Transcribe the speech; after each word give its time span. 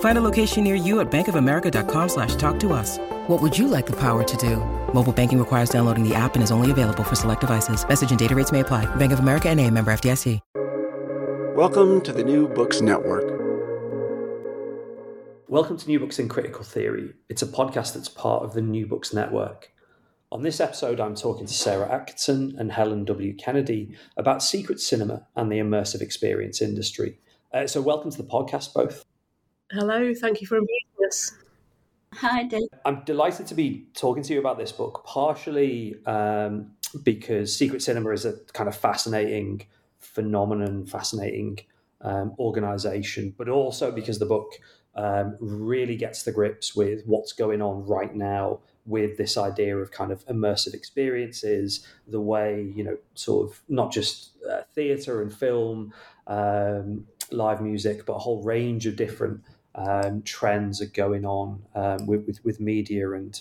Find 0.00 0.18
a 0.18 0.20
location 0.20 0.64
near 0.64 0.74
you 0.74 0.98
at 0.98 1.08
bankofamerica.com 1.10 2.08
slash 2.08 2.34
talk 2.34 2.58
to 2.58 2.72
us. 2.72 2.98
What 3.28 3.40
would 3.40 3.56
you 3.56 3.68
like 3.68 3.86
the 3.86 4.00
power 4.00 4.24
to 4.24 4.36
do? 4.36 4.56
Mobile 4.92 5.12
banking 5.12 5.38
requires 5.38 5.70
downloading 5.70 6.02
the 6.02 6.16
app 6.16 6.34
and 6.34 6.42
is 6.42 6.50
only 6.50 6.72
available 6.72 7.04
for 7.04 7.14
select 7.14 7.42
devices. 7.42 7.86
Message 7.88 8.10
and 8.10 8.18
data 8.18 8.34
rates 8.34 8.50
may 8.50 8.60
apply. 8.60 8.86
Bank 8.96 9.12
of 9.12 9.20
America 9.20 9.48
and 9.48 9.60
a 9.60 9.70
member 9.70 9.92
FDIC. 9.92 10.40
Welcome 11.54 12.00
to 12.02 12.12
the 12.12 12.22
New 12.22 12.46
Books 12.46 12.80
Network. 12.80 13.24
Welcome 15.48 15.76
to 15.76 15.88
New 15.88 15.98
Books 15.98 16.20
in 16.20 16.28
Critical 16.28 16.62
Theory. 16.62 17.14
It's 17.28 17.42
a 17.42 17.46
podcast 17.46 17.94
that's 17.94 18.08
part 18.08 18.44
of 18.44 18.52
the 18.52 18.62
New 18.62 18.86
Books 18.86 19.12
Network. 19.12 19.72
On 20.30 20.42
this 20.42 20.60
episode, 20.60 21.00
I'm 21.00 21.16
talking 21.16 21.46
to 21.46 21.52
Sarah 21.52 21.90
Atkinson 21.90 22.54
and 22.58 22.70
Helen 22.70 23.04
W. 23.06 23.34
Kennedy 23.34 23.96
about 24.16 24.44
secret 24.44 24.78
cinema 24.78 25.26
and 25.34 25.50
the 25.50 25.56
immersive 25.56 26.00
experience 26.00 26.62
industry. 26.62 27.18
Uh, 27.52 27.66
so, 27.66 27.80
welcome 27.80 28.12
to 28.12 28.18
the 28.18 28.28
podcast, 28.28 28.72
both. 28.72 29.04
Hello, 29.70 30.14
thank 30.14 30.40
you 30.40 30.46
for 30.46 30.56
inviting 30.56 31.06
us. 31.06 31.32
Hi, 32.14 32.44
Dave. 32.44 32.62
I'm 32.86 33.02
delighted 33.04 33.46
to 33.48 33.54
be 33.54 33.86
talking 33.94 34.22
to 34.22 34.32
you 34.32 34.40
about 34.40 34.56
this 34.56 34.72
book, 34.72 35.04
partially 35.04 35.96
um, 36.06 36.70
because 37.02 37.54
secret 37.54 37.82
cinema 37.82 38.10
is 38.10 38.24
a 38.24 38.38
kind 38.54 38.66
of 38.66 38.74
fascinating 38.74 39.66
phenomenon, 39.98 40.86
fascinating 40.86 41.58
um, 42.00 42.34
organization, 42.38 43.34
but 43.36 43.50
also 43.50 43.92
because 43.92 44.18
the 44.18 44.26
book 44.26 44.52
um, 44.94 45.36
really 45.38 45.96
gets 45.96 46.22
the 46.22 46.32
grips 46.32 46.74
with 46.74 47.04
what's 47.04 47.32
going 47.32 47.60
on 47.60 47.84
right 47.84 48.14
now 48.14 48.60
with 48.86 49.18
this 49.18 49.36
idea 49.36 49.76
of 49.76 49.90
kind 49.90 50.10
of 50.10 50.24
immersive 50.28 50.72
experiences, 50.72 51.86
the 52.06 52.20
way, 52.20 52.72
you 52.74 52.82
know, 52.82 52.96
sort 53.14 53.50
of 53.50 53.60
not 53.68 53.92
just 53.92 54.30
uh, 54.50 54.62
theatre 54.74 55.20
and 55.20 55.30
film, 55.30 55.92
um, 56.26 57.06
live 57.30 57.60
music, 57.60 58.06
but 58.06 58.14
a 58.14 58.18
whole 58.18 58.42
range 58.42 58.86
of 58.86 58.96
different 58.96 59.42
um, 59.78 60.22
trends 60.22 60.82
are 60.82 60.86
going 60.86 61.24
on 61.24 61.62
um, 61.74 62.06
with, 62.06 62.26
with, 62.26 62.44
with 62.44 62.60
media 62.60 63.12
and 63.12 63.40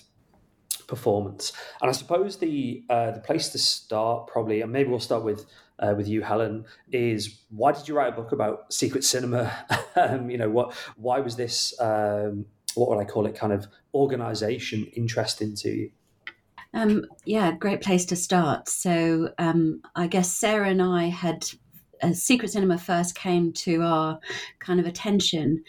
performance. 0.87 1.53
And 1.81 1.89
I 1.89 1.93
suppose 1.93 2.37
the 2.37 2.83
uh, 2.89 3.11
the 3.11 3.19
place 3.19 3.49
to 3.49 3.57
start 3.57 4.27
probably, 4.27 4.61
and 4.61 4.71
maybe 4.71 4.89
we'll 4.89 4.99
start 4.99 5.23
with 5.23 5.45
uh, 5.79 5.93
with 5.95 6.07
you, 6.07 6.21
Helen, 6.21 6.65
is 6.91 7.41
why 7.49 7.71
did 7.71 7.87
you 7.87 7.95
write 7.95 8.13
a 8.13 8.15
book 8.15 8.31
about 8.31 8.71
secret 8.73 9.03
cinema? 9.03 9.53
um, 9.95 10.29
you 10.29 10.37
know, 10.37 10.49
what 10.49 10.73
why 10.95 11.19
was 11.19 11.35
this? 11.35 11.79
Um, 11.79 12.45
what 12.75 12.89
would 12.89 12.99
I 12.99 13.05
call 13.05 13.25
it? 13.25 13.35
Kind 13.35 13.53
of 13.53 13.67
organization 13.93 14.85
interesting 14.95 15.55
to 15.55 15.69
you? 15.69 15.91
Um, 16.73 17.05
yeah, 17.25 17.53
great 17.53 17.81
place 17.81 18.05
to 18.05 18.15
start. 18.15 18.69
So 18.69 19.29
um, 19.37 19.81
I 19.95 20.07
guess 20.07 20.31
Sarah 20.31 20.69
and 20.69 20.81
I 20.81 21.05
had. 21.05 21.45
Uh, 22.03 22.13
secret 22.13 22.51
cinema 22.51 22.77
first 22.77 23.15
came 23.15 23.51
to 23.51 23.81
our 23.81 24.19
kind 24.59 24.79
of 24.79 24.85
attention 24.85 25.63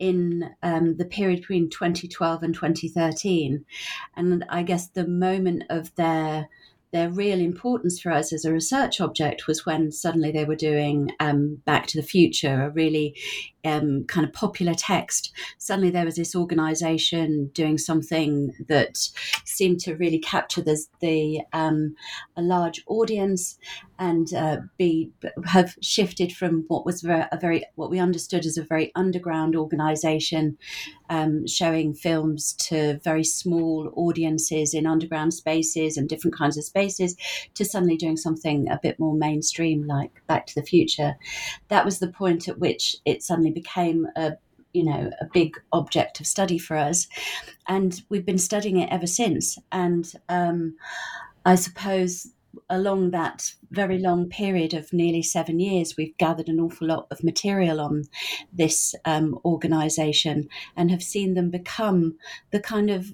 in 0.00 0.50
um, 0.62 0.96
the 0.96 1.04
period 1.04 1.40
between 1.40 1.70
2012 1.70 2.42
and 2.42 2.54
2013. 2.54 3.64
And 4.16 4.44
I 4.48 4.64
guess 4.64 4.88
the 4.88 5.06
moment 5.06 5.64
of 5.70 5.94
their 5.94 6.48
their 6.92 7.08
real 7.08 7.38
importance 7.38 8.00
for 8.00 8.10
us 8.10 8.32
as 8.32 8.44
a 8.44 8.52
research 8.52 9.00
object 9.00 9.46
was 9.46 9.64
when 9.64 9.92
suddenly 9.92 10.32
they 10.32 10.44
were 10.44 10.56
doing 10.56 11.12
um, 11.20 11.62
Back 11.64 11.86
to 11.88 11.96
the 11.96 12.06
Future, 12.06 12.64
a 12.64 12.70
really 12.70 13.14
um, 13.64 14.04
kind 14.04 14.26
of 14.26 14.32
popular 14.32 14.74
text. 14.74 15.32
Suddenly 15.58 15.90
there 15.90 16.04
was 16.04 16.16
this 16.16 16.34
organization 16.34 17.50
doing 17.54 17.78
something 17.78 18.52
that 18.68 18.98
seemed 19.44 19.80
to 19.80 19.96
really 19.96 20.18
capture 20.18 20.62
the, 20.62 20.84
the 21.00 21.40
um, 21.52 21.94
a 22.36 22.42
large 22.42 22.82
audience 22.86 23.58
and 23.98 24.32
uh, 24.32 24.56
be 24.78 25.10
have 25.44 25.76
shifted 25.82 26.32
from 26.32 26.64
what 26.68 26.86
was 26.86 27.04
a 27.04 27.38
very 27.38 27.64
what 27.74 27.90
we 27.90 27.98
understood 27.98 28.46
as 28.46 28.56
a 28.56 28.62
very 28.62 28.90
underground 28.94 29.54
organization 29.54 30.56
um, 31.10 31.46
showing 31.46 31.92
films 31.92 32.54
to 32.54 32.98
very 33.04 33.24
small 33.24 33.92
audiences 33.94 34.72
in 34.72 34.86
underground 34.86 35.34
spaces 35.34 35.96
and 35.96 36.08
different 36.08 36.36
kinds 36.36 36.56
of 36.56 36.64
spaces 36.64 37.14
to 37.54 37.64
suddenly 37.64 37.96
doing 37.96 38.16
something 38.16 38.70
a 38.70 38.80
bit 38.82 38.98
more 38.98 39.14
mainstream 39.14 39.86
like 39.86 40.22
Back 40.26 40.46
to 40.46 40.54
the 40.54 40.66
Future. 40.66 41.16
That 41.68 41.84
was 41.84 41.98
the 41.98 42.08
point 42.08 42.48
at 42.48 42.58
which 42.58 42.96
it 43.04 43.22
suddenly 43.22 43.49
became 43.50 44.06
a 44.16 44.32
you 44.72 44.84
know 44.84 45.10
a 45.20 45.26
big 45.32 45.56
object 45.72 46.20
of 46.20 46.26
study 46.26 46.58
for 46.58 46.76
us. 46.76 47.08
And 47.68 48.00
we've 48.08 48.26
been 48.26 48.38
studying 48.38 48.78
it 48.78 48.90
ever 48.92 49.06
since. 49.06 49.58
And 49.72 50.12
um, 50.28 50.76
i 51.46 51.54
suppose 51.54 52.28
along 52.68 53.10
that 53.10 53.54
very 53.70 53.98
long 53.98 54.28
period 54.28 54.74
of 54.74 54.92
nearly 54.92 55.22
seven 55.22 55.60
years, 55.60 55.96
we've 55.96 56.16
gathered 56.18 56.48
an 56.48 56.60
awful 56.60 56.86
lot 56.86 57.06
of 57.10 57.22
material 57.22 57.80
on 57.80 58.04
this 58.52 58.94
um, 59.04 59.38
organization 59.44 60.48
and 60.76 60.90
have 60.90 61.02
seen 61.02 61.34
them 61.34 61.50
become 61.50 62.16
the 62.50 62.60
kind 62.60 62.90
of 62.90 63.10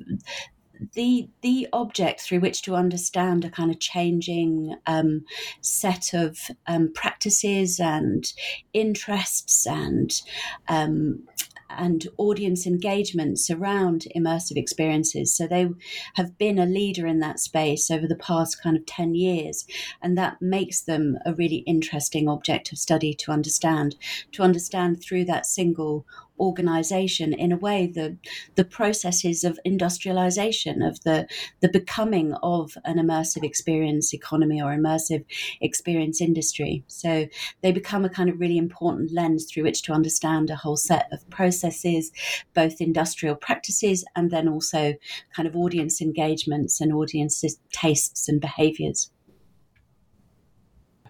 the 0.95 1.29
the 1.43 1.69
object 1.73 2.21
through 2.21 2.41
which 2.41 2.63
to 2.63 2.75
understand 2.75 3.45
a 3.45 3.51
kind 3.51 3.71
of 3.71 3.81
changing 3.81 4.77
um, 4.87 5.25
set 5.61 6.15
of 6.15 6.39
um, 6.67 6.93
practices 6.93 7.81
and 7.81 8.33
interests 8.73 9.67
and 9.67 10.23
um, 10.69 11.25
and 11.69 12.07
audience 12.17 12.67
engagements 12.67 13.51
around 13.51 14.07
immersive 14.15 14.57
experiences. 14.57 15.35
So 15.35 15.47
they 15.47 15.69
have 16.15 16.39
been 16.39 16.59
a 16.59 16.67
leader 16.67 17.07
in 17.07 17.19
that 17.21 17.41
space 17.41 17.91
over 17.91 18.07
the 18.07 18.17
past 18.17 18.63
kind 18.63 18.77
of 18.77 18.87
10 18.87 19.15
years. 19.15 19.67
And 20.03 20.17
that 20.17 20.41
makes 20.41 20.81
them 20.81 21.19
a 21.25 21.35
really 21.35 21.65
interesting 21.67 22.29
object 22.29 22.73
of 22.73 22.79
study 22.79 23.15
to 23.15 23.33
understand, 23.33 23.97
to 24.33 24.43
understand 24.43 25.03
through 25.03 25.25
that 25.27 25.47
single 25.47 26.07
organization 26.39 27.33
in 27.33 27.53
a 27.53 27.57
way 27.57 27.87
the 27.87 28.17
the 28.55 28.65
processes 28.65 29.45
of 29.45 29.59
industrialization 29.65 30.83
of 30.83 31.03
the 31.03 31.27
the 31.61 31.69
becoming 31.69 32.35
of 32.43 32.77
an 32.85 32.99
immersive 32.99 33.45
experience 33.45 34.13
economy 34.13 34.61
or 34.61 34.71
immersive 34.77 35.25
experience 35.61 36.21
industry. 36.21 36.85
So 36.87 37.27
they 37.63 37.73
become 37.73 38.05
a 38.05 38.11
kind 38.11 38.29
of 38.29 38.41
really 38.41 38.59
important 38.59 39.13
lens 39.13 39.47
through 39.47 39.65
which 39.65 39.83
to 39.83 39.93
understand 39.93 40.51
a 40.51 40.57
whole 40.57 40.77
set 40.77 41.09
of 41.13 41.29
processes 41.31 42.13
both 42.55 42.81
industrial 42.81 43.37
practices 43.37 44.05
and 44.15 44.31
then 44.31 44.49
also 44.49 44.95
kind 45.35 45.49
of 45.49 45.57
audience 45.57 46.01
engagements 46.01 46.81
and 46.81 46.93
audiences 46.93 47.59
tastes 47.73 48.29
and 48.29 48.41
behaviors. 48.41 49.11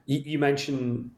You, 0.06 0.22
you 0.24 0.38
mentioned 0.38 1.10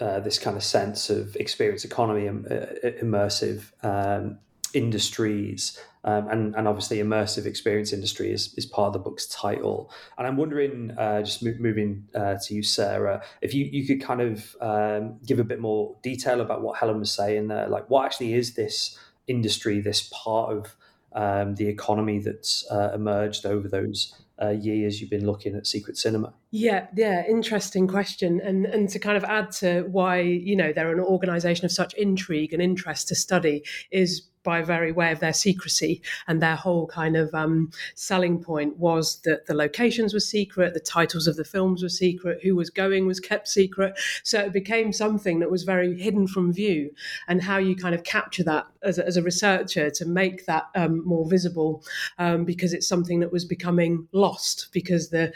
uh, 0.00 0.20
this 0.20 0.38
kind 0.38 0.56
of 0.56 0.62
sense 0.62 1.10
of 1.10 1.36
experience 1.36 1.84
economy 1.84 2.26
and 2.26 2.46
uh, 2.46 2.66
immersive 3.02 3.72
um, 3.82 4.38
industries. 4.74 5.78
Um, 6.04 6.28
and, 6.28 6.54
and 6.54 6.68
obviously, 6.68 6.98
immersive 6.98 7.46
experience 7.46 7.92
industry 7.92 8.30
is, 8.30 8.54
is 8.56 8.64
part 8.64 8.88
of 8.88 8.92
the 8.92 8.98
book's 9.00 9.26
title. 9.26 9.90
And 10.16 10.26
I'm 10.26 10.36
wondering, 10.36 10.92
uh, 10.96 11.22
just 11.22 11.42
mo- 11.42 11.54
moving 11.58 12.06
uh, 12.14 12.36
to 12.44 12.54
you, 12.54 12.62
Sarah, 12.62 13.22
if 13.40 13.54
you, 13.54 13.64
you 13.64 13.86
could 13.86 14.00
kind 14.00 14.20
of 14.20 14.54
um, 14.60 15.18
give 15.26 15.40
a 15.40 15.44
bit 15.44 15.58
more 15.58 15.96
detail 16.02 16.40
about 16.40 16.62
what 16.62 16.78
Helen 16.78 17.00
was 17.00 17.10
saying 17.10 17.48
there. 17.48 17.66
Like, 17.66 17.90
what 17.90 18.04
actually 18.04 18.34
is 18.34 18.54
this 18.54 18.96
industry, 19.26 19.80
this 19.80 20.08
part 20.12 20.52
of 20.56 20.76
um, 21.12 21.56
the 21.56 21.66
economy 21.66 22.20
that's 22.20 22.64
uh, 22.70 22.92
emerged 22.94 23.44
over 23.44 23.66
those 23.66 24.14
uh, 24.40 24.50
years 24.50 25.00
you've 25.00 25.10
been 25.10 25.26
looking 25.26 25.56
at 25.56 25.66
secret 25.66 25.96
cinema? 25.96 26.34
Yeah, 26.58 26.86
yeah, 26.96 27.22
interesting 27.28 27.86
question, 27.86 28.40
and 28.40 28.64
and 28.64 28.88
to 28.88 28.98
kind 28.98 29.18
of 29.18 29.24
add 29.24 29.52
to 29.60 29.82
why 29.90 30.20
you 30.20 30.56
know 30.56 30.72
they're 30.72 30.90
an 30.90 31.00
organisation 31.00 31.66
of 31.66 31.70
such 31.72 31.92
intrigue 31.94 32.54
and 32.54 32.62
interest 32.62 33.08
to 33.08 33.14
study 33.14 33.62
is 33.90 34.22
by 34.42 34.62
very 34.62 34.90
way 34.92 35.10
of 35.10 35.18
their 35.18 35.32
secrecy 35.32 36.00
and 36.28 36.40
their 36.40 36.54
whole 36.54 36.86
kind 36.86 37.16
of 37.16 37.34
um, 37.34 37.68
selling 37.96 38.40
point 38.40 38.76
was 38.78 39.20
that 39.24 39.44
the 39.46 39.54
locations 39.54 40.14
were 40.14 40.20
secret, 40.20 40.72
the 40.72 40.78
titles 40.78 41.26
of 41.26 41.34
the 41.34 41.44
films 41.44 41.82
were 41.82 41.88
secret, 41.88 42.38
who 42.44 42.54
was 42.54 42.70
going 42.70 43.06
was 43.08 43.18
kept 43.18 43.48
secret. 43.48 43.98
So 44.22 44.38
it 44.38 44.52
became 44.52 44.92
something 44.92 45.40
that 45.40 45.50
was 45.50 45.64
very 45.64 46.00
hidden 46.00 46.26
from 46.28 46.54
view, 46.54 46.90
and 47.28 47.42
how 47.42 47.58
you 47.58 47.76
kind 47.76 47.94
of 47.94 48.04
capture 48.04 48.44
that 48.44 48.66
as 48.82 48.98
a, 48.98 49.06
as 49.06 49.18
a 49.18 49.22
researcher 49.22 49.90
to 49.90 50.06
make 50.06 50.46
that 50.46 50.68
um, 50.74 51.04
more 51.04 51.28
visible, 51.28 51.84
um, 52.18 52.44
because 52.46 52.72
it's 52.72 52.88
something 52.88 53.20
that 53.20 53.32
was 53.32 53.44
becoming 53.44 54.08
lost 54.12 54.68
because 54.72 55.10
the 55.10 55.34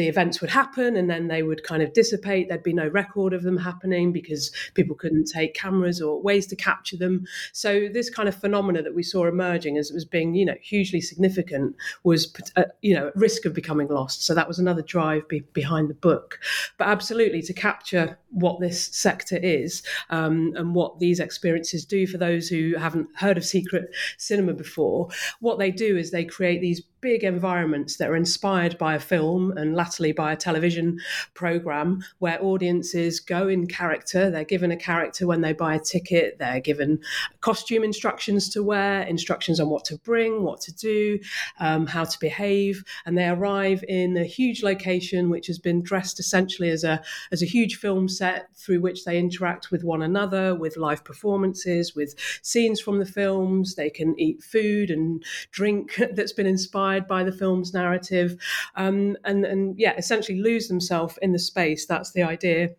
the 0.00 0.08
events 0.08 0.40
would 0.40 0.48
happen 0.48 0.96
and 0.96 1.10
then 1.10 1.28
they 1.28 1.42
would 1.42 1.62
kind 1.62 1.82
of 1.82 1.92
dissipate. 1.92 2.48
There'd 2.48 2.62
be 2.62 2.72
no 2.72 2.88
record 2.88 3.34
of 3.34 3.42
them 3.42 3.58
happening 3.58 4.12
because 4.12 4.50
people 4.72 4.96
couldn't 4.96 5.26
take 5.26 5.54
cameras 5.54 6.00
or 6.00 6.22
ways 6.22 6.46
to 6.46 6.56
capture 6.56 6.96
them. 6.96 7.26
So 7.52 7.86
this 7.92 8.08
kind 8.08 8.26
of 8.26 8.34
phenomena 8.34 8.82
that 8.82 8.94
we 8.94 9.02
saw 9.02 9.26
emerging 9.26 9.76
as 9.76 9.90
it 9.90 9.94
was 9.94 10.06
being, 10.06 10.34
you 10.34 10.46
know, 10.46 10.54
hugely 10.62 11.02
significant 11.02 11.76
was, 12.02 12.34
uh, 12.56 12.64
you 12.80 12.94
know, 12.94 13.08
at 13.08 13.16
risk 13.16 13.44
of 13.44 13.52
becoming 13.52 13.88
lost. 13.88 14.24
So 14.24 14.34
that 14.34 14.48
was 14.48 14.58
another 14.58 14.80
drive 14.80 15.28
be- 15.28 15.40
behind 15.52 15.90
the 15.90 15.94
book. 15.94 16.40
But 16.78 16.88
absolutely 16.88 17.42
to 17.42 17.52
capture 17.52 18.18
what 18.30 18.58
this 18.58 18.86
sector 18.86 19.36
is 19.36 19.82
um, 20.08 20.54
and 20.56 20.74
what 20.74 20.98
these 20.98 21.20
experiences 21.20 21.84
do 21.84 22.06
for 22.06 22.16
those 22.16 22.48
who 22.48 22.74
haven't 22.78 23.08
heard 23.16 23.36
of 23.36 23.44
secret 23.44 23.94
cinema 24.16 24.54
before, 24.54 25.08
what 25.40 25.58
they 25.58 25.70
do 25.70 25.98
is 25.98 26.10
they 26.10 26.24
create 26.24 26.62
these 26.62 26.80
big 27.00 27.24
environments 27.24 27.96
that 27.96 28.10
are 28.10 28.16
inspired 28.16 28.76
by 28.78 28.94
a 28.94 29.00
film 29.00 29.56
and 29.56 29.74
latterly 29.74 30.12
by 30.12 30.32
a 30.32 30.36
television 30.36 30.98
program 31.34 32.02
where 32.18 32.42
audiences 32.42 33.20
go 33.20 33.48
in 33.48 33.66
character. 33.66 34.30
They're 34.30 34.44
given 34.44 34.70
a 34.70 34.76
character 34.76 35.26
when 35.26 35.40
they 35.40 35.52
buy 35.52 35.74
a 35.74 35.80
ticket, 35.80 36.38
they're 36.38 36.60
given 36.60 37.00
costume 37.40 37.84
instructions 37.84 38.48
to 38.50 38.62
wear, 38.62 39.02
instructions 39.02 39.60
on 39.60 39.70
what 39.70 39.84
to 39.86 39.98
bring, 39.98 40.42
what 40.42 40.60
to 40.62 40.74
do, 40.74 41.18
um, 41.58 41.86
how 41.86 42.04
to 42.04 42.18
behave, 42.18 42.84
and 43.06 43.16
they 43.16 43.28
arrive 43.28 43.82
in 43.88 44.16
a 44.16 44.24
huge 44.24 44.62
location 44.62 45.30
which 45.30 45.46
has 45.46 45.58
been 45.58 45.82
dressed 45.82 46.20
essentially 46.20 46.70
as 46.70 46.84
a, 46.84 47.02
as 47.32 47.42
a 47.42 47.46
huge 47.46 47.76
film 47.76 48.08
set 48.08 48.48
through 48.56 48.80
which 48.80 49.04
they 49.04 49.18
interact 49.18 49.70
with 49.70 49.84
one 49.84 50.02
another, 50.02 50.54
with 50.54 50.76
live 50.76 51.04
performances, 51.04 51.94
with 51.94 52.14
scenes 52.42 52.80
from 52.80 52.98
the 52.98 53.06
films. 53.06 53.74
They 53.74 53.90
can 53.90 54.18
eat 54.18 54.42
food 54.42 54.90
and 54.90 55.24
drink 55.50 56.00
that's 56.12 56.32
been 56.32 56.46
inspired 56.46 56.89
inspired 56.90 57.08
by 57.08 57.24
the 57.24 57.32
film's 57.32 57.72
narrative, 57.72 58.36
um, 58.76 59.16
and 59.24 59.44
and 59.44 59.78
yeah, 59.78 59.94
essentially 59.96 60.40
lose 60.40 60.68
themselves 60.68 61.18
in 61.22 61.32
the 61.32 61.38
space. 61.38 61.86
That's 61.86 62.12
the 62.12 62.22
idea 62.22 62.70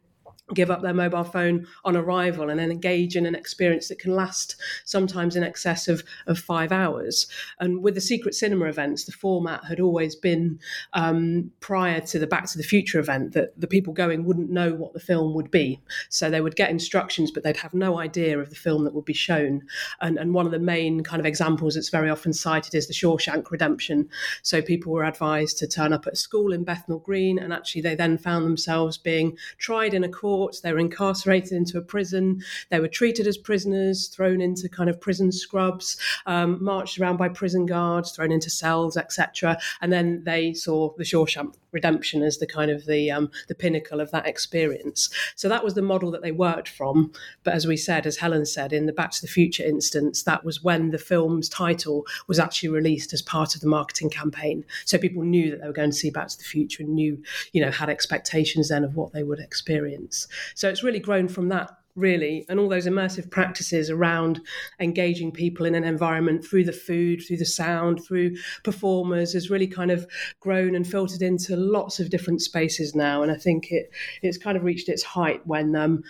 give 0.54 0.72
up 0.72 0.82
their 0.82 0.94
mobile 0.94 1.24
phone 1.24 1.68
on 1.86 1.96
arrival 1.96 2.50
and 2.50 2.60
then 2.60 2.72
engage 2.72 3.16
in 3.16 3.26
an 3.26 3.36
experience 3.36 3.88
that 3.88 4.00
can 4.00 4.16
last 4.16 4.56
sometimes 4.86 5.36
in 5.36 5.44
excess 5.44 5.88
of, 5.88 6.04
of 6.28 6.38
five 6.38 6.72
hours. 6.72 7.28
And 7.60 7.84
with 7.84 7.96
the 7.96 8.02
secret 8.02 8.36
cinema 8.36 8.66
events, 8.66 9.06
the 9.06 9.12
format 9.12 9.66
had 9.66 9.80
always 9.80 10.16
been 10.16 10.60
um, 10.94 11.52
prior 11.60 12.02
to 12.02 12.20
the 12.20 12.28
Back 12.28 12.46
to 12.48 12.58
the 12.58 12.64
Future 12.64 13.00
event 13.00 13.34
that 13.34 13.60
the 13.60 13.68
people 13.68 13.94
going 13.94 14.26
wouldn't 14.26 14.50
know 14.50 14.74
what 14.74 14.94
the 14.94 15.00
film 15.00 15.34
would 15.36 15.52
be. 15.52 15.82
So 16.10 16.30
they 16.30 16.42
would 16.42 16.56
get 16.56 16.70
instructions, 16.70 17.32
but 17.32 17.44
they'd 17.44 17.58
have 17.58 17.74
no 17.74 18.00
idea 18.00 18.40
of 18.40 18.50
the 18.50 18.56
film 18.56 18.84
that 18.84 18.94
would 18.94 19.06
be 19.06 19.14
shown. 19.14 19.62
And, 20.02 20.18
and 20.18 20.34
one 20.34 20.46
of 20.46 20.52
the 20.52 20.60
main 20.60 21.04
kind 21.04 21.20
of 21.20 21.26
examples 21.26 21.76
that's 21.76 21.90
very 21.90 22.10
often 22.10 22.34
cited 22.34 22.76
is 22.76 22.88
the 22.88 22.94
Shawshank 22.94 23.52
Redemption. 23.52 24.10
So 24.42 24.62
people 24.62 24.92
were 24.92 25.06
advised 25.06 25.58
to 25.60 25.68
turn 25.68 25.94
up 25.94 26.08
at 26.08 26.14
a 26.14 26.18
school 26.18 26.54
in 26.54 26.64
Bethnal 26.64 27.00
Green, 27.00 27.40
and 27.40 27.54
actually 27.54 27.82
they 27.82 27.96
then 27.96 28.18
found 28.18 28.46
themselves 28.46 28.98
being 28.98 29.38
tried 29.58 29.94
in 29.94 30.04
a 30.04 30.10
court 30.10 30.41
they 30.64 30.74
were 30.74 30.80
incarcerated 30.80 31.54
into 31.54 31.78
a 31.78 31.82
prison, 31.82 32.42
they 32.70 32.80
were 32.80 32.88
treated 32.88 33.28
as 33.28 33.38
prisoners, 33.38 34.08
thrown 34.08 34.42
into 34.42 34.68
kind 34.70 34.90
of 34.90 35.00
prison 35.00 35.32
scrubs, 35.32 35.98
um, 36.26 36.64
marched 36.64 37.00
around 37.00 37.18
by 37.18 37.30
prison 37.30 37.66
guards, 37.66 38.12
thrown 38.12 38.32
into 38.32 38.50
cells, 38.50 38.98
etc. 38.98 39.58
And 39.82 39.92
then 39.92 40.24
they 40.24 40.54
saw 40.54 40.94
the 40.98 41.04
Shawshank 41.04 41.54
Redemption 41.72 42.22
as 42.22 42.38
the 42.38 42.48
kind 42.48 42.72
of 42.72 42.86
the 42.86 43.12
um, 43.12 43.32
the 43.48 43.56
pinnacle 43.56 44.00
of 44.00 44.12
that 44.12 44.28
experience. 44.28 45.10
So 45.36 45.50
that 45.50 45.64
was 45.64 45.74
the 45.74 45.82
model 45.82 46.12
that 46.12 46.22
they 46.22 46.32
worked 46.32 46.70
from. 46.70 47.12
But 47.44 47.54
as 47.54 47.68
we 47.68 47.78
said, 47.78 48.06
as 48.06 48.18
Helen 48.18 48.46
said, 48.46 48.74
in 48.74 48.86
the 48.86 48.94
Back 48.94 49.12
to 49.12 49.22
the 49.22 49.28
Future 49.28 49.64
instance, 49.64 50.24
that 50.24 50.44
was 50.44 50.64
when 50.64 50.92
the 50.92 50.98
film's 50.98 51.50
title 51.50 52.06
was 52.28 52.40
actually 52.40 52.70
released 52.70 53.14
as 53.14 53.22
part 53.22 53.56
of 53.56 53.62
the 53.62 53.68
marketing 53.68 54.10
campaign. 54.10 54.66
So 54.86 54.98
people 54.98 55.24
knew 55.24 55.52
that 55.52 55.62
they 55.62 55.68
were 55.68 55.74
going 55.74 55.92
to 55.92 55.96
see 55.96 56.10
Back 56.10 56.28
to 56.30 56.38
the 56.38 56.44
Future 56.44 56.84
and 56.84 56.94
knew, 56.94 57.22
you 57.54 57.62
know, 57.62 57.72
had 57.72 57.90
expectations 57.90 58.70
then 58.70 58.84
of 58.84 58.96
what 58.96 59.14
they 59.14 59.24
would 59.24 59.40
experience. 59.40 60.28
So 60.56 60.70
it's 60.70 60.84
really 60.84 61.00
grown 61.00 61.28
from 61.28 61.50
that 61.50 61.78
really, 61.96 62.46
and 62.50 62.60
all 62.60 62.70
those 62.70 62.88
immersive 62.88 63.30
practices 63.30 63.90
around 63.90 64.42
engaging 64.80 65.32
people 65.32 65.66
in 65.66 65.76
an 65.76 65.84
environment 65.84 66.46
through 66.46 66.64
the 66.64 66.72
food, 66.72 67.22
through 67.22 67.38
the 67.38 67.46
sound, 67.46 68.04
through 68.04 68.36
performers 68.64 69.34
has 69.34 69.50
really 69.50 69.68
kind 69.68 69.92
of 69.92 70.08
grown 70.40 70.76
and 70.76 70.88
filtered 70.88 71.22
into 71.22 71.56
lots 71.56 72.00
of 72.00 72.10
different 72.10 72.42
spaces 72.42 72.96
now. 72.96 73.24
And 73.24 73.32
I 73.32 73.36
think 73.36 73.72
it 73.72 73.92
it's 74.22 74.38
kind 74.38 74.58
of 74.58 74.64
reached 74.64 74.90
its 74.90 75.04
height 75.04 75.46
when 75.46 75.76
um, 75.76 76.04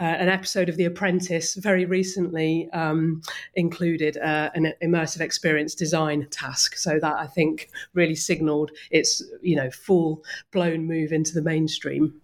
uh, 0.00 0.04
an 0.04 0.28
episode 0.28 0.68
of 0.68 0.76
The 0.76 0.84
Apprentice 0.84 1.54
very 1.54 1.84
recently 1.84 2.68
um, 2.72 3.22
included 3.54 4.16
uh, 4.18 4.50
an 4.54 4.72
immersive 4.82 5.20
experience 5.20 5.74
design 5.74 6.26
task. 6.30 6.76
So 6.76 6.98
that 7.00 7.16
I 7.16 7.26
think 7.26 7.70
really 7.94 8.14
signalled 8.14 8.70
its 8.90 9.22
you 9.42 9.56
know 9.56 9.70
full 9.70 10.24
blown 10.52 10.86
move 10.86 11.12
into 11.12 11.34
the 11.34 11.42
mainstream. 11.42 12.20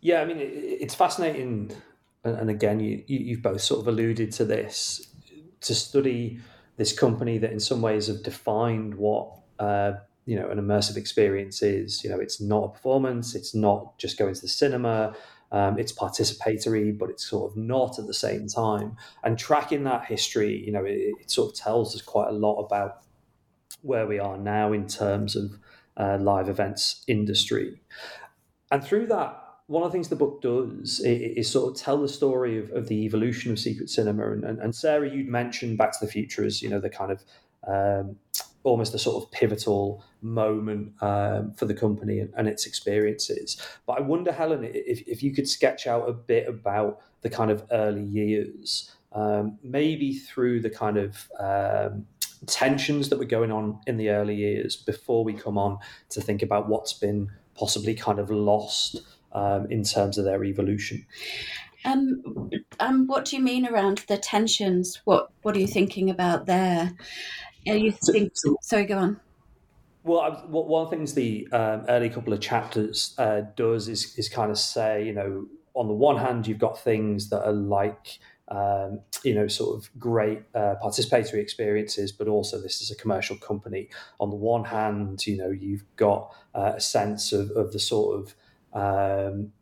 Yeah, 0.00 0.20
I 0.20 0.24
mean, 0.24 0.38
it's 0.40 0.94
fascinating. 0.94 1.72
And, 2.24 2.50
again, 2.50 2.80
you, 2.80 3.02
you've 3.06 3.42
both 3.42 3.60
sort 3.60 3.80
of 3.80 3.88
alluded 3.88 4.32
to 4.32 4.44
this 4.44 5.06
to 5.62 5.74
study 5.74 6.40
this 6.76 6.98
company 6.98 7.36
that 7.38 7.52
in 7.52 7.60
some 7.60 7.82
ways 7.82 8.06
have 8.06 8.22
defined 8.22 8.94
what 8.94 9.36
uh, 9.58 9.92
you 10.24 10.36
know 10.36 10.48
an 10.48 10.58
immersive 10.58 10.96
experience 10.96 11.62
is. 11.62 12.02
You 12.02 12.10
know, 12.10 12.18
it's 12.18 12.40
not 12.40 12.64
a 12.64 12.68
performance. 12.68 13.34
It's 13.34 13.54
not 13.54 13.98
just 13.98 14.18
going 14.18 14.34
to 14.34 14.40
the 14.40 14.48
cinema. 14.48 15.14
Um, 15.52 15.78
it's 15.78 15.92
participatory, 15.92 16.96
but 16.96 17.10
it's 17.10 17.28
sort 17.28 17.50
of 17.50 17.56
not 17.56 17.98
at 17.98 18.06
the 18.06 18.14
same 18.14 18.46
time. 18.46 18.96
And 19.24 19.38
tracking 19.38 19.84
that 19.84 20.04
history, 20.04 20.64
you 20.64 20.72
know, 20.72 20.84
it, 20.84 21.14
it 21.20 21.30
sort 21.30 21.52
of 21.52 21.58
tells 21.58 21.94
us 21.94 22.02
quite 22.02 22.28
a 22.28 22.32
lot 22.32 22.60
about 22.60 23.02
where 23.82 24.06
we 24.06 24.18
are 24.18 24.38
now 24.38 24.72
in 24.72 24.86
terms 24.86 25.34
of 25.34 25.58
uh, 25.96 26.18
live 26.20 26.48
events 26.48 27.02
industry. 27.08 27.80
And 28.70 28.84
through 28.84 29.08
that 29.08 29.39
one 29.70 29.84
of 29.84 29.90
the 29.90 29.92
things 29.92 30.08
the 30.08 30.16
book 30.16 30.42
does 30.42 30.98
is, 30.98 31.48
sort 31.48 31.72
of 31.72 31.80
tell 31.80 31.98
the 31.98 32.08
story 32.08 32.58
of, 32.58 32.72
of 32.72 32.88
the 32.88 33.04
evolution 33.04 33.52
of 33.52 33.58
secret 33.58 33.88
cinema. 33.88 34.32
And, 34.32 34.42
and, 34.42 34.58
and, 34.58 34.74
Sarah, 34.74 35.08
you'd 35.08 35.28
mentioned 35.28 35.78
Back 35.78 35.92
to 35.92 36.04
the 36.04 36.10
Future 36.10 36.44
as 36.44 36.60
you 36.60 36.68
know 36.68 36.80
the 36.80 36.90
kind 36.90 37.12
of 37.12 37.24
um, 37.68 38.16
almost 38.64 38.94
a 38.94 38.98
sort 38.98 39.22
of 39.22 39.30
pivotal 39.30 40.04
moment 40.22 40.92
um, 41.02 41.54
for 41.54 41.66
the 41.66 41.74
company 41.74 42.18
and, 42.18 42.32
and, 42.36 42.48
its 42.48 42.66
experiences. 42.66 43.64
But 43.86 43.98
I 43.98 44.00
wonder, 44.00 44.32
Helen, 44.32 44.64
if, 44.64 45.06
if 45.06 45.22
you 45.22 45.32
could 45.32 45.48
sketch 45.48 45.86
out 45.86 46.08
a 46.08 46.12
bit 46.12 46.48
about 46.48 47.00
the 47.22 47.30
kind 47.30 47.52
of 47.52 47.64
early 47.70 48.02
years, 48.02 48.90
um, 49.12 49.56
maybe 49.62 50.14
through 50.14 50.62
the 50.62 50.70
kind 50.70 50.96
of 50.96 51.30
um, 51.38 52.06
tensions 52.46 53.08
that 53.08 53.20
were 53.20 53.24
going 53.24 53.52
on 53.52 53.78
in 53.86 53.98
the 53.98 54.10
early 54.10 54.34
years 54.34 54.74
before 54.74 55.22
we 55.22 55.32
come 55.32 55.56
on 55.56 55.78
to 56.08 56.20
think 56.20 56.42
about 56.42 56.68
what's 56.68 56.92
been 56.92 57.30
possibly 57.54 57.94
kind 57.94 58.18
of 58.18 58.30
lost 58.30 59.02
um, 59.32 59.66
in 59.70 59.84
terms 59.84 60.18
of 60.18 60.24
their 60.24 60.44
evolution. 60.44 61.06
Um, 61.84 62.50
um, 62.78 63.06
what 63.06 63.24
do 63.24 63.36
you 63.36 63.42
mean 63.42 63.66
around 63.66 64.04
the 64.08 64.18
tensions? 64.18 65.00
What 65.04 65.30
What 65.42 65.56
are 65.56 65.60
you 65.60 65.66
thinking 65.66 66.10
about 66.10 66.46
there? 66.46 66.92
Are 67.68 67.76
you 67.76 67.92
think? 67.92 68.32
So, 68.34 68.56
sorry, 68.62 68.84
go 68.84 68.98
on. 68.98 69.20
Well, 70.02 70.20
I, 70.20 70.30
one 70.46 70.82
of 70.84 70.90
the 70.90 70.96
things 70.96 71.14
the 71.14 71.48
um, 71.52 71.84
early 71.88 72.08
couple 72.08 72.32
of 72.32 72.40
chapters 72.40 73.14
uh, 73.18 73.42
does 73.56 73.88
is 73.88 74.16
is 74.18 74.28
kind 74.28 74.50
of 74.50 74.58
say, 74.58 75.06
you 75.06 75.12
know, 75.12 75.46
on 75.74 75.88
the 75.88 75.94
one 75.94 76.16
hand, 76.16 76.46
you've 76.46 76.58
got 76.58 76.78
things 76.78 77.30
that 77.30 77.46
are 77.46 77.52
like 77.52 78.18
um, 78.50 79.00
you 79.22 79.34
know, 79.34 79.46
sort 79.46 79.76
of 79.76 79.90
great 79.98 80.42
uh, 80.54 80.74
participatory 80.82 81.38
experiences, 81.38 82.10
but 82.10 82.26
also 82.26 82.60
this 82.60 82.80
is 82.82 82.90
a 82.90 82.96
commercial 82.96 83.36
company. 83.36 83.88
On 84.18 84.30
the 84.30 84.36
one 84.36 84.64
hand, 84.64 85.24
you 85.26 85.36
know, 85.36 85.50
you've 85.50 85.84
got 85.96 86.34
uh, 86.54 86.72
a 86.74 86.80
sense 86.80 87.32
of, 87.32 87.50
of 87.52 87.72
the 87.72 87.78
sort 87.78 88.18
of 88.18 88.34
um, 88.72 89.52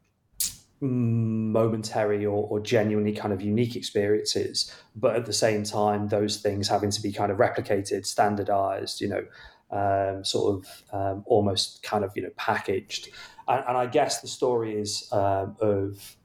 momentary 0.80 2.24
or, 2.24 2.46
or, 2.48 2.60
genuinely 2.60 3.12
kind 3.12 3.32
of 3.32 3.42
unique 3.42 3.74
experiences, 3.74 4.72
but 4.94 5.16
at 5.16 5.26
the 5.26 5.32
same 5.32 5.64
time, 5.64 6.08
those 6.08 6.36
things 6.36 6.68
having 6.68 6.90
to 6.90 7.02
be 7.02 7.12
kind 7.12 7.32
of 7.32 7.38
replicated, 7.38 8.06
standardized, 8.06 9.00
you 9.00 9.08
know, 9.08 9.24
um, 9.70 10.24
sort 10.24 10.54
of 10.54 10.82
um, 10.92 11.24
almost 11.26 11.82
kind 11.82 12.04
of 12.04 12.16
you 12.16 12.22
know 12.22 12.30
packaged. 12.36 13.08
And, 13.48 13.64
and 13.68 13.76
I 13.76 13.86
guess 13.86 14.20
the 14.20 14.28
story 14.28 14.78
is 14.78 15.08
um, 15.12 15.56
of 15.60 16.16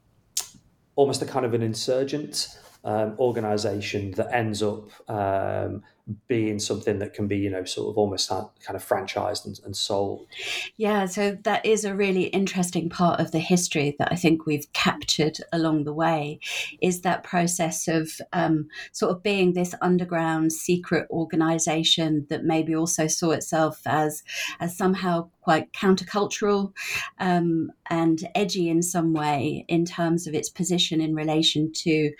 almost 0.95 1.21
a 1.21 1.25
kind 1.25 1.45
of 1.45 1.53
an 1.53 1.63
insurgent 1.63 2.57
um, 2.83 3.15
organization 3.17 4.11
that 4.11 4.31
ends 4.33 4.61
up 4.61 4.89
um, 5.09 5.83
being 6.27 6.59
something 6.59 6.99
that 6.99 7.13
can 7.13 7.27
be, 7.27 7.37
you 7.37 7.49
know, 7.49 7.63
sort 7.63 7.89
of 7.89 7.97
almost 7.97 8.27
kind 8.29 8.75
of 8.75 8.83
franchised 8.85 9.45
and, 9.45 9.59
and, 9.63 9.75
sold. 9.75 10.27
Yeah, 10.75 11.05
so 11.05 11.37
that 11.43 11.65
is 11.65 11.85
a 11.85 11.95
really 11.95 12.23
interesting 12.23 12.89
part 12.89 13.21
of 13.21 13.31
the 13.31 13.39
history 13.39 13.95
that 13.99 14.11
I 14.11 14.15
think 14.15 14.45
we've 14.45 14.71
captured 14.73 15.37
along 15.53 15.85
the 15.85 15.93
way 15.93 16.39
is 16.81 17.01
that 17.01 17.23
process 17.23 17.87
of 17.87 18.11
um, 18.33 18.67
sort 18.91 19.11
of 19.15 19.23
being 19.23 19.53
this 19.53 19.73
underground 19.81 20.51
secret 20.51 21.07
organization 21.09 22.27
that 22.29 22.43
maybe 22.43 22.75
also 22.75 23.07
saw 23.07 23.31
itself 23.31 23.81
as 23.85 24.23
as 24.59 24.75
somehow 24.75 25.29
quite 25.43 25.71
countercultural 25.73 26.73
um, 27.19 27.69
and 27.89 28.27
edgy 28.33 28.69
in 28.69 28.81
some 28.81 29.13
way 29.13 29.65
in 29.67 29.85
terms 29.85 30.25
of 30.25 30.33
its 30.33 30.49
position 30.49 31.01
in 31.01 31.13
relation 31.13 31.71
to 31.73 32.11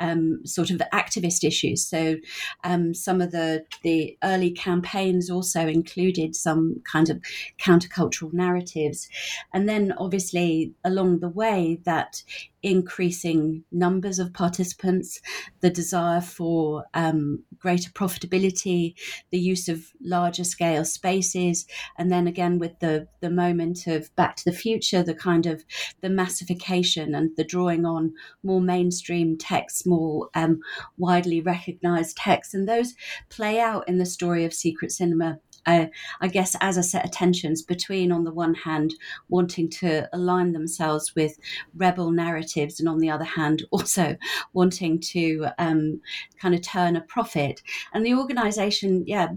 um, 0.00 0.44
sort 0.44 0.70
of 0.70 0.82
activist 0.92 1.44
issues. 1.44 1.84
So 1.84 2.16
um, 2.64 2.92
some 2.92 3.20
of 3.20 3.30
the 3.32 3.64
the 3.82 4.16
early 4.22 4.50
campaigns 4.52 5.30
also 5.30 5.66
included 5.66 6.36
some 6.36 6.80
kind 6.90 7.10
of 7.10 7.20
countercultural 7.58 8.32
narratives, 8.32 9.08
and 9.52 9.68
then 9.68 9.92
obviously 9.98 10.72
along 10.84 11.18
the 11.18 11.28
way 11.28 11.80
that 11.84 12.22
increasing 12.62 13.64
numbers 13.72 14.18
of 14.18 14.32
participants, 14.32 15.20
the 15.60 15.70
desire 15.70 16.20
for 16.20 16.84
um, 16.94 17.42
greater 17.58 17.90
profitability, 17.90 18.94
the 19.30 19.38
use 19.38 19.68
of 19.68 19.92
larger 20.00 20.44
scale 20.44 20.84
spaces, 20.84 21.66
and 21.98 22.10
then 22.10 22.26
again 22.26 22.58
with 22.58 22.78
the 22.78 23.08
the 23.20 23.30
moment 23.30 23.86
of 23.86 24.14
Back 24.16 24.36
to 24.36 24.44
the 24.44 24.56
Future, 24.56 25.02
the 25.02 25.14
kind 25.14 25.46
of 25.46 25.64
the 26.00 26.10
massification 26.10 27.14
and 27.14 27.30
the 27.36 27.44
drawing 27.44 27.84
on 27.84 28.14
more 28.42 28.60
mainstream 28.60 29.36
texts, 29.36 29.86
more 29.86 30.28
um, 30.34 30.60
widely 30.96 31.40
recognised 31.40 32.16
texts, 32.16 32.54
and 32.54 32.68
those 32.68 32.94
play 33.28 33.60
out 33.60 33.88
in 33.88 33.98
the 33.98 34.06
story 34.06 34.44
of 34.44 34.52
secret 34.52 34.92
cinema 34.92 35.38
uh, 35.66 35.86
I 36.20 36.28
guess, 36.28 36.56
as 36.60 36.76
a 36.76 36.82
set 36.82 37.04
of 37.04 37.10
tensions 37.10 37.62
between, 37.62 38.12
on 38.12 38.24
the 38.24 38.32
one 38.32 38.54
hand, 38.54 38.94
wanting 39.28 39.68
to 39.70 40.08
align 40.12 40.52
themselves 40.52 41.14
with 41.14 41.38
rebel 41.74 42.10
narratives, 42.10 42.80
and 42.80 42.88
on 42.88 42.98
the 42.98 43.10
other 43.10 43.24
hand, 43.24 43.64
also 43.70 44.16
wanting 44.52 45.00
to 45.00 45.46
um, 45.58 46.00
kind 46.40 46.54
of 46.54 46.62
turn 46.62 46.96
a 46.96 47.00
profit. 47.00 47.62
And 47.92 48.04
the 48.04 48.14
organization, 48.14 49.04
yeah, 49.06 49.28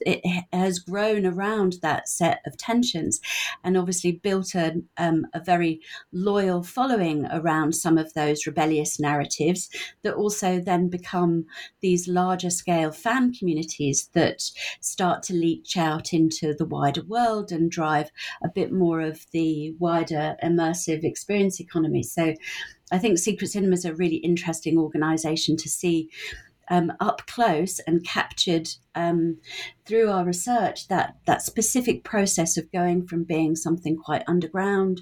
it 0.00 0.44
has 0.52 0.78
grown 0.78 1.26
around 1.26 1.76
that 1.82 2.08
set 2.08 2.40
of 2.46 2.56
tensions 2.56 3.20
and 3.64 3.76
obviously 3.76 4.12
built 4.12 4.54
a, 4.54 4.80
um, 4.96 5.26
a 5.34 5.40
very 5.40 5.80
loyal 6.12 6.62
following 6.62 7.26
around 7.26 7.74
some 7.74 7.98
of 7.98 8.12
those 8.14 8.46
rebellious 8.46 8.98
narratives 8.98 9.68
that 10.02 10.14
also 10.14 10.60
then 10.60 10.88
become 10.88 11.44
these 11.80 12.08
larger 12.08 12.50
scale 12.50 12.90
fan 12.90 13.32
communities 13.32 14.10
that 14.14 14.42
start 14.80 15.22
to 15.22 15.32
leak 15.32 15.64
reach 15.68 15.76
out 15.76 16.12
into 16.12 16.54
the 16.54 16.64
wider 16.64 17.02
world 17.04 17.52
and 17.52 17.70
drive 17.70 18.10
a 18.42 18.48
bit 18.48 18.72
more 18.72 19.00
of 19.00 19.26
the 19.32 19.74
wider 19.78 20.36
immersive 20.42 21.04
experience 21.04 21.60
economy. 21.60 22.02
So 22.02 22.34
I 22.90 22.98
think 22.98 23.18
Secret 23.18 23.48
Cinema 23.48 23.74
is 23.74 23.84
a 23.84 23.94
really 23.94 24.16
interesting 24.16 24.78
organization 24.78 25.56
to 25.58 25.68
see. 25.68 26.10
Um, 26.70 26.92
up 27.00 27.26
close 27.26 27.80
and 27.86 28.04
captured 28.04 28.68
um, 28.94 29.38
through 29.86 30.10
our 30.10 30.22
research 30.26 30.88
that 30.88 31.16
that 31.24 31.40
specific 31.40 32.04
process 32.04 32.58
of 32.58 32.70
going 32.70 33.06
from 33.06 33.24
being 33.24 33.56
something 33.56 33.96
quite 33.96 34.22
underground 34.26 35.00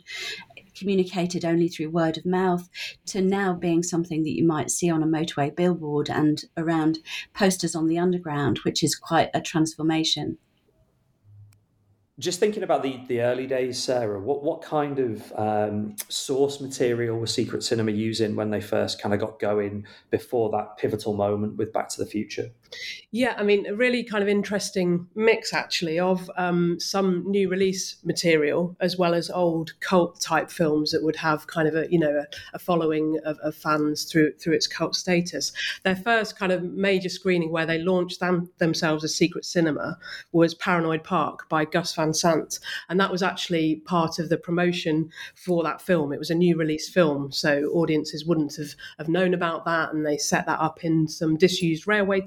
communicated 0.77 1.45
only 1.45 1.69
through 1.69 1.91
word 1.91 2.19
of 2.19 2.27
mouth 2.27 2.69
to 3.07 3.21
now 3.21 3.53
being 3.53 3.83
something 3.83 4.23
that 4.23 4.37
you 4.37 4.47
might 4.47 4.71
see 4.71 4.91
on 4.91 5.03
a 5.03 5.07
motorway 5.07 5.55
billboard 5.55 6.09
and 6.09 6.45
around 6.57 6.99
posters 7.35 7.75
on 7.75 7.87
the 7.87 7.99
underground, 7.99 8.59
which 8.59 8.85
is 8.85 8.95
quite 8.95 9.31
a 9.35 9.41
transformation. 9.41 10.39
Just 12.19 12.41
thinking 12.41 12.63
about 12.63 12.83
the, 12.83 12.99
the 13.09 13.21
early 13.21 13.47
days, 13.47 13.83
Sarah, 13.83 14.19
what, 14.19 14.43
what 14.43 14.63
kind 14.63 14.99
of 14.99 15.31
um, 15.37 15.97
source 16.09 16.63
material 16.63 17.19
was 17.19 17.35
Secret 17.35 17.63
Cinema 17.63 17.91
using 17.93 18.35
when 18.35 18.51
they 18.51 18.61
first 18.63 19.03
kind 19.03 19.13
of 19.13 19.21
got 19.21 19.39
going 19.39 19.87
before 20.11 20.51
that 20.53 20.79
pivotal 20.79 21.13
moment 21.13 21.57
with 21.57 21.75
Back 21.75 21.91
to 21.91 22.03
the 22.03 22.07
Future? 22.07 22.51
Yeah, 23.13 23.35
I 23.39 23.45
mean, 23.45 23.67
a 23.67 23.75
really 23.75 24.03
kind 24.05 24.23
of 24.23 24.29
interesting 24.29 25.07
mix 25.15 25.55
actually 25.55 25.99
of 25.99 26.31
um, 26.37 26.79
some 26.81 27.25
new 27.31 27.49
release 27.49 27.97
material 28.05 28.77
as 28.81 28.99
well 28.99 29.15
as 29.15 29.31
old 29.31 29.73
cult 29.81 30.21
type 30.21 30.51
films 30.51 30.91
that 30.91 31.03
would 31.03 31.17
have 31.17 31.47
kind 31.47 31.69
of 31.69 31.75
a 31.75 31.87
you 31.91 31.99
know 31.99 32.11
a, 32.11 32.27
a 32.55 32.59
following 32.59 33.19
of, 33.25 33.39
of, 33.39 33.55
fans 33.55 34.05
through 34.05 34.33
through 34.35 34.55
its 34.55 34.67
cult 34.67 34.95
status. 34.95 35.53
Their 35.83 35.97
first 35.97 36.39
kind 36.39 36.53
of 36.53 36.63
major 36.63 37.09
screening 37.09 37.53
where 37.53 37.65
they 37.65 37.79
launched 37.79 38.21
them, 38.21 38.51
themselves 38.59 39.05
as 39.05 39.15
Secret 39.15 39.45
Cinema 39.45 39.97
was 40.33 40.55
Paranoid 40.55 41.05
Park 41.05 41.49
by 41.49 41.65
Gus 41.65 41.95
Van 41.95 42.13
Sant, 42.13 42.59
and 42.89 43.01
that 43.01 43.11
was 43.11 43.23
actually 43.23 43.77
part 43.87 44.19
of 44.19 44.29
the 44.29 44.37
promotion 44.37 45.11
for 45.35 45.63
that 45.63 45.81
film. 45.81 46.13
It 46.13 46.19
was 46.19 46.31
a 46.31 46.35
new 46.35 46.57
release 46.57 46.89
film, 46.89 47.33
so 47.33 47.65
audiences 47.73 48.27
wouldn't 48.27 48.57
have, 48.57 48.75
have 48.99 49.09
known 49.09 49.33
about 49.33 49.65
that, 49.65 49.93
and 49.93 50.05
they 50.05 50.19
set 50.19 50.47
that 50.47 50.61
up 50.61 50.85
in 50.85 51.09
some 51.09 51.37
disused 51.37 51.87
railway 51.87 52.21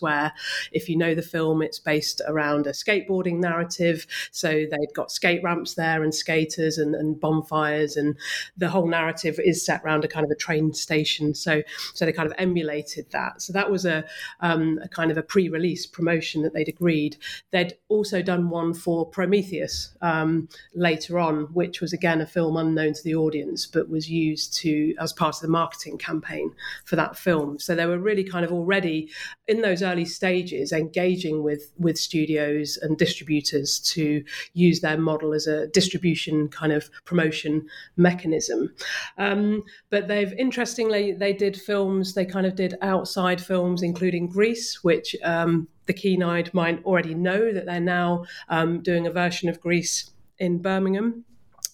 where 0.00 0.32
if 0.72 0.88
you 0.88 0.96
know 0.96 1.14
the 1.14 1.22
film, 1.22 1.62
it's 1.62 1.78
based 1.78 2.20
around 2.26 2.66
a 2.66 2.70
skateboarding 2.70 3.38
narrative. 3.38 4.06
So 4.32 4.48
they've 4.48 4.94
got 4.94 5.10
skate 5.10 5.42
ramps 5.42 5.74
there 5.74 6.02
and 6.02 6.14
skaters 6.14 6.78
and, 6.78 6.94
and 6.94 7.18
bonfires, 7.18 7.96
and 7.96 8.16
the 8.56 8.68
whole 8.68 8.88
narrative 8.88 9.38
is 9.42 9.64
set 9.64 9.82
around 9.84 10.04
a 10.04 10.08
kind 10.08 10.24
of 10.24 10.30
a 10.30 10.36
train 10.36 10.72
station. 10.72 11.34
So 11.34 11.62
so 11.94 12.04
they 12.04 12.12
kind 12.12 12.26
of 12.26 12.34
emulated 12.38 13.10
that. 13.10 13.42
So 13.42 13.52
that 13.52 13.70
was 13.70 13.84
a, 13.84 14.04
um, 14.40 14.80
a 14.82 14.88
kind 14.88 15.10
of 15.10 15.18
a 15.18 15.22
pre-release 15.22 15.86
promotion 15.86 16.42
that 16.42 16.54
they'd 16.54 16.68
agreed. 16.68 17.16
They'd 17.50 17.76
also 17.88 18.22
done 18.22 18.50
one 18.50 18.74
for 18.74 19.06
Prometheus 19.06 19.94
um, 20.02 20.48
later 20.74 21.18
on, 21.18 21.44
which 21.52 21.80
was 21.80 21.92
again 21.92 22.20
a 22.20 22.26
film 22.26 22.56
unknown 22.56 22.94
to 22.94 23.04
the 23.04 23.14
audience, 23.14 23.66
but 23.66 23.88
was 23.88 24.10
used 24.10 24.54
to 24.58 24.94
as 24.98 25.12
part 25.12 25.36
of 25.36 25.42
the 25.42 25.48
marketing 25.48 25.98
campaign 25.98 26.52
for 26.84 26.96
that 26.96 27.16
film. 27.16 27.58
So 27.58 27.74
they 27.74 27.86
were 27.86 27.98
really 27.98 28.24
kind 28.24 28.44
of 28.44 28.52
already 28.52 29.10
in 29.46 29.62
those 29.62 29.69
early 29.82 30.04
stages 30.04 30.72
engaging 30.72 31.42
with 31.42 31.72
with 31.78 31.98
studios 31.98 32.78
and 32.82 32.98
distributors 32.98 33.78
to 33.80 34.24
use 34.54 34.80
their 34.80 34.98
model 34.98 35.32
as 35.32 35.46
a 35.46 35.66
distribution 35.68 36.48
kind 36.48 36.72
of 36.72 36.90
promotion 37.04 37.66
mechanism. 37.96 38.72
Um, 39.18 39.62
but 39.90 40.08
they've 40.08 40.32
interestingly 40.34 41.12
they 41.12 41.32
did 41.32 41.60
films. 41.60 42.14
They 42.14 42.26
kind 42.26 42.46
of 42.46 42.54
did 42.54 42.74
outside 42.82 43.40
films, 43.40 43.82
including 43.82 44.28
Grease, 44.28 44.82
which 44.82 45.16
um, 45.22 45.68
the 45.86 45.92
keen-eyed 45.92 46.52
might 46.54 46.84
already 46.84 47.14
know 47.14 47.52
that 47.52 47.66
they're 47.66 47.80
now 47.80 48.24
um, 48.48 48.82
doing 48.82 49.06
a 49.06 49.10
version 49.10 49.48
of 49.48 49.60
Grease 49.60 50.10
in 50.38 50.58
Birmingham 50.62 51.24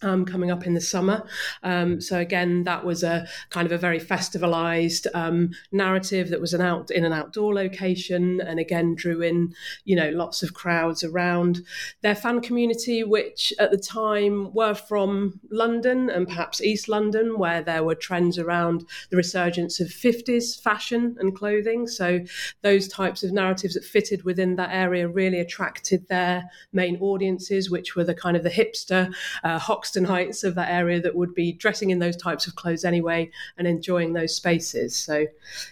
um, 0.03 0.25
coming 0.25 0.51
up 0.51 0.67
in 0.67 0.75
the 0.75 0.81
summer. 0.81 1.27
Um, 1.63 2.01
so 2.01 2.19
again, 2.19 2.65
that 2.65 2.85
was 2.85 3.03
a 3.03 3.27
kind 3.51 3.67
of 3.67 3.73
a 3.73 3.79
very 3.79 4.01
festivalized 4.01 5.07
um, 5.15 5.51
narrative 5.73 6.31
that 6.31 6.41
was 6.41 6.55
an 6.55 6.61
out 6.61 6.91
in 6.91 7.05
an 7.05 7.13
outdoor 7.13 7.55
location, 7.55 8.41
and 8.41 8.59
again 8.59 8.95
drew 8.95 9.23
in 9.23 9.55
you 9.85 9.97
know 9.97 10.11
lots 10.11 10.43
of 10.43 10.55
crowds 10.55 11.03
around 11.03 11.63
their 12.03 12.15
fan 12.15 12.41
community, 12.41 13.05
which 13.05 13.53
at 13.59 13.71
the 13.71 13.79
time 13.79 14.53
were 14.53 14.75
from 14.75 15.41
London 15.51 16.11
and 16.11 16.27
perhaps 16.27 16.61
East 16.61 16.89
London, 16.89 17.39
where 17.39 17.63
there 17.63 17.85
were 17.85 17.95
trends 17.95 18.39
around 18.39 18.85
the 19.11 19.17
resurgence 19.17 19.81
of 19.81 19.89
50s 19.89 20.61
fashion 20.61 21.17
and 21.19 21.37
clothing. 21.37 21.87
So 21.87 22.21
those 22.63 22.89
types 22.89 23.23
of 23.23 23.33
narratives 23.33 23.75
that 23.75 23.85
fitted 23.85 24.25
within 24.25 24.57
that 24.57 24.71
area 24.73 25.09
really 25.09 25.41
attracted 25.41 26.09
their 26.09 26.45
main 26.73 26.97
audiences, 27.01 27.71
which 27.71 27.97
were 27.97 28.05
the 28.05 28.15
kind 28.15 28.37
of 28.37 28.43
the 28.43 28.51
hipster, 28.51 29.15
uh, 29.45 29.59
Hoxton 29.97 30.15
Heights 30.15 30.45
of 30.45 30.55
that 30.57 30.71
area 30.71 31.01
that 31.01 31.15
would 31.15 31.35
be 31.35 31.53
dressing 31.53 31.89
in 31.89 32.01
those 32.01 32.17
types 32.17 32.47
of 32.47 32.55
clothes 32.55 32.85
anyway 32.85 33.31
and 33.57 33.67
enjoying 33.67 34.13
those 34.13 34.35
spaces. 34.35 34.95
So, 34.95 35.27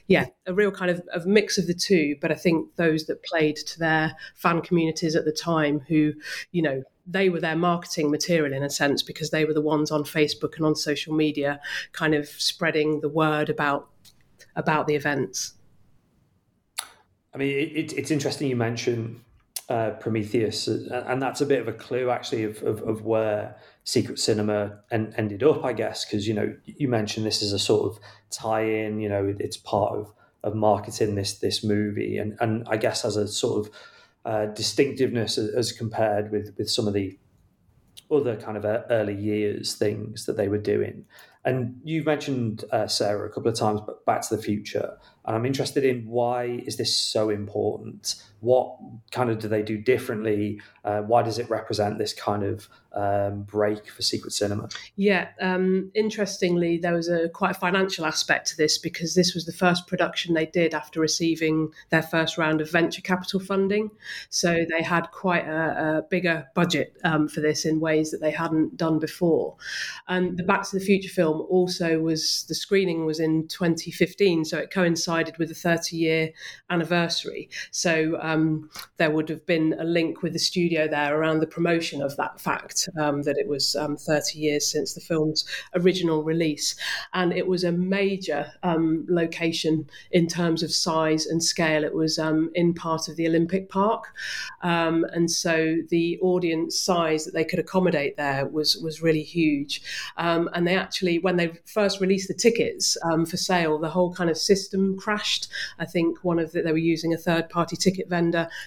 yeah, 0.07 0.27
a 0.47 0.55
real 0.55 0.71
kind 0.71 0.91
of, 0.91 1.03
of 1.13 1.27
mix 1.27 1.59
of 1.59 1.67
the 1.67 1.75
two. 1.75 2.17
But 2.23 2.33
I 2.33 2.35
think 2.35 2.75
those 2.77 3.05
that 3.07 3.23
played 3.23 3.57
to 3.57 3.79
their 3.79 4.17
fan 4.35 4.63
communities 4.63 5.15
at 5.15 5.27
the 5.27 5.33
time 5.33 5.81
who, 5.89 6.15
you 6.53 6.63
know, 6.63 6.83
they 7.07 7.29
were 7.29 7.41
their 7.41 7.57
marketing 7.57 8.11
material 8.11 8.55
in 8.55 8.63
a 8.63 8.71
sense 8.71 9.03
because 9.03 9.31
they 9.31 9.45
were 9.45 9.53
the 9.53 9.61
ones 9.61 9.91
on 9.91 10.05
Facebook 10.05 10.57
and 10.57 10.65
on 10.65 10.75
social 10.75 11.15
media 11.15 11.61
kind 11.93 12.15
of 12.15 12.27
spreading 12.27 13.03
the 13.03 13.11
word 13.11 13.51
about 13.51 13.91
about 14.57 14.87
the 14.87 14.95
events. 14.95 15.53
I 17.35 17.39
mean, 17.39 17.51
it, 17.51 17.93
it's 17.93 18.11
interesting 18.11 18.49
you 18.49 18.57
mention 18.57 19.25
uh, 19.69 19.91
Prometheus, 19.93 20.69
and 20.69 21.21
that's 21.21 21.41
a 21.41 21.47
bit 21.47 21.61
of 21.61 21.69
a 21.69 21.73
clue 21.73 22.11
actually 22.11 22.45
of, 22.45 22.63
of, 22.63 22.83
of, 22.83 23.03
where 23.03 23.57
Secret 23.85 24.19
Cinema 24.19 24.81
and 24.91 25.15
ended 25.17 25.43
up, 25.43 25.63
I 25.63 25.75
guess, 25.75 26.05
because 26.05 26.27
you 26.27 26.35
know 26.35 26.55
you 26.65 26.89
mentioned 26.89 27.27
this 27.27 27.43
is 27.43 27.53
a 27.53 27.59
sort 27.59 27.93
of 27.93 28.03
tie-in. 28.31 28.99
You 28.99 29.11
know, 29.11 29.35
it's 29.39 29.59
part 29.59 29.93
of 29.93 30.13
of 30.43 30.55
marketing 30.55 31.15
this 31.15 31.39
this 31.39 31.63
movie, 31.63 32.17
and 32.17 32.37
and 32.41 32.67
I 32.69 32.79
guess 32.79 33.05
as 33.05 33.17
a 33.17 33.29
sort 33.29 33.67
of 33.67 33.75
uh, 34.25 34.47
distinctiveness 34.47 35.37
as, 35.37 35.73
compared 35.73 36.31
with 36.33 36.55
with 36.57 36.71
some 36.71 36.89
of 36.89 36.95
the 36.95 37.19
other 38.11 38.37
kind 38.37 38.57
of 38.57 38.65
early 38.91 39.15
years 39.15 39.75
things 39.75 40.27
that 40.27 40.37
they 40.37 40.49
were 40.49 40.59
doing. 40.59 41.05
And 41.45 41.81
you 41.85 42.05
mentioned 42.05 42.65
uh, 42.71 42.87
Sarah 42.87 43.29
a 43.29 43.31
couple 43.31 43.51
of 43.51 43.59
times, 43.59 43.81
but 43.85 44.07
Back 44.07 44.23
to 44.29 44.37
the 44.37 44.43
Future, 44.43 44.97
and 45.27 45.37
I'm 45.37 45.45
interested 45.45 45.85
in 45.85 46.07
why 46.07 46.63
is 46.67 46.79
this 46.79 46.97
so 46.97 47.29
important? 47.29 48.15
What 48.45 48.77
kind 49.11 49.31
of 49.31 49.39
do 49.39 49.49
they 49.49 49.63
do 49.63 49.79
differently? 49.79 50.61
Uh, 50.85 51.01
why 51.01 51.23
does 51.23 51.39
it 51.39 51.49
represent 51.49 51.99
this 51.99 52.13
kind 52.13 52.43
of 52.43 52.69
um, 52.93 53.43
break 53.43 53.89
for 53.89 54.03
secret 54.03 54.33
cinema? 54.33 54.69
Yeah, 54.97 55.29
um, 55.41 55.91
interestingly, 55.95 56.79
there 56.79 56.93
was 56.93 57.09
a 57.09 57.29
quite 57.31 57.53
a 57.53 57.59
financial 57.59 58.05
aspect 58.05 58.49
to 58.49 58.57
this 58.57 58.79
because 58.79 59.15
this 59.15 59.35
was 59.35 59.47
the 59.47 59.53
first 59.53 59.87
production 59.87 60.35
they 60.35 60.47
did 60.47 60.75
after 60.75 61.01
receiving 61.01 61.73
their 61.91 62.03
first 62.03 62.39
round 62.39 62.61
of 62.61 62.71
venture 62.71 63.03
capital 63.03 63.41
funding. 63.41 63.91
So 64.29 64.65
they 64.71 64.83
had 64.83 65.11
quite 65.11 65.47
a, 65.47 65.99
a 65.99 66.03
bigger 66.03 66.47
budget 66.55 66.97
um, 67.03 67.29
for 67.29 67.41
this 67.41 67.65
in 67.65 67.81
ways 67.81 68.11
that 68.11 68.21
they 68.21 68.31
hadn't 68.31 68.77
done 68.77 68.99
before. 68.99 69.57
And 70.07 70.37
the 70.37 70.45
Back 70.45 70.69
to 70.69 70.79
the 70.79 70.85
Future 70.85 71.09
film 71.09 71.47
also 71.49 71.99
was 71.99 72.45
the 72.49 72.55
screening 72.55 73.07
was 73.07 73.21
in 73.21 73.49
2015, 73.49 74.45
so 74.45 74.59
it 74.59 74.71
coincided 74.71 75.39
with 75.39 75.49
the 75.49 75.55
30 75.55 75.97
year 75.97 76.31
anniversary. 76.71 77.49
So 77.71 78.19
um, 78.35 78.71
there 78.97 79.11
would 79.11 79.29
have 79.29 79.45
been 79.47 79.75
a 79.79 79.85
link 79.85 80.23
with 80.23 80.33
the 80.33 80.39
studio 80.39 80.89
there 80.89 81.19
around 81.19 81.41
the 81.41 81.47
promotion 81.47 82.03
of 82.03 82.17
that 82.17 82.41
fact 82.41 82.89
um, 83.01 83.23
that 83.23 83.37
it 83.39 83.49
was 83.49 83.77
um, 83.77 83.97
30 83.97 84.39
years 84.39 84.71
since 84.71 84.95
the 84.95 85.01
film's 85.01 85.45
original 85.75 86.23
release. 86.23 86.75
And 87.13 87.33
it 87.33 87.47
was 87.47 87.65
a 87.65 87.73
major 87.73 88.53
um, 88.63 89.07
location 89.09 89.89
in 90.11 90.27
terms 90.27 90.63
of 90.63 90.73
size 90.73 91.27
and 91.27 91.43
scale. 91.43 91.85
It 91.85 91.95
was 91.95 92.19
um, 92.19 92.51
in 92.55 92.75
part 92.75 93.09
of 93.09 93.17
the 93.17 93.27
Olympic 93.27 93.69
Park. 93.69 94.15
And 94.63 95.31
so 95.31 95.77
the 95.91 96.19
audience 96.21 96.79
size 96.79 97.25
that 97.25 97.35
they 97.35 97.45
could 97.45 97.59
accommodate 97.59 98.17
there 98.17 98.47
was, 98.47 98.77
was 98.79 99.03
really 99.03 99.23
huge. 99.23 99.83
and 100.17 100.67
they 100.67 100.77
actually, 100.77 101.19
when 101.19 101.37
they 101.37 101.53
first 101.67 102.01
released 102.01 102.29
the 102.29 102.35
tickets 102.35 102.97
for 103.29 103.37
sale, 103.37 103.79
the 103.79 103.91
whole 103.91 104.13
kind 104.13 104.31
of 104.31 104.37
system 104.37 104.97
crashed. 104.99 105.49
I 105.79 105.85
think 105.85 106.25
one 106.25 106.39
of 106.39 106.53
the, 106.53 106.63
they 106.63 106.73
were 106.73 106.79
using 106.79 107.15
a 107.15 107.19
third 107.19 107.49
party 107.49 107.77
ticket 107.77 108.09
vendor, 108.09 108.24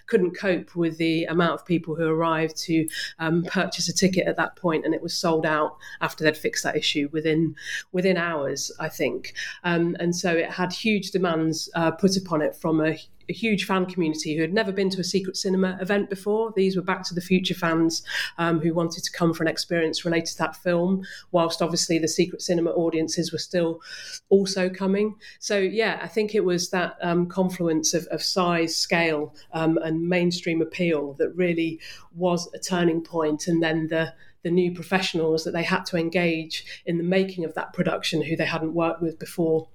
couldn't 0.08 0.38
cope 0.38 0.76
with 0.76 0.98
the 0.98 1.26
amount 1.26 1.54
of 1.54 1.66
people 1.66 1.96
who 1.96 2.08
arrived 2.08 2.58
to 2.58 2.88
um, 3.20 3.44
purchase 3.44 3.88
a 3.88 3.94
ticket 3.94 4.08
ticket 4.08 4.28
at 4.28 4.38
that 4.38 4.56
point, 4.56 4.86
and 4.86 4.94
it 4.94 5.02
was 5.02 5.14
sold 5.14 5.46
out 5.46 5.78
after 6.02 6.24
they'd 6.24 6.38
fixed 6.38 6.64
that 6.64 6.76
issue 6.76 7.10
within 7.12 7.56
within 7.92 8.18
hours, 8.18 8.72
I 8.80 8.90
think. 8.90 9.34
Um, 9.64 9.96
and 10.00 10.16
so 10.16 10.32
it 10.32 10.50
had 10.50 10.74
huge 10.74 11.12
demands 11.12 11.70
uh, 11.76 11.92
put 11.92 12.18
upon 12.18 12.42
it 12.42 12.56
from 12.56 12.86
a 12.86 12.98
a 13.30 13.34
huge 13.34 13.66
fan 13.66 13.86
community 13.86 14.36
who 14.36 14.42
had 14.42 14.54
never 14.54 14.72
been 14.72 14.90
to 14.90 15.02
a 15.02 15.04
secret 15.04 15.38
cinema 15.38 15.78
event 15.82 16.10
before. 16.10 16.54
These 16.56 16.76
were 16.76 16.82
Back 16.82 17.04
to 17.06 17.14
the 17.14 17.22
Future 17.22 17.54
fans 17.54 18.04
um, 18.38 18.60
who 18.60 18.74
wanted 18.74 19.04
to 19.04 19.12
come 19.12 19.34
for 19.34 19.44
an 19.44 19.50
experience 19.50 20.06
related 20.06 20.32
to 20.34 20.38
that 20.40 20.56
film, 20.56 21.04
whilst 21.32 21.62
obviously 21.62 22.00
the 22.00 22.08
secret 22.08 22.42
cinema 22.42 22.72
audiences 22.72 23.32
were 23.32 23.38
still 23.38 23.82
also 24.30 24.70
coming. 24.70 25.16
So, 25.40 25.58
yeah, 25.58 26.00
I 26.02 26.08
think 26.08 26.36
it 26.36 26.46
was 26.46 26.70
that 26.70 26.98
um, 27.02 27.28
confluence 27.28 27.94
of, 27.94 28.06
of, 28.08 28.24
size, 28.24 28.76
scale, 28.76 29.34
um, 29.54 29.78
and 29.78 30.08
mainstream 30.08 30.62
appeal 30.62 31.14
that 31.14 31.36
really 31.36 31.80
was 32.16 32.50
a 32.54 32.60
turning 32.60 33.02
point. 33.02 33.48
And 33.48 33.62
then 33.62 33.88
the 33.88 34.14
the 34.44 34.52
new 34.52 34.72
professionals 34.72 35.44
that 35.44 35.52
they 35.52 35.64
had 35.64 35.84
to 35.84 35.98
engage 35.98 36.84
in 36.86 36.98
the 36.98 37.04
making 37.04 37.44
of 37.44 37.54
that 37.56 37.74
production 37.74 38.22
who 38.22 38.36
they 38.36 38.46
hadn't 38.46 38.74
worked 38.74 39.02
with 39.02 39.20
before 39.20 39.68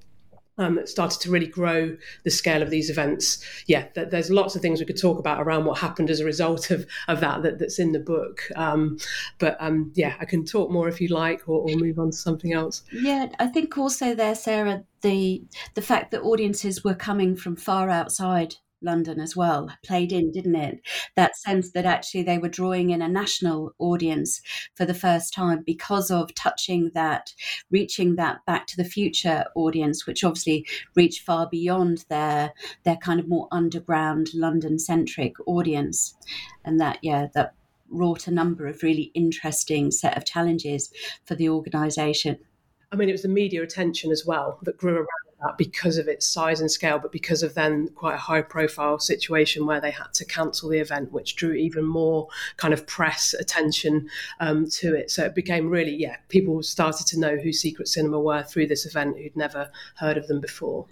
um, 0.63 0.77
that 0.77 0.89
started 0.89 1.21
to 1.21 1.31
really 1.31 1.47
grow 1.47 1.97
the 2.25 2.31
scale 2.31 2.63
of 2.63 2.71
these 2.71 2.91
events. 2.91 3.45
Yeah, 3.67 3.85
th- 3.89 4.11
there's 4.11 4.31
lots 4.31 4.57
of 4.57 4.63
things 4.63 4.81
we 4.81 4.87
could 4.87 5.01
talk 5.01 5.19
about 5.19 5.41
around 5.41 5.65
what 5.65 5.79
happened 5.79 6.11
as 6.11 6.21
a 6.21 6.25
result 6.25 6.71
of, 6.71 6.87
of 7.09 7.21
that, 7.21 7.43
that 7.43 7.59
that's 7.59 7.79
in 7.79 7.93
the 7.93 7.99
book. 7.99 8.43
Um, 8.57 8.99
but 9.39 9.57
um, 9.61 9.93
yeah, 9.95 10.15
I 10.21 10.25
can 10.25 10.45
talk 10.45 10.71
more 10.71 10.89
if 10.89 11.01
you 11.01 11.09
like, 11.09 11.49
or, 11.49 11.69
or 11.69 11.77
move 11.77 11.99
on 11.99 12.11
to 12.11 12.17
something 12.17 12.53
else. 12.53 12.83
Yeah, 12.93 13.29
I 13.39 13.47
think 13.47 13.77
also 13.77 14.15
there, 14.15 14.35
Sarah, 14.35 14.85
the 15.03 15.43
the 15.75 15.83
fact 15.83 16.11
that 16.13 16.23
audiences 16.23 16.85
were 16.85 16.95
coming 16.95 17.37
from 17.37 17.57
far 17.57 17.89
outside 17.91 18.57
London 18.83 19.21
as 19.21 19.37
well 19.37 19.71
played 19.85 20.13
in, 20.13 20.31
didn't 20.31 20.57
it? 20.57 20.81
That 21.17 21.37
sense 21.37 21.73
that 21.73 21.85
actually 21.85 22.23
they 22.23 22.39
were 22.39 22.49
drawing 22.49 22.91
in 22.91 23.03
a 23.03 23.09
national 23.09 23.75
audience 23.79 24.41
for 24.75 24.85
the 24.85 24.95
first 24.95 25.33
time 25.35 25.63
because 25.65 26.11
of 26.11 26.35
touching 26.35 26.91
that, 26.95 27.33
reaching 27.71 28.17
that 28.17 28.45
Back 28.47 28.67
to 28.69 28.77
the 28.77 28.85
Future 28.85 29.45
audience, 29.55 30.07
which 30.07 30.25
obviously 30.25 30.67
reached 30.95 31.23
far 31.25 31.49
beyond 31.49 32.05
their 32.09 32.53
their 32.85 32.97
kind 32.97 33.21
of 33.21 33.29
more 33.29 33.49
underground 33.53 34.29
London 34.35 34.79
centric 34.79 35.35
audience, 35.47 36.15
and 36.65 36.81
that 36.81 36.99
yeah 37.03 37.29
that 37.35 37.55
wrought 37.93 38.27
a 38.27 38.31
number 38.31 38.67
of 38.67 38.83
really 38.83 39.11
interesting 39.15 39.91
set 39.91 40.17
of 40.17 40.25
challenges 40.25 40.91
for 41.25 41.35
the 41.35 41.49
organisation. 41.49 42.39
I 42.91 42.97
mean, 42.97 43.09
it 43.09 43.13
was 43.13 43.23
the 43.23 43.29
media 43.29 43.63
attention 43.63 44.11
as 44.11 44.25
well 44.27 44.59
that 44.63 44.77
grew 44.77 44.97
around 44.97 45.07
that 45.43 45.59
because 45.59 45.99
of 45.99 46.09
its 46.09 46.27
size 46.27 46.61
and 46.61 46.71
scale, 46.71 46.99
but 46.99 47.13
because 47.13 47.43
of 47.43 47.55
then 47.55 47.89
quite 47.95 48.15
a 48.15 48.19
high 48.19 48.43
profile 48.43 48.99
situation 48.99 49.67
where 49.67 49.81
they 49.81 49.91
had 49.91 50.13
to 50.15 50.25
cancel 50.25 50.69
the 50.69 50.79
event, 50.79 51.13
which 51.13 51.37
drew 51.37 51.53
even 51.53 51.85
more 51.85 52.29
kind 52.57 52.73
of 52.73 52.87
press 52.87 53.35
attention 53.35 54.09
um, 54.41 54.69
to 54.69 54.95
it. 54.95 55.11
So 55.11 55.25
it 55.25 55.35
became 55.35 55.69
really, 55.69 55.95
yeah, 55.95 56.17
people 56.29 56.63
started 56.63 57.07
to 57.09 57.19
know 57.19 57.37
who 57.37 57.53
Secret 57.53 57.89
Cinema 57.89 58.21
were 58.21 58.43
through 58.43 58.69
this 58.69 58.87
event 58.87 59.19
who'd 59.19 59.37
never 59.37 59.71
heard 59.97 60.17
of 60.17 60.27
them 60.29 60.41
before. 60.41 60.87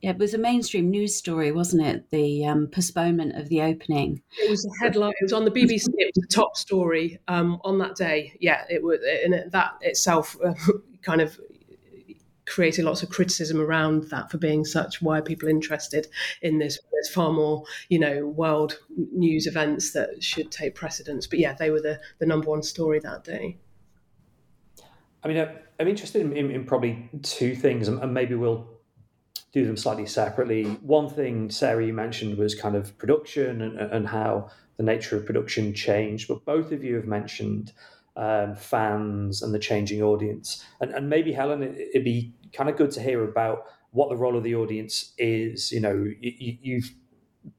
Yeah, 0.00 0.10
it 0.10 0.18
was 0.18 0.32
a 0.32 0.38
mainstream 0.38 0.90
news 0.90 1.16
story, 1.16 1.50
wasn't 1.50 1.84
it? 1.84 2.08
The 2.10 2.46
um, 2.46 2.68
postponement 2.68 3.34
of 3.34 3.48
the 3.48 3.62
opening. 3.62 4.22
It 4.40 4.48
was 4.48 4.64
a 4.64 4.84
headline. 4.84 5.12
It 5.20 5.24
was 5.24 5.32
on 5.32 5.44
the 5.44 5.50
BBC. 5.50 5.88
It 5.96 6.12
was 6.14 6.22
the 6.22 6.28
top 6.30 6.56
story 6.56 7.18
um, 7.26 7.60
on 7.64 7.78
that 7.78 7.96
day. 7.96 8.36
Yeah, 8.38 8.64
it 8.70 8.80
was, 8.80 9.00
and 9.24 9.50
that 9.50 9.72
itself 9.80 10.36
uh, 10.44 10.54
kind 11.02 11.20
of 11.20 11.40
created 12.48 12.84
lots 12.84 13.02
of 13.02 13.10
criticism 13.10 13.60
around 13.60 14.04
that 14.10 14.30
for 14.30 14.38
being 14.38 14.64
such. 14.64 15.00
Why 15.02 15.18
are 15.18 15.22
people 15.22 15.48
interested 15.48 16.08
in 16.42 16.58
this? 16.58 16.78
There's 16.92 17.10
far 17.10 17.32
more, 17.32 17.64
you 17.88 17.98
know, 17.98 18.26
world 18.26 18.78
news 19.12 19.46
events 19.46 19.92
that 19.92 20.22
should 20.22 20.50
take 20.50 20.74
precedence. 20.74 21.26
But 21.26 21.38
yeah, 21.38 21.54
they 21.54 21.70
were 21.70 21.80
the, 21.80 22.00
the 22.18 22.26
number 22.26 22.48
one 22.48 22.62
story 22.62 22.98
that 23.00 23.24
day. 23.24 23.58
I 25.22 25.28
mean, 25.28 25.48
I'm 25.80 25.88
interested 25.88 26.22
in, 26.22 26.32
in, 26.32 26.50
in 26.50 26.64
probably 26.64 27.10
two 27.22 27.54
things, 27.54 27.88
and 27.88 28.14
maybe 28.14 28.34
we'll 28.34 28.66
do 29.52 29.66
them 29.66 29.76
slightly 29.76 30.06
separately. 30.06 30.64
One 30.82 31.08
thing, 31.08 31.50
Sarah, 31.50 31.84
you 31.84 31.92
mentioned 31.92 32.36
was 32.38 32.54
kind 32.54 32.76
of 32.76 32.96
production 32.98 33.62
and, 33.62 33.78
and 33.78 34.06
how 34.06 34.50
the 34.76 34.82
nature 34.82 35.16
of 35.16 35.26
production 35.26 35.74
changed, 35.74 36.28
but 36.28 36.44
both 36.44 36.70
of 36.70 36.84
you 36.84 36.94
have 36.96 37.06
mentioned 37.06 37.72
um, 38.18 38.56
fans 38.56 39.42
and 39.42 39.54
the 39.54 39.58
changing 39.58 40.02
audience. 40.02 40.64
And, 40.80 40.90
and 40.90 41.08
maybe, 41.08 41.32
Helen, 41.32 41.62
it, 41.62 41.90
would 41.94 42.04
be 42.04 42.34
kind 42.52 42.68
of 42.68 42.76
good 42.76 42.90
to 42.92 43.00
hear 43.00 43.24
about 43.24 43.64
what 43.92 44.10
the 44.10 44.16
role 44.16 44.36
of 44.36 44.42
the 44.42 44.56
audience 44.56 45.14
is. 45.16 45.72
You 45.72 45.80
know, 45.80 46.04
you, 46.20 46.58
you've 46.60 46.92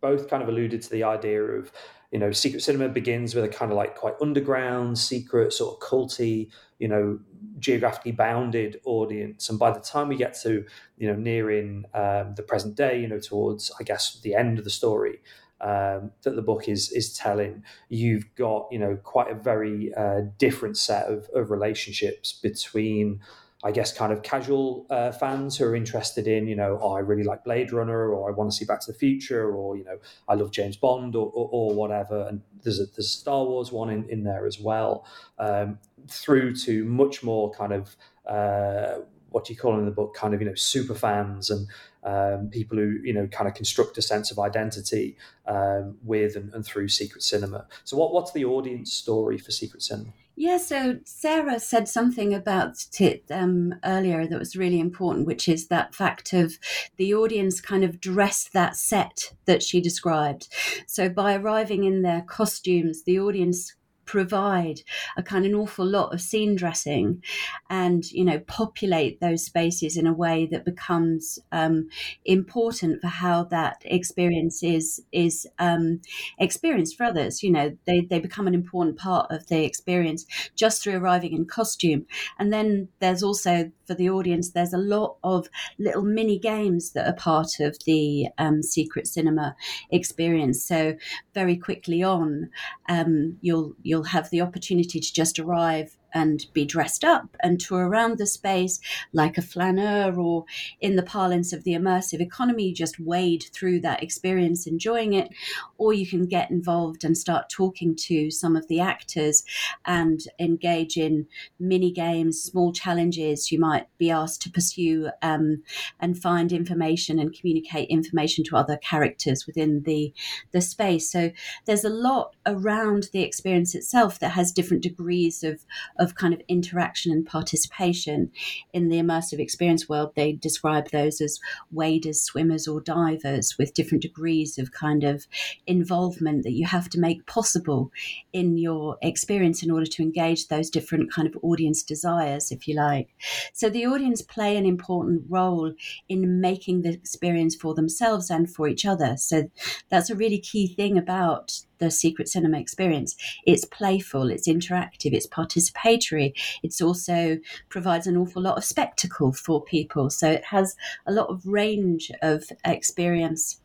both 0.02 0.30
kind 0.30 0.44
of 0.44 0.50
alluded 0.50 0.82
to 0.82 0.90
the 0.90 1.04
idea 1.04 1.42
of, 1.42 1.72
you 2.12 2.20
know, 2.20 2.32
secret 2.32 2.62
cinema 2.62 2.90
begins 2.90 3.34
with 3.34 3.46
a 3.46 3.48
kind 3.48 3.72
of 3.72 3.78
like 3.78 3.96
quite 3.96 4.16
underground, 4.22 5.00
secret, 5.00 5.54
sort 5.54 5.76
of 5.76 5.88
culty, 5.88 6.50
you 6.78 6.90
know, 6.90 7.20
geographically 7.60 8.12
bounded 8.12 8.82
audience. 8.84 9.50
And 9.50 9.58
by 9.58 9.72
the 9.72 9.80
time 9.80 10.10
we 10.10 10.18
get 10.18 10.38
to, 10.42 10.66
you 10.98 11.08
know, 11.08 11.16
nearing 11.16 11.86
um, 11.94 12.34
the 12.36 12.44
present 12.44 12.76
day, 12.76 13.00
you 13.00 13.08
know, 13.08 13.20
towards, 13.20 13.72
I 13.80 13.84
guess, 13.84 14.20
the 14.22 14.36
end 14.36 14.58
of 14.58 14.66
the 14.66 14.70
story, 14.70 15.20
um, 15.62 16.12
that 16.24 16.36
the 16.36 16.42
book 16.42 16.68
is 16.68 16.92
is 16.92 17.14
telling, 17.14 17.64
you've 17.90 18.34
got 18.36 18.68
you 18.72 18.80
know 18.80 18.98
quite 19.04 19.32
a 19.32 19.36
very 19.36 19.94
uh, 19.96 20.22
different 20.38 20.78
set 20.78 21.08
of, 21.08 21.30
of 21.34 21.52
relationships 21.52 22.34
between 22.34 23.20
I 23.62 23.72
guess, 23.72 23.92
kind 23.92 24.14
of 24.14 24.24
casual 24.24 24.86
uh, 24.90 25.12
fans 25.12 25.58
who 25.58 25.66
are 25.66 25.76
interested 25.76 26.28
in, 26.28 26.48
you 26.48 26.56
know, 26.56 26.80
oh, 26.82 26.94
I 26.94 27.00
really 27.00 27.24
like 27.24 27.44
Blade 27.44 27.74
Runner, 27.74 28.14
or 28.14 28.32
I 28.32 28.34
want 28.34 28.50
to 28.50 28.56
see 28.56 28.64
Back 28.64 28.80
to 28.82 28.92
the 28.94 28.98
Future, 28.98 29.54
or 29.54 29.76
you 29.76 29.84
know, 29.84 29.98
I 30.30 30.36
love 30.36 30.52
James 30.52 30.78
Bond, 30.78 31.14
or, 31.14 31.30
or, 31.34 31.50
or 31.52 31.74
whatever. 31.76 32.26
And 32.30 32.42
there's 32.64 32.80
a, 32.80 32.86
there's 32.86 33.08
a 33.08 33.10
Star 33.10 33.44
Wars 33.44 33.70
one 33.70 33.90
in, 33.90 34.08
in 34.10 34.24
there 34.24 34.48
as 34.48 34.62
well, 34.62 35.06
um, 35.40 35.78
through 36.08 36.56
to 36.56 36.86
much 36.86 37.22
more 37.22 37.52
kind 37.52 37.74
of 37.74 37.98
uh, 38.26 39.00
what 39.32 39.44
do 39.44 39.54
you 39.54 39.60
call 39.60 39.78
in 39.78 39.84
the 39.84 39.92
book, 39.92 40.14
kind 40.14 40.34
of 40.34 40.42
you 40.42 40.48
know, 40.48 40.56
super 40.56 40.96
fans 40.96 41.50
and 41.50 41.68
um, 42.04 42.50
people 42.50 42.78
who 42.78 42.98
you 43.04 43.14
know 43.14 43.28
kind 43.28 43.48
of 43.48 43.54
construct 43.54 43.98
a 43.98 44.02
sense 44.02 44.32
of 44.32 44.40
identity 44.40 45.18
um, 45.48 45.98
with 46.04 46.36
and, 46.36 46.54
and 46.54 46.66
through 46.66 46.88
Secret 46.90 47.24
Cinema. 47.24 47.66
So, 47.84 47.98
what 47.98 48.14
what's 48.14 48.32
the 48.32 48.46
audience 48.46 48.94
story 48.94 49.38
for 49.38 49.52
Secret 49.52 49.82
Cinema? 49.82 50.14
Yeah, 50.40 50.56
so 50.56 51.00
Sarah 51.04 51.60
said 51.60 51.90
something 51.90 52.34
about 52.34 52.86
it 52.98 53.26
um, 53.30 53.76
earlier 53.84 54.26
that 54.26 54.40
was 54.40 54.56
really 54.56 54.80
important, 54.80 55.28
which 55.28 55.50
is 55.50 55.68
that 55.68 55.94
fact 55.94 56.32
of 56.32 56.58
the 56.96 57.14
audience 57.14 57.60
kind 57.60 57.84
of 57.84 58.00
dressed 58.00 58.54
that 58.54 58.78
set 58.78 59.34
that 59.44 59.62
she 59.62 59.82
described. 59.82 60.48
So 60.88 61.10
by 61.10 61.36
arriving 61.36 61.84
in 61.84 62.04
their 62.04 62.22
costumes, 62.22 63.04
the 63.04 63.20
audience 63.20 63.76
provide 64.10 64.82
a 65.18 65.22
kind 65.22 65.46
of 65.46 65.52
an 65.52 65.56
awful 65.56 65.86
lot 65.86 66.12
of 66.12 66.20
scene 66.20 66.56
dressing 66.56 67.24
and 67.70 68.12
you 68.12 68.26
know 68.26 68.40
populate 68.40 69.22
those 69.22 69.46
spaces 69.46 69.96
in 69.96 70.08
a 70.08 70.14
way 70.14 70.48
that 70.48 70.66
becomes 70.66 71.38
um, 71.52 71.88
important 72.26 73.00
for 73.02 73.08
how 73.08 73.44
that 73.44 73.78
experience 73.86 74.64
is 74.64 75.02
is 75.12 75.48
um, 75.60 76.02
experienced 76.40 76.98
for 76.98 77.04
others. 77.04 77.44
You 77.44 77.52
know 77.52 77.78
they, 77.86 78.02
they 78.02 78.20
become 78.20 78.48
an 78.48 78.56
important 78.56 78.98
part 78.98 79.30
of 79.30 79.46
the 79.48 79.64
experience 79.64 80.26
just 80.56 80.82
through 80.82 80.98
arriving 80.98 81.34
in 81.34 81.46
costume. 81.46 82.08
And 82.40 82.52
then 82.52 82.88
there's 83.00 83.22
also 83.22 83.72
for 83.86 83.94
the 83.94 84.10
audience 84.10 84.52
there's 84.52 84.74
a 84.74 84.78
lot 84.78 85.18
of 85.24 85.48
little 85.78 86.04
mini 86.04 86.40
games 86.40 86.92
that 86.94 87.08
are 87.08 87.14
part 87.14 87.60
of 87.60 87.78
the 87.86 88.28
um, 88.40 88.64
secret 88.64 89.06
cinema 89.06 89.56
experience. 89.92 90.64
So 90.64 90.96
very 91.36 91.58
quickly 91.58 92.02
on 92.02 92.50
um, 92.88 93.38
you'll 93.42 93.76
you'll 94.00 94.08
have 94.08 94.30
the 94.30 94.40
opportunity 94.40 94.98
to 95.02 95.14
just 95.14 95.40
arrive 95.40 95.98
and 96.14 96.46
be 96.54 96.66
dressed 96.66 97.04
up 97.04 97.36
and 97.42 97.60
tour 97.60 97.88
around 97.88 98.18
the 98.18 98.26
space 98.26 98.80
like 99.14 99.38
a 99.38 99.42
flaneur 99.42 100.14
or 100.18 100.46
in 100.82 100.96
the 100.96 101.04
parlance 101.04 101.54
of 101.54 101.64
the 101.64 101.74
immersive 101.74 102.20
economy 102.20 102.74
just 102.74 103.00
wade 103.00 103.46
through 103.54 103.80
that 103.80 104.04
experience 104.04 104.68
enjoying 104.68 105.14
it. 105.14 105.30
Or 105.78 105.94
you 105.94 106.08
can 106.08 106.26
get 106.26 106.52
involved 106.52 107.04
and 107.04 107.18
start 107.18 107.50
talking 107.50 107.96
to 108.08 108.32
some 108.32 108.56
of 108.56 108.68
the 108.68 108.80
actors 108.80 109.44
and 109.86 110.20
engage 110.40 110.98
in 110.98 111.28
mini 111.60 111.92
games 111.92 112.42
small 112.42 112.74
challenges 112.74 113.52
you 113.52 113.60
might 113.60 113.88
be 113.98 114.10
asked 114.10 114.42
to 114.42 114.52
pursue 114.52 115.10
um, 115.22 115.64
and 116.00 116.22
find 116.22 116.52
information 116.52 117.20
and 117.20 117.38
communicate 117.38 117.90
information 117.90 118.44
to 118.44 118.56
other 118.56 118.78
characters 118.78 119.46
within 119.46 119.84
the 119.84 120.14
the 120.52 120.62
space. 120.62 121.12
So 121.12 121.32
there's 121.66 121.84
a 121.84 121.90
lot 121.90 122.36
around 122.46 123.10
the 123.14 123.22
experience 123.22 123.76
itself 123.76 124.20
that 124.20 124.32
has 124.32 124.52
different 124.52 124.84
degrees 124.84 125.44
of 125.44 125.66
of 126.00 126.16
kind 126.16 126.34
of 126.34 126.42
interaction 126.48 127.12
and 127.12 127.26
participation 127.26 128.32
in 128.74 128.90
the 128.90 128.98
immersive 128.98 129.40
experience 129.40 129.88
world. 129.88 130.14
They 130.16 130.34
describe 130.34 130.90
those 130.90 131.22
as 131.22 131.40
waders, 131.72 132.22
swimmers, 132.22 132.68
or 132.68 132.82
divers 132.82 133.58
with 133.58 133.74
different 133.74 134.02
degrees 134.02 134.58
of 134.58 134.72
kind 134.72 135.04
of 135.04 135.28
involvement 135.68 136.44
that 136.44 136.54
you 136.54 136.66
have 136.66 136.90
to 136.90 137.00
make 137.00 137.28
possible 137.28 137.92
in 138.34 138.58
your 138.58 138.98
experience 139.02 139.62
in 139.62 139.72
order 139.72 139.86
to 139.86 140.02
engage 140.02 140.48
those 140.48 140.70
different 140.70 141.12
kind 141.12 141.28
of 141.28 141.38
audience 141.44 141.84
desires, 141.84 142.52
if 142.52 142.68
you 142.68 142.76
like. 142.76 143.10
So 143.54 143.70
the 143.70 143.86
audience 143.86 144.22
play 144.22 144.58
an 144.58 144.66
important 144.66 145.24
role 145.30 145.74
in 146.08 146.42
making 146.42 146.82
the 146.82 146.94
experience 146.94 147.56
for 147.56 147.74
themselves 147.74 148.30
and 148.30 148.50
for 148.50 148.68
each 148.68 148.86
other. 148.86 149.18
So 149.18 149.50
that's 149.90 150.10
a 150.10 150.16
really 150.16 150.40
key 150.40 150.74
thing 150.74 150.98
about 150.98 151.62
the 151.80 151.92
secret 151.92 152.28
cinema 152.30 152.60
experience. 152.60 153.16
It's 153.46 153.66
playful, 153.66 154.30
it's 154.30 154.48
interactive, 154.48 155.14
it's 155.14 155.28
participatory. 155.28 156.34
It's 156.64 156.82
also 156.82 157.40
provides 157.70 158.08
an 158.08 158.18
awful 158.18 158.42
lot 158.42 158.58
of 158.58 158.64
spectacle 158.64 159.34
for 159.34 159.64
people. 159.64 160.10
So 160.10 160.30
it 160.30 160.46
has 160.46 160.76
a 161.06 161.12
lot 161.12 161.30
of 161.30 161.46
range 161.46 162.12
of 162.22 162.44
experience 162.66 163.62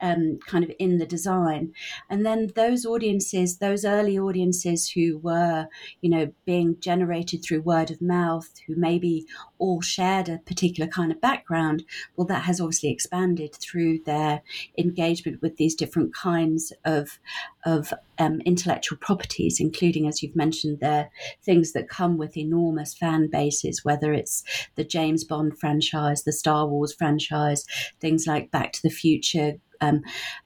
um, 0.00 0.38
kind 0.46 0.64
of 0.64 0.72
in 0.78 0.98
the 0.98 1.06
design. 1.06 1.72
And 2.08 2.24
then 2.24 2.50
those 2.54 2.86
audiences, 2.86 3.58
those 3.58 3.84
early 3.84 4.18
audiences 4.18 4.90
who 4.90 5.18
were, 5.18 5.68
you 6.00 6.10
know, 6.10 6.32
being 6.46 6.76
generated 6.80 7.44
through 7.44 7.62
word 7.62 7.90
of 7.90 8.00
mouth, 8.00 8.50
who 8.66 8.74
maybe 8.76 9.26
all 9.58 9.80
shared 9.80 10.28
a 10.28 10.38
particular 10.38 10.88
kind 10.90 11.12
of 11.12 11.20
background, 11.20 11.84
well, 12.16 12.26
that 12.26 12.44
has 12.44 12.60
obviously 12.60 12.90
expanded 12.90 13.54
through 13.56 13.98
their 14.04 14.42
engagement 14.78 15.42
with 15.42 15.56
these 15.56 15.74
different 15.74 16.14
kinds 16.14 16.72
of 16.84 17.18
of 17.64 17.92
um, 18.18 18.40
intellectual 18.42 18.98
properties, 18.98 19.60
including, 19.60 20.06
as 20.06 20.22
you've 20.22 20.36
mentioned, 20.36 20.80
there 20.80 21.10
things 21.42 21.72
that 21.72 21.88
come 21.88 22.16
with 22.16 22.36
enormous 22.36 22.94
fan 22.94 23.28
bases, 23.28 23.84
whether 23.84 24.12
it's 24.12 24.42
the 24.76 24.84
James 24.84 25.24
Bond 25.24 25.58
franchise, 25.58 26.24
the 26.24 26.32
Star 26.32 26.66
Wars 26.66 26.94
franchise, 26.94 27.64
things 28.00 28.26
like 28.26 28.50
Back 28.50 28.72
to 28.72 28.82
the 28.82 28.90
Future, 28.90 29.54
um, 29.80 30.02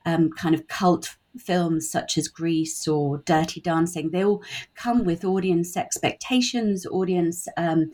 um, 0.06 0.30
kind 0.30 0.54
of 0.54 0.66
cult 0.68 1.16
films 1.38 1.90
such 1.90 2.16
as 2.16 2.28
Grease 2.28 2.86
or 2.86 3.18
Dirty 3.18 3.60
Dancing, 3.60 4.10
they 4.10 4.24
all 4.24 4.42
come 4.74 5.04
with 5.04 5.24
audience 5.24 5.76
expectations, 5.76 6.86
audience 6.86 7.48
um, 7.56 7.90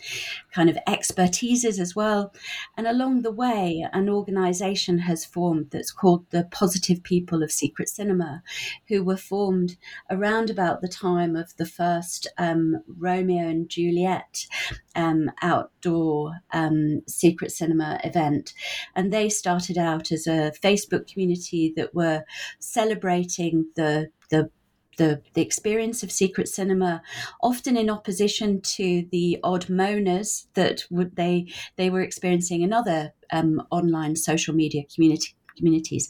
kind 0.52 0.68
of 0.68 0.78
expertises 0.86 1.78
as 1.78 1.94
well. 1.94 2.32
And 2.76 2.86
along 2.86 3.22
the 3.22 3.32
way, 3.32 3.86
an 3.92 4.08
organization 4.08 4.98
has 5.00 5.24
formed 5.24 5.70
that's 5.70 5.92
called 5.92 6.26
the 6.30 6.44
Positive 6.50 7.02
People 7.02 7.42
of 7.42 7.52
Secret 7.52 7.88
Cinema, 7.88 8.42
who 8.88 9.04
were 9.04 9.16
formed 9.16 9.76
around 10.10 10.50
about 10.50 10.80
the 10.80 10.88
time 10.88 11.36
of 11.36 11.56
the 11.56 11.66
first 11.66 12.26
um, 12.38 12.82
Romeo 12.86 13.48
and 13.48 13.68
Juliet 13.68 14.46
um, 14.94 15.30
outdoor 15.42 16.40
um, 16.52 17.02
secret 17.06 17.52
cinema 17.52 18.00
event. 18.04 18.52
And 18.94 19.12
they 19.12 19.28
started 19.28 19.78
out 19.78 20.12
as 20.12 20.26
a 20.26 20.52
Facebook 20.62 21.06
community 21.06 21.72
that 21.76 21.94
were 21.94 22.24
celebrating 22.58 23.66
the 23.76 24.10
the 24.30 24.50
the, 25.00 25.22
the 25.32 25.40
experience 25.40 26.02
of 26.02 26.12
secret 26.12 26.46
cinema, 26.46 27.00
often 27.42 27.74
in 27.74 27.88
opposition 27.88 28.60
to 28.60 29.06
the 29.10 29.38
odd 29.42 29.66
moaners 29.66 30.46
that 30.54 30.84
would 30.90 31.16
they 31.16 31.46
they 31.76 31.88
were 31.88 32.02
experiencing 32.02 32.60
in 32.60 32.72
other 32.72 33.14
um, 33.32 33.62
online 33.70 34.14
social 34.14 34.54
media 34.54 34.82
community 34.94 35.34
communities 35.56 36.08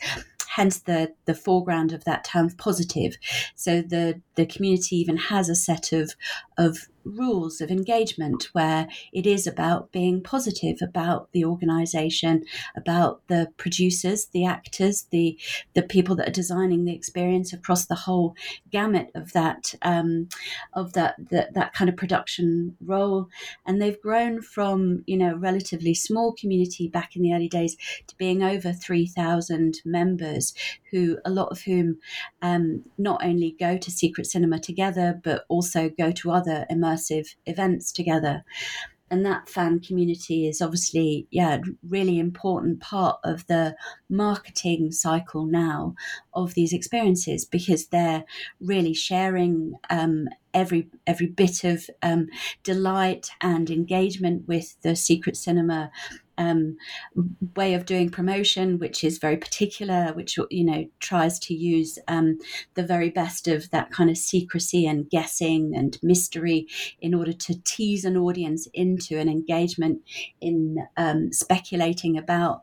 hence 0.57 0.81
the 0.81 1.13
the 1.27 1.35
foreground 1.35 1.93
of 1.93 2.05
that 2.05 2.25
term 2.25 2.51
positive. 2.51 3.17
So 3.55 3.83
the 3.83 4.21
the 4.35 4.47
community 4.47 4.97
even 4.97 5.17
has 5.17 5.49
a 5.49 5.55
set 5.55 5.93
of 5.93 6.13
of 6.59 6.89
rules 7.05 7.61
of 7.61 7.71
engagement 7.71 8.49
where 8.53 8.89
it 9.13 9.27
is 9.27 9.47
about 9.47 9.93
being 9.93 10.23
positive 10.23 10.79
about 10.83 11.31
the 11.33 11.45
organization 11.45 12.45
about 12.77 13.23
the 13.29 13.49
producers 13.57 14.27
the 14.27 14.45
actors 14.45 15.07
the 15.11 15.39
the 15.75 15.83
people 15.83 16.15
that 16.15 16.29
are 16.29 16.33
designing 16.33 16.85
the 16.85 16.95
experience 16.95 17.53
across 17.53 17.87
the 17.87 17.95
whole 17.95 18.35
gamut 18.71 19.11
of 19.15 19.33
that 19.33 19.75
um, 19.83 20.29
of 20.73 20.93
that, 20.95 21.17
that 21.31 21.55
that 21.55 21.73
kind 21.73 21.89
of 21.89 21.97
production 21.97 22.77
role. 22.81 23.29
And 23.67 23.81
they've 23.81 24.01
grown 24.01 24.43
from 24.43 25.05
you 25.07 25.17
know 25.17 25.35
relatively 25.35 25.95
small 25.95 26.33
community 26.33 26.89
back 26.89 27.17
in 27.17 27.23
the 27.23 27.35
early 27.35 27.49
days 27.49 27.77
to 28.07 28.17
being 28.17 28.43
over 28.43 28.73
3000 28.73 29.81
members 29.85 30.55
who 30.91 31.19
a 31.25 31.31
lot 31.31 31.49
of 31.49 31.63
whom 31.63 31.99
um, 32.43 32.85
not 32.99 33.25
only 33.25 33.57
go 33.59 33.77
to 33.79 33.91
secret 33.91 34.27
cinema 34.27 34.59
together 34.59 35.21
but 35.23 35.45
also 35.49 35.89
go 35.89 36.11
to 36.11 36.31
other 36.31 36.67
immersive 36.91 37.35
events 37.47 37.93
together. 37.93 38.45
And 39.13 39.27
that 39.27 39.49
fan 39.49 39.81
community 39.81 40.47
is 40.47 40.63
obviously 40.63 41.27
yeah 41.33 41.59
really 41.89 42.21
important 42.21 42.81
part 42.81 43.19
of 43.25 43.45
the 43.49 43.75
marketing 44.09 44.93
cycle 44.93 45.47
now 45.47 45.97
of 46.33 46.55
these 46.55 46.73
experiences 46.73 47.45
because 47.45 47.89
they're 47.89 48.25
really 48.61 48.95
sharing 48.95 49.75
um, 49.91 50.29
every 50.55 50.89
every 51.09 51.27
bit 51.27 51.65
of 51.65 51.91
um, 52.03 52.29
delight 52.63 53.31
and 53.41 53.69
engagement 53.69 54.47
with 54.47 54.81
the 54.83 54.95
secret 54.95 55.37
cinema 55.37 55.91
um, 56.41 56.77
way 57.55 57.75
of 57.75 57.85
doing 57.85 58.09
promotion, 58.09 58.79
which 58.79 59.05
is 59.05 59.19
very 59.19 59.37
particular, 59.37 60.13
which 60.15 60.39
you 60.51 60.65
know 60.65 60.87
tries 60.99 61.39
to 61.41 61.55
use 61.55 61.99
um, 62.09 62.39
the 62.75 62.83
very 62.83 63.11
best 63.11 63.47
of 63.47 63.71
that 63.71 63.91
kind 63.93 64.09
of 64.09 64.17
secrecy 64.17 64.87
and 64.87 65.09
guessing 65.11 65.75
and 65.77 65.99
mystery 66.03 66.67
in 67.01 67.15
order 67.15 67.33
to 67.33 67.61
tease 67.63 68.05
an 68.05 68.17
audience 68.17 68.67
into 68.73 69.19
an 69.19 69.29
engagement 69.29 70.01
in 70.41 70.79
um, 70.97 71.31
speculating 71.33 72.17
about 72.17 72.63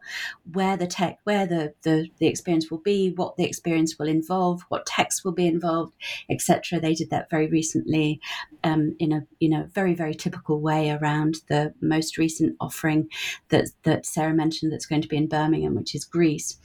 where 0.53 0.75
the 0.75 0.87
tech, 0.87 1.19
where 1.23 1.45
the, 1.45 1.73
the 1.83 2.09
the 2.17 2.27
experience 2.27 2.71
will 2.71 2.79
be, 2.79 3.11
what 3.11 3.37
the 3.37 3.45
experience 3.45 3.99
will 3.99 4.07
involve, 4.07 4.63
what 4.69 4.87
text 4.87 5.23
will 5.23 5.33
be 5.33 5.45
involved, 5.45 5.93
etc. 6.31 6.79
They 6.79 6.95
did 6.95 7.11
that 7.11 7.29
very 7.29 7.47
recently 7.47 8.19
um, 8.63 8.95
in 8.97 9.11
a 9.11 9.21
you 9.39 9.49
know 9.49 9.67
very 9.71 9.93
very 9.93 10.15
typical 10.15 10.59
way 10.59 10.89
around 10.89 11.35
the 11.47 11.73
most 11.79 12.17
recent 12.17 12.55
offering 12.59 13.09
that 13.49 13.66
that 13.83 14.05
Sarah 14.05 14.33
mentioned 14.33 14.71
that's 14.71 14.85
going 14.85 15.01
to 15.01 15.07
be 15.07 15.17
in 15.17 15.27
Birmingham, 15.27 15.75
which 15.75 15.95
is 15.95 16.05
Grease. 16.05 16.59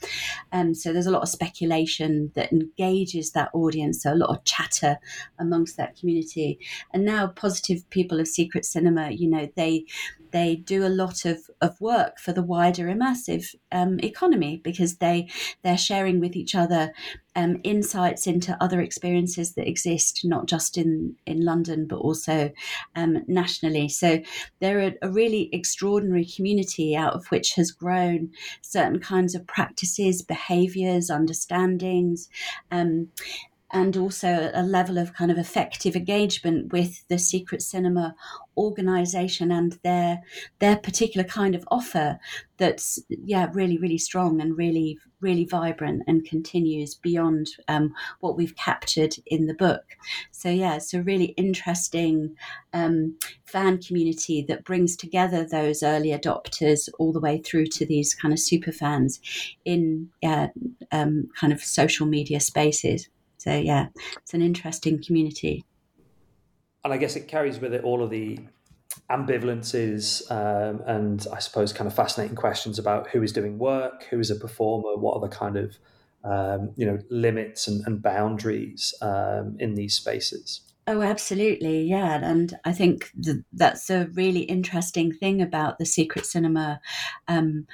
Um, 0.51 0.73
so 0.73 0.91
there's 0.91 1.07
a 1.07 1.11
lot 1.11 1.23
of 1.23 1.29
speculation 1.29 2.31
that 2.35 2.51
engages 2.51 3.31
that 3.31 3.49
audience, 3.53 4.03
so 4.03 4.13
a 4.13 4.15
lot 4.15 4.29
of 4.29 4.43
chatter 4.43 4.97
amongst 5.39 5.77
that 5.77 5.97
community. 5.97 6.59
And 6.91 7.05
now, 7.05 7.27
positive 7.27 7.89
people 7.89 8.19
of 8.19 8.27
secret 8.27 8.65
cinema, 8.65 9.11
you 9.11 9.29
know, 9.29 9.49
they 9.55 9.85
they 10.33 10.55
do 10.55 10.85
a 10.85 10.89
lot 10.89 11.25
of, 11.25 11.49
of 11.61 11.79
work 11.79 12.19
for 12.19 12.33
the 12.33 12.41
wider 12.41 12.87
immersive 12.87 13.55
um, 13.71 13.99
economy 13.99 14.59
because 14.63 14.97
they 14.97 15.29
they're 15.61 15.77
sharing 15.77 16.19
with 16.19 16.35
each 16.35 16.55
other 16.55 16.91
um, 17.35 17.59
insights 17.63 18.27
into 18.27 18.57
other 18.59 18.81
experiences 18.81 19.53
that 19.53 19.67
exist 19.67 20.21
not 20.25 20.47
just 20.47 20.77
in 20.77 21.15
in 21.25 21.45
London 21.45 21.85
but 21.87 21.97
also 21.97 22.51
um, 22.95 23.23
nationally. 23.27 23.87
So 23.87 24.21
they're 24.59 24.81
a, 24.81 24.93
a, 25.03 25.09
really 25.09 25.49
extraordinary 25.53 26.25
community 26.25 26.95
out 26.95 27.13
of 27.13 27.27
which 27.27 27.53
has 27.53 27.71
grown 27.71 28.31
certain 28.61 28.99
kinds 28.99 29.35
of 29.35 29.45
practices, 29.45 30.23
behaviours, 30.23 31.11
understandings. 31.11 32.27
Um, 32.71 33.09
and 33.73 33.97
also 33.97 34.51
a 34.53 34.61
level 34.61 34.99
of 34.99 35.15
kind 35.15 35.31
of 35.31 35.37
effective 35.37 35.95
engagement 35.95 36.71
with 36.71 37.05
the 37.07 37.17
secret 37.17 37.61
cinema 37.61 38.15
organization 38.57 39.51
and 39.51 39.79
their 39.83 40.21
their 40.59 40.77
particular 40.77 41.27
kind 41.27 41.55
of 41.55 41.67
offer 41.69 42.19
that's 42.57 42.99
yeah 43.09 43.49
really 43.53 43.77
really 43.77 43.97
strong 43.97 44.39
and 44.39 44.57
really 44.57 44.97
really 45.21 45.45
vibrant 45.45 46.03
and 46.05 46.25
continues 46.25 46.95
beyond 46.95 47.47
um, 47.69 47.93
what 48.19 48.35
we've 48.35 48.55
captured 48.57 49.15
in 49.25 49.47
the 49.47 49.53
book. 49.53 49.83
So 50.31 50.49
yeah 50.49 50.75
it's 50.75 50.93
a 50.93 51.01
really 51.01 51.33
interesting 51.37 52.35
um, 52.73 53.17
fan 53.45 53.81
community 53.81 54.43
that 54.47 54.65
brings 54.65 54.95
together 54.95 55.45
those 55.45 55.81
early 55.81 56.09
adopters 56.09 56.89
all 56.99 57.11
the 57.11 57.19
way 57.19 57.39
through 57.39 57.67
to 57.67 57.85
these 57.85 58.13
kind 58.13 58.33
of 58.33 58.39
super 58.39 58.71
fans 58.71 59.19
in 59.65 60.09
uh, 60.23 60.47
um, 60.91 61.29
kind 61.39 61.53
of 61.53 61.63
social 61.63 62.05
media 62.05 62.39
spaces. 62.39 63.09
So 63.37 63.55
yeah 63.55 63.87
it's 64.17 64.33
an 64.33 64.41
interesting 64.41 65.03
community 65.03 65.65
and 66.83 66.93
I 66.93 66.97
guess 66.97 67.15
it 67.15 67.27
carries 67.27 67.59
with 67.59 67.73
it 67.73 67.83
all 67.83 68.03
of 68.03 68.09
the 68.09 68.39
ambivalences 69.09 70.29
um, 70.31 70.81
and 70.85 71.25
I 71.33 71.39
suppose 71.39 71.73
kind 71.73 71.87
of 71.87 71.95
fascinating 71.95 72.35
questions 72.35 72.77
about 72.79 73.09
who 73.09 73.23
is 73.23 73.31
doing 73.31 73.57
work, 73.57 74.05
who 74.09 74.19
is 74.19 74.29
a 74.29 74.35
performer, 74.35 74.95
what 74.95 75.15
are 75.15 75.21
the 75.21 75.35
kind 75.35 75.57
of 75.57 75.77
um, 76.23 76.71
you 76.77 76.85
know 76.85 76.99
limits 77.09 77.67
and, 77.67 77.85
and 77.85 78.01
boundaries 78.01 78.93
um, 79.01 79.57
in 79.59 79.75
these 79.75 79.93
spaces. 79.93 80.61
Oh, 80.85 81.01
absolutely, 81.01 81.83
yeah, 81.83 82.19
and 82.23 82.57
I 82.65 82.73
think 82.73 83.09
the, 83.17 83.43
that's 83.53 83.89
a 83.89 84.07
really 84.13 84.41
interesting 84.41 85.13
thing 85.13 85.41
about 85.41 85.79
the 85.79 85.85
secret 85.85 86.25
cinema. 86.25 86.79
Um, 87.27 87.67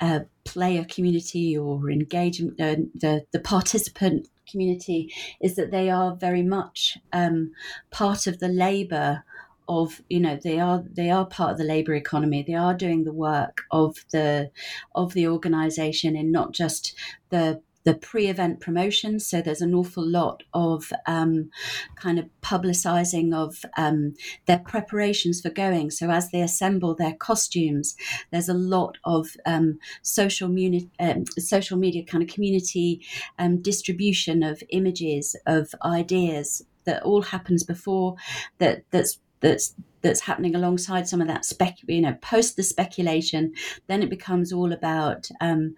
uh, 0.00 0.20
player 0.44 0.84
community 0.84 1.56
or 1.56 1.88
engagement, 1.88 2.60
uh, 2.60 2.76
the 2.94 3.24
the 3.32 3.38
participant 3.38 4.28
community 4.46 5.12
is 5.40 5.56
that 5.56 5.70
they 5.70 5.90
are 5.90 6.16
very 6.16 6.42
much 6.42 6.98
um, 7.12 7.52
part 7.90 8.26
of 8.26 8.38
the 8.38 8.48
labour 8.48 9.24
of 9.66 10.02
you 10.10 10.20
know 10.20 10.38
they 10.42 10.60
are 10.60 10.84
they 10.90 11.10
are 11.10 11.26
part 11.26 11.52
of 11.52 11.58
the 11.58 11.64
labor 11.64 11.94
economy. 11.94 12.42
They 12.42 12.54
are 12.54 12.74
doing 12.74 13.04
the 13.04 13.12
work 13.12 13.62
of 13.70 14.04
the 14.10 14.50
of 14.94 15.14
the 15.14 15.28
organization 15.28 16.16
and 16.16 16.30
not 16.30 16.52
just 16.52 16.94
the 17.30 17.62
the 17.84 17.94
pre-event 17.94 18.60
promotion. 18.60 19.20
So 19.20 19.40
there's 19.40 19.60
an 19.60 19.74
awful 19.74 20.06
lot 20.06 20.42
of 20.52 20.92
um, 21.06 21.50
kind 21.96 22.18
of 22.18 22.26
publicizing 22.42 23.34
of 23.34 23.64
um, 23.76 24.14
their 24.46 24.58
preparations 24.58 25.40
for 25.40 25.50
going. 25.50 25.90
So 25.90 26.10
as 26.10 26.30
they 26.30 26.40
assemble 26.40 26.94
their 26.94 27.14
costumes, 27.14 27.94
there's 28.30 28.48
a 28.48 28.54
lot 28.54 28.98
of 29.04 29.28
um, 29.46 29.78
social, 30.02 30.48
muni- 30.48 30.90
um, 30.98 31.24
social 31.38 31.78
media 31.78 32.04
kind 32.04 32.22
of 32.22 32.30
community 32.30 33.02
um, 33.38 33.60
distribution 33.60 34.42
of 34.42 34.62
images 34.70 35.36
of 35.46 35.74
ideas 35.84 36.64
that 36.84 37.02
all 37.02 37.22
happens 37.22 37.62
before 37.62 38.14
that 38.58 38.84
that's 38.90 39.18
that's 39.40 39.74
that's 40.02 40.20
happening 40.20 40.54
alongside 40.54 41.08
some 41.08 41.20
of 41.20 41.26
that 41.28 41.44
spec 41.44 41.78
you 41.86 42.00
know 42.00 42.14
post 42.20 42.56
the 42.56 42.62
speculation 42.62 43.52
then 43.86 44.02
it 44.02 44.10
becomes 44.10 44.52
all 44.52 44.72
about 44.72 45.28
um, 45.40 45.74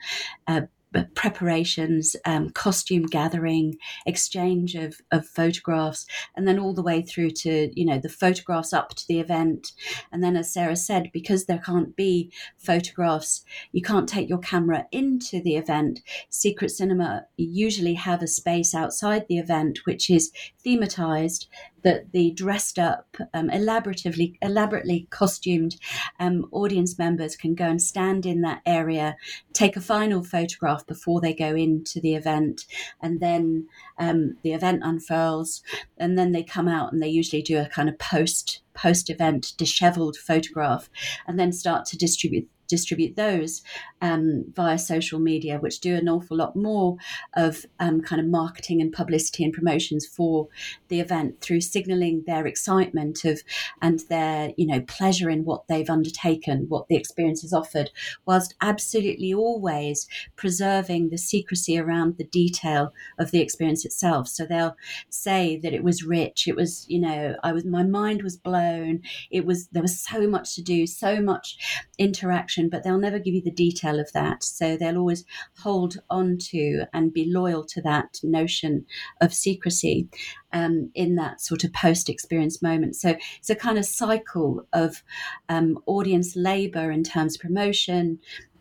uh, 0.46 0.62
preparations, 1.14 2.16
um, 2.24 2.50
costume 2.50 3.04
gathering, 3.04 3.76
exchange 4.06 4.74
of, 4.74 5.00
of 5.10 5.26
photographs, 5.26 6.06
and 6.34 6.46
then 6.46 6.58
all 6.58 6.74
the 6.74 6.82
way 6.82 7.02
through 7.02 7.30
to 7.30 7.70
you 7.74 7.84
know 7.84 7.98
the 7.98 8.08
photographs 8.08 8.72
up 8.72 8.94
to 8.94 9.06
the 9.08 9.20
event. 9.20 9.72
And 10.12 10.22
then, 10.22 10.36
as 10.36 10.52
Sarah 10.52 10.76
said, 10.76 11.10
because 11.12 11.46
there 11.46 11.58
can't 11.58 11.94
be 11.96 12.32
photographs, 12.56 13.44
you 13.72 13.82
can't 13.82 14.08
take 14.08 14.28
your 14.28 14.38
camera 14.38 14.86
into 14.92 15.40
the 15.42 15.56
event. 15.56 16.00
Secret 16.30 16.70
Cinema 16.70 17.26
usually 17.36 17.94
have 17.94 18.22
a 18.22 18.26
space 18.26 18.74
outside 18.74 19.26
the 19.28 19.38
event 19.38 19.80
which 19.84 20.10
is 20.10 20.32
thematized 20.64 21.46
that 21.82 22.12
the 22.12 22.32
dressed 22.32 22.78
up, 22.78 23.16
um, 23.32 23.48
elaboratively, 23.48 24.36
elaborately 24.42 25.06
costumed 25.10 25.76
um, 26.18 26.46
audience 26.50 26.98
members 26.98 27.36
can 27.36 27.54
go 27.54 27.66
and 27.66 27.80
stand 27.80 28.26
in 28.26 28.40
that 28.42 28.60
area, 28.66 29.16
take 29.52 29.76
a 29.76 29.80
final 29.80 30.22
photograph 30.22 30.86
before 30.86 31.20
they 31.20 31.34
go 31.34 31.54
into 31.54 32.00
the 32.00 32.14
event, 32.14 32.66
and 33.00 33.20
then 33.20 33.66
um, 33.98 34.36
the 34.42 34.52
event 34.52 34.82
unfurls, 34.84 35.62
and 35.96 36.18
then 36.18 36.32
they 36.32 36.42
come 36.42 36.68
out 36.68 36.92
and 36.92 37.02
they 37.02 37.08
usually 37.08 37.42
do 37.42 37.58
a 37.58 37.68
kind 37.68 37.88
of 37.88 37.98
post 37.98 38.62
post 38.74 39.08
event 39.08 39.54
disheveled 39.56 40.16
photograph, 40.16 40.90
and 41.26 41.38
then 41.38 41.52
start 41.52 41.86
to 41.86 41.96
distribute 41.96 42.48
distribute 42.68 43.16
those 43.16 43.62
um, 44.00 44.44
via 44.54 44.78
social 44.78 45.18
media, 45.18 45.58
which 45.58 45.80
do 45.80 45.94
an 45.94 46.08
awful 46.08 46.36
lot 46.36 46.56
more 46.56 46.96
of 47.34 47.64
um, 47.80 48.00
kind 48.00 48.20
of 48.20 48.26
marketing 48.26 48.80
and 48.80 48.92
publicity 48.92 49.44
and 49.44 49.52
promotions 49.52 50.06
for 50.06 50.48
the 50.88 51.00
event 51.00 51.40
through 51.40 51.60
signaling 51.60 52.22
their 52.26 52.46
excitement 52.46 53.24
of 53.24 53.42
and 53.80 54.00
their 54.08 54.52
you 54.56 54.66
know 54.66 54.80
pleasure 54.82 55.30
in 55.30 55.44
what 55.44 55.66
they've 55.68 55.90
undertaken, 55.90 56.66
what 56.68 56.88
the 56.88 56.96
experience 56.96 57.42
has 57.42 57.52
offered, 57.52 57.90
whilst 58.26 58.54
absolutely 58.60 59.32
always 59.32 60.06
preserving 60.36 61.08
the 61.08 61.18
secrecy 61.18 61.78
around 61.78 62.16
the 62.16 62.24
detail 62.24 62.92
of 63.18 63.30
the 63.30 63.40
experience 63.40 63.84
itself. 63.84 64.28
So 64.28 64.44
they'll 64.44 64.76
say 65.08 65.58
that 65.62 65.72
it 65.72 65.84
was 65.84 66.04
rich, 66.04 66.46
it 66.46 66.56
was 66.56 66.86
you 66.88 67.00
know 67.00 67.36
I 67.42 67.52
was 67.52 67.64
my 67.64 67.82
mind 67.82 68.22
was 68.22 68.36
blown, 68.36 69.02
it 69.30 69.44
was 69.44 69.68
there 69.68 69.82
was 69.82 70.00
so 70.00 70.28
much 70.28 70.54
to 70.54 70.62
do, 70.62 70.86
so 70.86 71.20
much 71.20 71.56
interaction 71.98 72.55
but 72.70 72.82
they'll 72.82 72.98
never 72.98 73.18
give 73.18 73.34
you 73.34 73.42
the 73.42 73.50
detail 73.50 74.00
of 74.00 74.12
that. 74.12 74.42
So 74.42 74.76
they'll 74.76 74.98
always 74.98 75.24
hold 75.58 75.98
on 76.08 76.38
to 76.50 76.84
and 76.92 77.12
be 77.12 77.30
loyal 77.30 77.64
to 77.66 77.82
that 77.82 78.18
notion 78.22 78.86
of 79.20 79.34
secrecy 79.34 80.08
um, 80.52 80.90
in 80.94 81.16
that 81.16 81.40
sort 81.40 81.64
of 81.64 81.72
post 81.72 82.08
experience 82.08 82.62
moment. 82.62 82.96
So 82.96 83.16
it's 83.38 83.50
a 83.50 83.54
kind 83.54 83.78
of 83.78 83.84
cycle 83.84 84.66
of 84.72 85.02
um, 85.48 85.78
audience 85.86 86.34
labor 86.36 86.90
in 86.90 87.04
terms 87.04 87.36
of 87.36 87.42
promotion, 87.42 88.18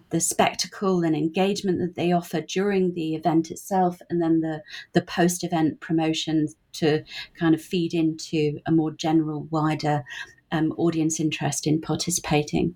the 0.10 0.19
spectacle 0.19 1.03
and 1.03 1.15
engagement 1.15 1.79
that 1.79 1.95
they 1.95 2.12
offer 2.12 2.41
during 2.41 2.93
the 2.93 3.15
event 3.15 3.51
itself, 3.51 4.01
and 4.10 4.21
then 4.21 4.41
the, 4.41 4.62
the 4.93 5.01
post 5.01 5.43
event 5.43 5.79
promotions 5.79 6.55
to 6.73 7.03
kind 7.39 7.55
of 7.55 7.62
feed 7.62 7.93
into 7.93 8.60
a 8.65 8.71
more 8.71 8.91
general, 8.91 9.47
wider 9.49 10.03
um, 10.51 10.73
audience 10.77 11.19
interest 11.19 11.67
in 11.67 11.81
participating. 11.81 12.75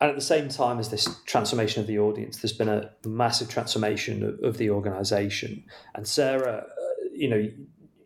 And 0.00 0.10
at 0.10 0.16
the 0.16 0.22
same 0.22 0.48
time 0.48 0.78
as 0.78 0.90
this 0.90 1.08
transformation 1.24 1.80
of 1.80 1.86
the 1.86 1.98
audience, 1.98 2.38
there's 2.38 2.52
been 2.52 2.68
a 2.68 2.90
massive 3.06 3.48
transformation 3.48 4.22
of, 4.22 4.38
of 4.42 4.58
the 4.58 4.70
organization. 4.70 5.64
And 5.94 6.06
Sarah, 6.06 6.66
uh, 6.66 7.08
you 7.14 7.28
know, 7.28 7.50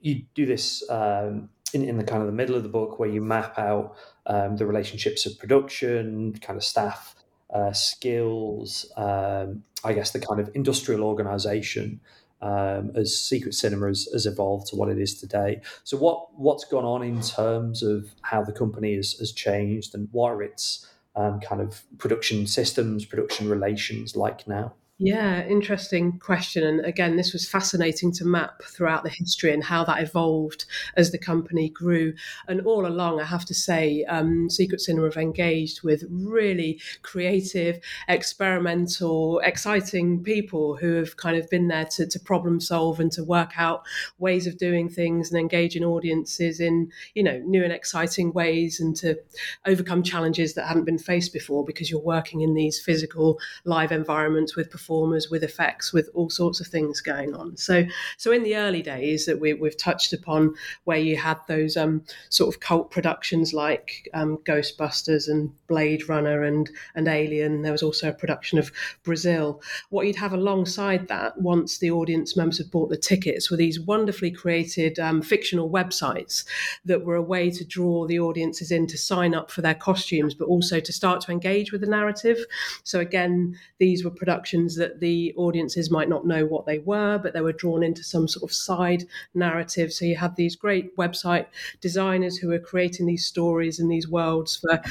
you 0.01 0.23
do 0.35 0.47
this 0.47 0.89
um, 0.89 1.49
in, 1.75 1.85
in 1.85 1.99
the 1.99 2.05
kind 2.05 2.23
of 2.23 2.27
the 2.27 2.33
middle 2.33 2.55
of 2.55 2.63
the 2.63 2.69
book 2.69 2.99
where 2.99 3.09
you 3.09 3.21
map 3.21 3.59
out 3.59 3.97
um, 4.27 4.57
the 4.57 4.67
relationships 4.67 5.27
of 5.27 5.39
production, 5.39 6.35
kind 6.41 6.57
of 6.57 6.65
staff, 6.65 7.17
uh, 7.53 7.73
skills, 7.73 8.91
um, 8.97 9.65
I 9.83 9.93
guess 9.93 10.13
the 10.13 10.21
kind 10.21 10.41
of 10.41 10.51
industrial 10.55 11.03
organization 11.03 12.01
um, 12.43 12.93
as 12.95 13.19
Secret 13.19 13.55
Cinema 13.55 13.89
has, 13.89 14.09
has, 14.13 14.27
evolved 14.27 14.69
to 14.69 14.77
what 14.77 14.89
it 14.89 14.99
is 14.99 15.21
today. 15.21 15.61
So, 15.85 15.99
what 15.99 16.29
what's 16.39 16.65
gone 16.65 16.85
on 16.85 17.03
in 17.03 17.21
terms 17.21 17.83
of 17.83 18.15
how 18.23 18.43
the 18.43 18.53
company 18.53 18.97
has, 18.97 19.13
has 19.15 19.33
changed 19.33 19.95
and 19.95 20.09
what 20.13 20.31
are 20.31 20.43
its 20.43 20.87
um, 21.17 21.41
kind 21.41 21.61
of 21.61 21.83
production 21.99 22.47
systems, 22.47 23.05
production 23.05 23.49
relations 23.49 24.17
like 24.17 24.47
now? 24.47 24.75
Yeah, 25.03 25.47
interesting 25.47 26.19
question. 26.19 26.63
And 26.63 26.85
again, 26.85 27.17
this 27.17 27.33
was 27.33 27.49
fascinating 27.49 28.13
to 28.13 28.27
map 28.27 28.61
throughout 28.65 29.03
the 29.03 29.09
history 29.09 29.51
and 29.51 29.65
how 29.65 29.83
that 29.85 30.03
evolved 30.03 30.67
as 30.95 31.11
the 31.11 31.17
company 31.17 31.71
grew. 31.71 32.13
And 32.49 32.61
all 32.67 32.85
along, 32.87 33.19
I 33.19 33.25
have 33.25 33.47
to 33.47 33.55
say, 33.55 34.05
um, 34.05 34.51
Secret 34.51 34.83
Cinema 34.83 35.07
have 35.07 35.17
engaged 35.17 35.83
with 35.83 36.05
really 36.11 36.83
creative, 37.01 37.81
experimental, 38.09 39.39
exciting 39.39 40.23
people 40.23 40.77
who 40.77 40.97
have 40.97 41.17
kind 41.17 41.39
of 41.39 41.49
been 41.49 41.69
there 41.69 41.87
to, 41.87 42.07
to 42.07 42.21
problem 42.21 42.61
solve 42.61 43.01
and 43.01 43.11
to 43.13 43.25
work 43.25 43.53
out 43.57 43.87
ways 44.19 44.47
of 44.47 44.59
doing 44.59 44.91
things 44.91 45.31
and 45.31 45.41
engaging 45.41 45.83
audiences 45.83 46.61
in, 46.61 46.93
you 47.15 47.23
know, 47.23 47.39
new 47.47 47.65
and 47.65 47.73
exciting 47.73 48.35
ways 48.35 48.81
and 48.81 48.97
to 48.97 49.19
overcome 49.65 50.03
challenges 50.03 50.53
that 50.53 50.69
hadn't 50.69 50.85
been 50.85 50.99
faced 50.99 51.33
before 51.33 51.65
because 51.65 51.91
you're 51.91 52.01
working 52.01 52.43
in 52.43 52.53
these 52.53 52.79
physical 52.79 53.39
live 53.65 53.93
environments 53.93 54.55
with 54.57 54.71
performers 54.71 54.90
performers, 54.91 55.31
with 55.31 55.45
effects, 55.45 55.93
with 55.93 56.11
all 56.15 56.29
sorts 56.29 56.59
of 56.59 56.67
things 56.67 57.01
going 57.01 57.33
on. 57.33 57.57
So, 57.57 57.85
so 58.19 58.33
in 58.33 58.43
the 58.43 58.57
early 58.57 58.83
days 58.83 59.25
that 59.27 59.39
we, 59.39 59.51
have 59.51 59.77
touched 59.77 60.13
upon, 60.13 60.55
where 60.83 60.99
you 60.99 61.17
had 61.17 61.39
those 61.47 61.77
um, 61.77 62.03
sort 62.29 62.53
of 62.53 62.61
cult 62.61 62.91
productions 62.91 63.55
like 63.55 64.09
um, 64.15 64.39
Ghostbusters 64.39 65.29
and 65.29 65.53
Blade 65.69 66.09
Runner 66.09 66.43
and 66.43 66.69
and 66.97 67.07
Alien, 67.07 67.63
there 67.63 67.71
was 67.71 67.85
also 67.85 68.09
a 68.09 68.13
production 68.13 68.59
of 68.59 68.73
Brazil. 69.05 69.63
What 69.91 70.07
you'd 70.07 70.17
have 70.17 70.33
alongside 70.33 71.07
that, 71.07 71.41
once 71.41 71.79
the 71.79 71.93
audience 71.93 72.37
members 72.37 72.59
had 72.59 72.73
bought 72.73 72.91
the 72.91 72.97
tickets, 72.97 73.49
were 73.49 73.57
these 73.57 73.79
wonderfully 73.79 74.33
created 74.33 74.99
um, 74.99 75.23
fictional 75.23 75.71
websites 75.71 76.45
that 76.85 77.05
were 77.05 77.15
a 77.15 77.23
way 77.23 77.49
to 77.51 77.65
draw 77.65 78.09
the 78.09 78.19
audiences 78.19 78.73
in 78.73 78.89
to 78.89 78.99
sign 78.99 79.37
up 79.37 79.53
for 79.53 79.63
their 79.63 79.75
costumes, 79.75 80.35
but 80.35 80.47
also 80.47 80.81
to 80.81 80.93
start 80.93 81.21
to 81.21 81.31
engage 81.31 81.71
with 81.71 81.81
the 81.81 81.87
narrative. 81.87 82.39
So 82.83 82.99
again, 82.99 83.57
these 83.79 84.05
were 84.05 84.11
productions 84.11 84.80
that 84.81 85.01
the 85.01 85.33
audiences 85.37 85.91
might 85.91 86.09
not 86.09 86.27
know 86.27 86.45
what 86.45 86.67
they 86.67 86.79
were, 86.79 87.19
but 87.19 87.33
they 87.33 87.41
were 87.41 87.53
drawn 87.53 87.83
into 87.83 88.03
some 88.03 88.27
sort 88.27 88.51
of 88.51 88.55
side 88.55 89.05
narrative. 89.35 89.93
So 89.93 90.05
you 90.05 90.17
had 90.17 90.35
these 90.37 90.57
great 90.57 90.97
website 90.97 91.47
designers 91.81 92.37
who 92.37 92.49
were 92.49 92.59
creating 92.59 93.07
these 93.07 93.27
stories 93.27 93.79
and 93.79 93.91
these 93.91 94.09
worlds 94.09 94.57
for 94.57 94.83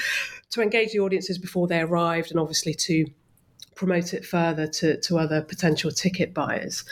to 0.52 0.62
engage 0.62 0.94
the 0.94 1.00
audiences 1.00 1.38
before 1.38 1.68
they 1.68 1.82
arrived, 1.82 2.32
and 2.32 2.40
obviously 2.40 2.74
to 2.74 3.06
promote 3.76 4.14
it 4.14 4.26
further 4.26 4.68
to, 4.68 5.00
to 5.00 5.18
other 5.18 5.42
potential 5.42 5.92
ticket 5.92 6.34
buyers. 6.34 6.84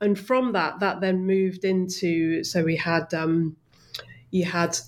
And 0.00 0.18
from 0.18 0.52
that, 0.52 0.80
that 0.80 1.00
then 1.00 1.26
moved 1.26 1.64
into 1.64 2.44
so 2.44 2.62
we 2.62 2.76
had 2.76 3.12
um, 3.14 3.56
you 4.30 4.44
had 4.44 4.78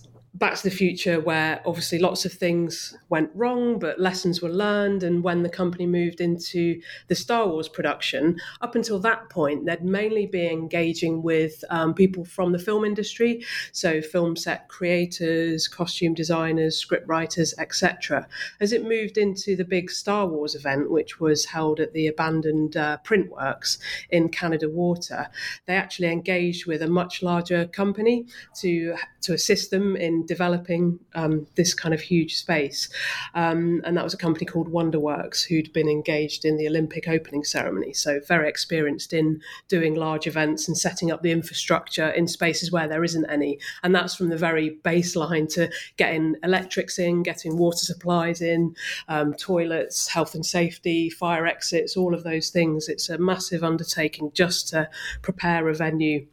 Back 0.43 0.57
to 0.57 0.69
the 0.69 0.75
Future, 0.75 1.21
where 1.21 1.63
obviously 1.65 2.01
lots 2.01 2.25
of 2.25 2.33
things 2.33 2.99
went 3.09 3.31
wrong, 3.33 3.79
but 3.79 4.01
lessons 4.01 4.43
were 4.43 4.49
learned. 4.49 5.05
And 5.05 5.23
when 5.23 5.45
the 5.45 5.49
company 5.49 5.87
moved 5.87 6.21
into 6.21 6.81
the 7.07 7.15
Star 7.15 7.47
Wars 7.47 7.69
production, 7.69 8.41
up 8.61 8.75
until 8.75 8.99
that 8.99 9.31
point, 9.31 9.67
they'd 9.67 9.85
mainly 9.85 10.27
be 10.27 10.49
engaging 10.49 11.23
with 11.23 11.63
um, 11.71 11.95
people 11.95 12.25
from 12.25 12.51
the 12.51 12.59
film 12.59 12.85
industry, 12.85 13.45
so 13.71 14.03
film 14.03 14.35
set 14.35 14.67
creators, 14.67 15.69
costume 15.69 16.13
designers, 16.13 16.77
script 16.77 17.07
writers, 17.07 17.55
etc. 17.59 18.27
As 18.59 18.73
it 18.73 18.83
moved 18.83 19.19
into 19.19 19.55
the 19.55 19.65
big 19.65 19.93
Star 19.93 20.27
Wars 20.27 20.57
event, 20.57 20.91
which 20.91 21.21
was 21.21 21.45
held 21.45 21.79
at 21.79 21.93
the 21.93 22.09
abandoned 22.09 22.77
uh, 22.77 22.99
Printworks 23.05 23.79
in 24.11 24.29
Canada 24.29 24.69
Water, 24.69 25.29
they 25.67 25.77
actually 25.77 26.09
engaged 26.11 26.67
with 26.67 26.83
a 26.83 26.89
much 26.89 27.23
larger 27.23 27.69
company 27.69 28.27
to 28.57 28.97
to 29.21 29.35
assist 29.35 29.71
them 29.71 29.95
in 29.95 30.27
developing 30.33 30.99
um, 31.15 31.47
this 31.57 31.75
kind 31.75 31.95
of 31.95 32.01
huge 32.01 32.37
space. 32.37 32.89
Um, 33.35 33.83
and 33.85 33.95
that 33.99 34.05
was 34.05 34.15
a 34.15 34.25
company 34.27 34.47
called 34.47 34.73
Wonderworks, 34.73 35.45
who'd 35.45 35.71
been 35.75 35.91
engaged 35.91 36.47
in 36.47 36.57
the 36.57 36.67
Olympic 36.67 37.07
opening 37.07 37.45
ceremony. 37.45 37.93
So, 37.93 38.19
very 38.27 38.49
experienced 38.49 39.13
in 39.13 39.43
doing 39.69 39.95
large 39.95 40.27
events 40.27 40.69
and 40.69 40.79
setting 40.79 41.11
up 41.11 41.21
the 41.21 41.33
infrastructure 41.33 42.09
in 42.09 42.27
spaces 42.27 42.73
where 42.73 42.89
there 42.89 43.05
isn't 43.05 43.27
any. 43.29 43.59
And 43.83 43.95
that's 43.95 44.15
from 44.15 44.31
the 44.31 44.39
very 44.39 44.79
baseline 44.83 45.53
to 45.55 45.71
getting 45.99 46.37
electrics 46.43 46.99
in, 46.99 47.23
getting 47.23 47.59
water 47.59 47.85
supplies 47.85 48.41
in, 48.41 48.75
um, 49.09 49.35
toilets, 49.35 50.09
health 50.09 50.35
and 50.35 50.47
safety, 50.47 51.11
fire 51.11 51.47
exits, 51.47 51.95
all 51.95 52.15
of 52.15 52.25
those 52.25 52.49
things. 52.49 52.89
It's 52.89 53.11
a 53.11 53.19
massive 53.19 53.63
undertaking 53.63 54.33
just 54.33 54.69
to 54.69 54.89
prepare 55.21 55.69
a 55.69 55.75
venue 55.75 56.27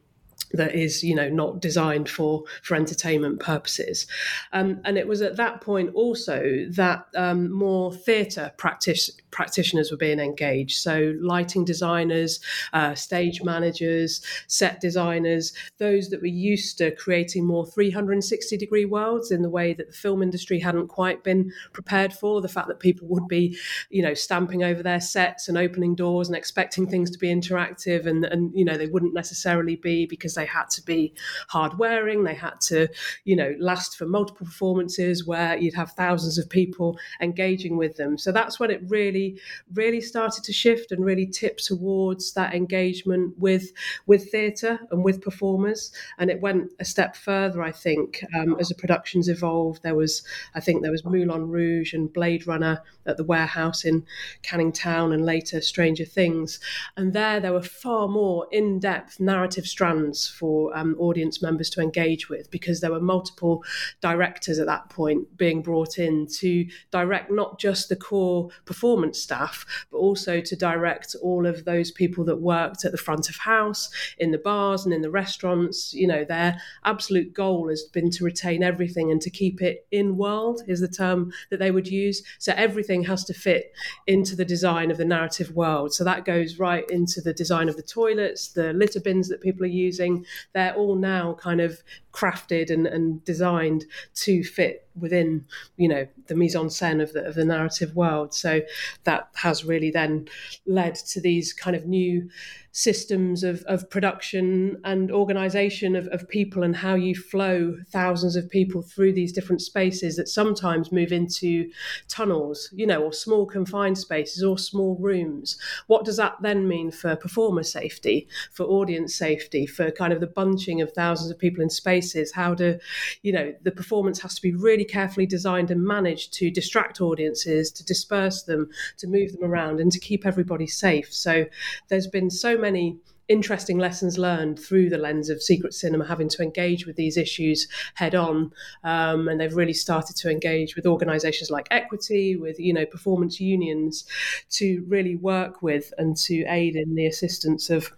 that 0.53 0.75
is 0.75 1.03
you 1.03 1.15
know 1.15 1.29
not 1.29 1.61
designed 1.61 2.09
for 2.09 2.43
for 2.61 2.75
entertainment 2.75 3.39
purposes. 3.39 4.07
Um, 4.53 4.81
and 4.85 4.97
it 4.97 5.07
was 5.07 5.21
at 5.21 5.37
that 5.37 5.61
point 5.61 5.93
also 5.93 6.65
that 6.71 7.07
um, 7.15 7.51
more 7.51 7.93
theatre 7.93 8.51
practice, 8.57 9.11
practitioners 9.31 9.91
were 9.91 9.97
being 9.97 10.19
engaged. 10.19 10.77
So 10.77 11.15
lighting 11.21 11.65
designers 11.65 12.39
uh, 12.73 12.95
stage 12.95 13.43
managers 13.43 14.21
set 14.47 14.79
designers 14.79 15.53
those 15.77 16.09
that 16.09 16.21
were 16.21 16.27
used 16.27 16.77
to 16.79 16.91
creating 16.95 17.45
more 17.45 17.65
360 17.65 18.57
degree 18.57 18.85
worlds 18.85 19.31
in 19.31 19.41
the 19.41 19.49
way 19.49 19.73
that 19.73 19.87
the 19.87 19.93
film 19.93 20.21
industry 20.21 20.59
hadn't 20.59 20.87
quite 20.87 21.23
been 21.23 21.51
prepared 21.73 22.13
for 22.13 22.41
the 22.41 22.47
fact 22.47 22.67
that 22.67 22.79
people 22.79 23.07
would 23.07 23.27
be 23.27 23.57
you 23.89 24.01
know 24.01 24.13
stamping 24.13 24.63
over 24.63 24.83
their 24.83 25.01
sets 25.01 25.47
and 25.47 25.57
opening 25.57 25.95
doors 25.95 26.27
and 26.27 26.35
expecting 26.35 26.87
things 26.87 27.09
to 27.11 27.19
be 27.19 27.27
interactive 27.27 28.05
and 28.05 28.25
and 28.25 28.51
you 28.53 28.65
know 28.65 28.77
they 28.77 28.87
wouldn't 28.87 29.13
necessarily 29.13 29.75
be 29.75 30.05
because 30.05 30.33
they 30.39 30.45
had 30.45 30.69
to 30.77 30.81
be 30.81 31.13
hard 31.49 31.77
wearing, 31.77 32.23
they 32.23 32.39
had 32.47 32.57
to, 32.61 32.87
you 33.25 33.35
know, 33.35 33.51
last 33.59 33.97
for 33.97 34.05
multiple 34.05 34.45
performances 34.45 35.27
where 35.31 35.57
you'd 35.57 35.73
have 35.81 35.91
thousands 35.91 36.37
of 36.37 36.49
people 36.49 36.97
engaging 37.21 37.75
with 37.77 37.93
them. 37.97 38.17
So 38.17 38.31
that's 38.31 38.59
when 38.59 38.71
it 38.71 38.81
really, 38.87 39.27
really 39.73 40.01
started 40.01 40.43
to 40.45 40.53
shift 40.53 40.91
and 40.91 41.03
really 41.03 41.27
tip 41.41 41.57
towards 41.57 42.33
that 42.33 42.53
engagement 42.53 43.37
with 43.37 43.65
with 44.05 44.31
theatre 44.31 44.79
and 44.91 45.03
with 45.03 45.21
performers. 45.21 45.91
And 46.17 46.29
it 46.29 46.41
went 46.41 46.71
a 46.79 46.85
step 46.85 47.15
further, 47.15 47.61
I 47.61 47.71
think, 47.71 48.23
um, 48.37 48.55
as 48.59 48.69
the 48.69 48.75
productions 48.75 49.27
evolved. 49.27 49.83
There 49.83 49.95
was, 50.03 50.23
I 50.55 50.61
think, 50.61 50.81
there 50.81 50.91
was 50.91 51.05
Moulin 51.05 51.49
Rouge 51.49 51.93
and 51.93 52.13
Blade 52.13 52.47
Runner 52.47 52.81
at 53.05 53.17
the 53.17 53.23
warehouse 53.23 53.83
in 53.83 54.05
Canning 54.41 54.71
Town, 54.71 55.11
and 55.13 55.25
later 55.25 55.59
Stranger 55.61 56.05
Things. 56.05 56.59
And 56.95 57.13
there, 57.13 57.39
there 57.39 57.53
were 57.53 57.61
far 57.61 58.07
more 58.07 58.47
in-depth 58.51 59.19
narrative 59.19 59.65
strands 59.65 60.28
for 60.29 60.75
um, 60.77 60.95
audience 60.99 61.41
members 61.41 61.69
to 61.71 61.81
engage 61.81 62.29
with 62.29 62.49
because 62.51 62.81
there 62.81 62.91
were 62.91 62.99
multiple 62.99 63.63
directors 64.01 64.59
at 64.59 64.67
that 64.67 64.89
point 64.89 65.37
being 65.37 65.61
brought 65.61 65.97
in 65.97 66.27
to 66.27 66.65
direct 66.91 67.31
not 67.31 67.59
just 67.59 67.89
the 67.89 67.95
core 67.95 68.49
performance 68.65 69.19
staff, 69.19 69.65
but 69.91 69.97
also 69.97 70.41
to 70.41 70.55
direct 70.55 71.15
all 71.21 71.45
of 71.45 71.65
those 71.65 71.91
people 71.91 72.23
that 72.25 72.41
worked 72.41 72.85
at 72.85 72.91
the 72.91 72.97
front 72.97 73.29
of 73.29 73.35
house, 73.37 73.89
in 74.17 74.31
the 74.31 74.37
bars, 74.37 74.85
and 74.85 74.93
in 74.93 75.01
the 75.01 75.11
restaurants. 75.11 75.93
You 75.93 76.07
know, 76.07 76.23
their 76.23 76.59
absolute 76.85 77.33
goal 77.33 77.69
has 77.69 77.83
been 77.83 78.09
to 78.11 78.23
retain 78.23 78.63
everything 78.63 79.11
and 79.11 79.21
to 79.21 79.29
keep 79.29 79.61
it 79.61 79.87
in 79.91 80.17
world, 80.17 80.61
is 80.67 80.79
the 80.79 80.87
term 80.87 81.31
that 81.49 81.57
they 81.57 81.71
would 81.71 81.87
use. 81.87 82.23
So 82.37 82.53
everything 82.55 83.03
has 83.03 83.23
to 83.25 83.33
fit 83.33 83.73
into 84.07 84.35
the 84.35 84.45
design 84.45 84.91
of 84.91 84.97
the 84.97 85.05
narrative 85.05 85.55
world. 85.55 85.93
So 85.93 86.03
that 86.03 86.25
goes 86.25 86.59
right 86.59 86.89
into 86.89 87.21
the 87.21 87.33
design 87.33 87.69
of 87.69 87.75
the 87.75 87.83
toilets, 87.83 88.49
the 88.49 88.73
litter 88.73 88.99
bins 88.99 89.29
that 89.29 89.41
people 89.41 89.63
are 89.63 89.67
using, 89.67 90.18
they're 90.53 90.75
all 90.75 90.95
now 90.95 91.33
kind 91.39 91.61
of 91.61 91.81
crafted 92.19 92.69
and, 92.69 92.85
and 92.87 93.23
designed 93.23 93.85
to 94.13 94.43
fit 94.43 94.87
within 94.99 95.45
you 95.77 95.87
know 95.87 96.05
the 96.27 96.35
mise 96.35 96.55
en 96.55 96.67
scène 96.67 97.01
of 97.01 97.13
the, 97.13 97.25
of 97.25 97.35
the 97.35 97.45
narrative 97.45 97.95
world. 97.95 98.33
So 98.33 98.61
that 99.03 99.29
has 99.35 99.63
really 99.63 99.91
then 99.91 100.27
led 100.65 100.95
to 100.95 101.21
these 101.21 101.53
kind 101.53 101.75
of 101.75 101.85
new 101.85 102.29
systems 102.71 103.43
of, 103.43 103.63
of 103.63 103.89
production 103.89 104.79
and 104.83 105.11
organization 105.11 105.95
of, 105.95 106.07
of 106.07 106.29
people 106.29 106.61
and 106.61 106.75
how 106.75 106.93
you 106.93 107.15
flow 107.15 107.75
thousands 107.89 108.35
of 108.35 108.47
people 108.49 108.83
through 108.83 109.11
these 109.11 109.33
different 109.33 109.61
spaces 109.61 110.15
that 110.15 110.29
sometimes 110.29 110.91
move 110.91 111.11
into 111.11 111.69
tunnels 112.07 112.69
you 112.73 112.85
know 112.85 113.01
or 113.01 113.11
small 113.11 113.45
confined 113.45 113.97
spaces 113.97 114.43
or 114.43 114.57
small 114.57 114.95
rooms. 114.99 115.57
What 115.87 116.05
does 116.05 116.17
that 116.17 116.35
then 116.41 116.67
mean 116.67 116.91
for 116.91 117.15
performer 117.15 117.63
safety 117.63 118.27
for 118.51 118.63
audience 118.65 119.15
safety 119.15 119.65
for 119.65 119.91
kind 119.91 120.13
of 120.13 120.19
the 120.19 120.27
bunching 120.27 120.81
of 120.81 120.91
thousands 120.93 121.31
of 121.31 121.39
people 121.39 121.63
in 121.63 121.69
spaces 122.09 122.33
how 122.33 122.53
do 122.53 122.79
you 123.23 123.31
know 123.31 123.53
the 123.63 123.71
performance 123.71 124.19
has 124.19 124.35
to 124.35 124.41
be 124.41 124.53
really 124.53 124.85
carefully 124.85 125.25
designed 125.25 125.71
and 125.71 125.83
managed 125.83 126.33
to 126.33 126.51
distract 126.51 127.01
audiences, 127.01 127.71
to 127.71 127.85
disperse 127.85 128.43
them, 128.43 128.69
to 128.97 129.07
move 129.07 129.31
them 129.33 129.43
around, 129.43 129.79
and 129.79 129.91
to 129.91 129.99
keep 129.99 130.25
everybody 130.25 130.67
safe. 130.67 131.13
So 131.13 131.45
there's 131.87 132.07
been 132.07 132.29
so 132.29 132.57
many 132.57 132.97
interesting 133.27 133.77
lessons 133.77 134.17
learned 134.17 134.57
through 134.57 134.89
the 134.89 134.97
lens 134.97 135.29
of 135.29 135.39
secret 135.39 135.71
cinema 135.71 136.03
having 136.03 136.27
to 136.27 136.41
engage 136.41 136.87
with 136.87 136.95
these 136.95 137.15
issues 137.15 137.67
head 137.93 138.15
on 138.15 138.51
um, 138.83 139.27
and 139.27 139.39
they've 139.39 139.55
really 139.55 139.73
started 139.73 140.15
to 140.15 140.31
engage 140.31 140.75
with 140.75 140.87
organizations 140.87 141.51
like 141.51 141.67
equity 141.69 142.35
with 142.35 142.59
you 142.59 142.73
know 142.73 142.87
performance 142.87 143.39
unions 143.39 144.03
to 144.49 144.83
really 144.87 145.15
work 145.15 145.61
with 145.61 145.93
and 145.99 146.17
to 146.17 146.43
aid 146.45 146.75
in 146.75 146.95
the 146.95 147.05
assistance 147.05 147.69
of 147.69 147.93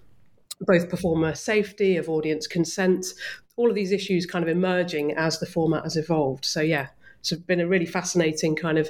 both 0.62 0.90
performer 0.90 1.34
safety 1.34 1.98
of 1.98 2.10
audience 2.10 2.48
consent 2.48 3.06
all 3.58 3.70
of 3.70 3.76
these 3.76 3.92
issues 3.92 4.26
kind 4.26 4.44
of 4.44 4.50
emerging 4.50 5.14
as 5.14 5.40
the 5.40 5.46
format 5.46 5.84
has 5.84 5.98
evolved. 5.98 6.46
So 6.46 6.62
yeah, 6.62 6.88
it's 7.20 7.32
been 7.32 7.60
a 7.60 7.68
really 7.68 7.86
fascinating 7.86 8.56
kind 8.56 8.78
of 8.78 8.90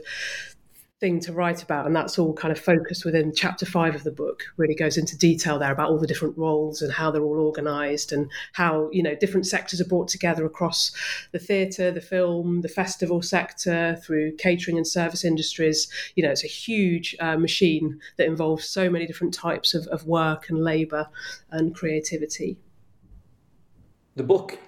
thing 1.02 1.20
to 1.20 1.34
write 1.34 1.64
about 1.64 1.88
and 1.88 1.96
that's 1.96 2.20
all 2.20 2.32
kind 2.32 2.52
of 2.52 2.60
focused 2.60 3.04
within 3.04 3.34
chapter 3.36 3.66
five 3.66 3.96
of 3.96 4.04
the 4.04 4.12
book 4.12 4.44
really 4.58 4.76
goes 4.76 4.98
into 4.98 5.18
detail 5.18 5.58
there 5.58 5.72
about 5.72 5.90
all 5.90 5.98
the 5.98 6.06
different 6.06 6.38
roles 6.38 6.80
and 6.80 6.94
how 6.94 7.10
they're 7.10 7.24
all 7.24 7.40
organized 7.40 8.14
and 8.14 8.30
how 8.54 8.88
you 8.92 9.02
know 9.02 9.16
different 9.16 9.48
sectors 9.48 9.82
are 9.82 9.86
brought 9.86 10.08
together 10.08 10.46
across 10.46 10.92
the 11.32 11.40
theatre 11.40 11.90
the 11.90 12.00
film 12.00 12.62
the 12.62 12.70
festival 12.70 13.20
sector 13.20 14.00
through 14.04 14.36
catering 14.38 14.78
and 14.78 14.88
service 14.88 15.26
industries. 15.26 15.88
You 16.16 16.24
know 16.24 16.30
it's 16.30 16.44
a 16.44 16.48
huge 16.48 17.16
uh, 17.20 17.38
machine 17.38 18.00
that 18.18 18.28
involves 18.28 18.68
so 18.68 18.90
many 18.90 19.08
different 19.08 19.34
types 19.34 19.74
of, 19.74 19.88
of 19.88 20.06
work 20.06 20.50
and 20.50 20.64
labor 20.64 21.08
and 21.50 21.74
creativity. 21.74 22.58
The 24.16 24.24
book 24.24 24.60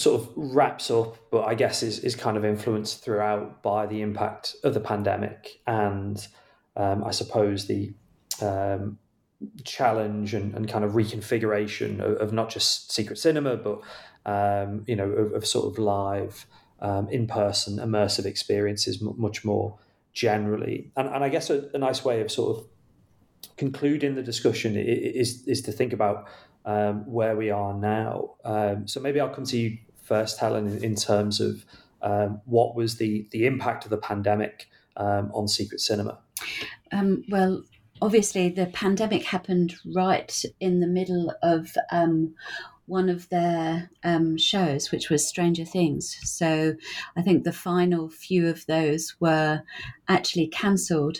sort 0.00 0.20
of 0.20 0.30
wraps 0.34 0.90
up, 0.90 1.16
but 1.30 1.42
I 1.42 1.54
guess 1.54 1.82
is, 1.82 1.98
is 2.00 2.16
kind 2.16 2.36
of 2.36 2.44
influenced 2.44 3.04
throughout 3.04 3.62
by 3.62 3.86
the 3.86 4.00
impact 4.00 4.56
of 4.64 4.74
the 4.74 4.80
pandemic 4.80 5.60
and 5.66 6.26
um, 6.76 7.04
I 7.04 7.10
suppose 7.10 7.66
the 7.66 7.92
um, 8.40 8.98
challenge 9.64 10.32
and, 10.34 10.54
and, 10.54 10.68
kind 10.68 10.84
of 10.84 10.92
reconfiguration 10.92 12.00
of, 12.00 12.16
of, 12.16 12.32
not 12.32 12.48
just 12.48 12.92
secret 12.92 13.18
cinema, 13.18 13.56
but 13.56 13.80
um, 14.24 14.84
you 14.86 14.96
know 14.96 15.10
of, 15.10 15.32
of, 15.32 15.46
sort 15.46 15.72
of 15.72 15.78
live, 15.78 16.46
um, 16.80 17.08
in-person, 17.08 17.78
immersive 17.78 18.24
experiences 18.24 19.02
much 19.02 19.44
more 19.44 19.78
generally. 20.12 20.90
And, 20.96 21.08
and 21.08 21.24
I 21.24 21.28
guess 21.28 21.50
a, 21.50 21.68
a, 21.74 21.78
nice 21.78 22.04
way 22.04 22.20
of 22.20 22.30
sort 22.30 22.58
of 22.58 22.64
concluding 23.56 24.14
the 24.14 24.22
discussion 24.22 24.76
is 24.76 25.46
is 25.46 25.62
to 25.62 25.72
think 25.72 25.92
about 25.92 26.28
um, 26.64 27.10
where 27.10 27.36
we 27.36 27.50
are 27.50 27.74
now. 27.74 28.36
Um, 28.44 28.86
so 28.86 29.00
maybe 29.00 29.20
I'll 29.20 29.34
come 29.34 29.44
to 29.46 29.58
you 29.58 29.78
first, 30.10 30.40
Helen, 30.40 30.66
in, 30.66 30.84
in 30.84 30.94
terms 30.96 31.40
of 31.40 31.64
um, 32.02 32.40
what 32.44 32.74
was 32.74 32.96
the 32.96 33.26
the 33.30 33.46
impact 33.46 33.84
of 33.84 33.90
the 33.90 33.96
pandemic 33.96 34.68
um, 34.96 35.30
on 35.32 35.46
secret 35.48 35.80
cinema. 35.80 36.18
Um, 36.92 37.24
well, 37.28 37.62
obviously, 38.02 38.48
the 38.48 38.66
pandemic 38.66 39.24
happened 39.24 39.76
right 39.94 40.44
in 40.58 40.80
the 40.80 40.86
middle 40.86 41.32
of 41.42 41.68
um, 41.92 42.34
one 42.86 43.08
of 43.08 43.28
their 43.28 43.88
um, 44.02 44.36
shows, 44.36 44.90
which 44.90 45.10
was 45.10 45.26
Stranger 45.26 45.64
Things. 45.64 46.18
So 46.24 46.74
I 47.16 47.22
think 47.22 47.44
the 47.44 47.52
final 47.52 48.10
few 48.10 48.48
of 48.48 48.66
those 48.66 49.14
were 49.20 49.62
actually 50.08 50.48
cancelled 50.48 51.18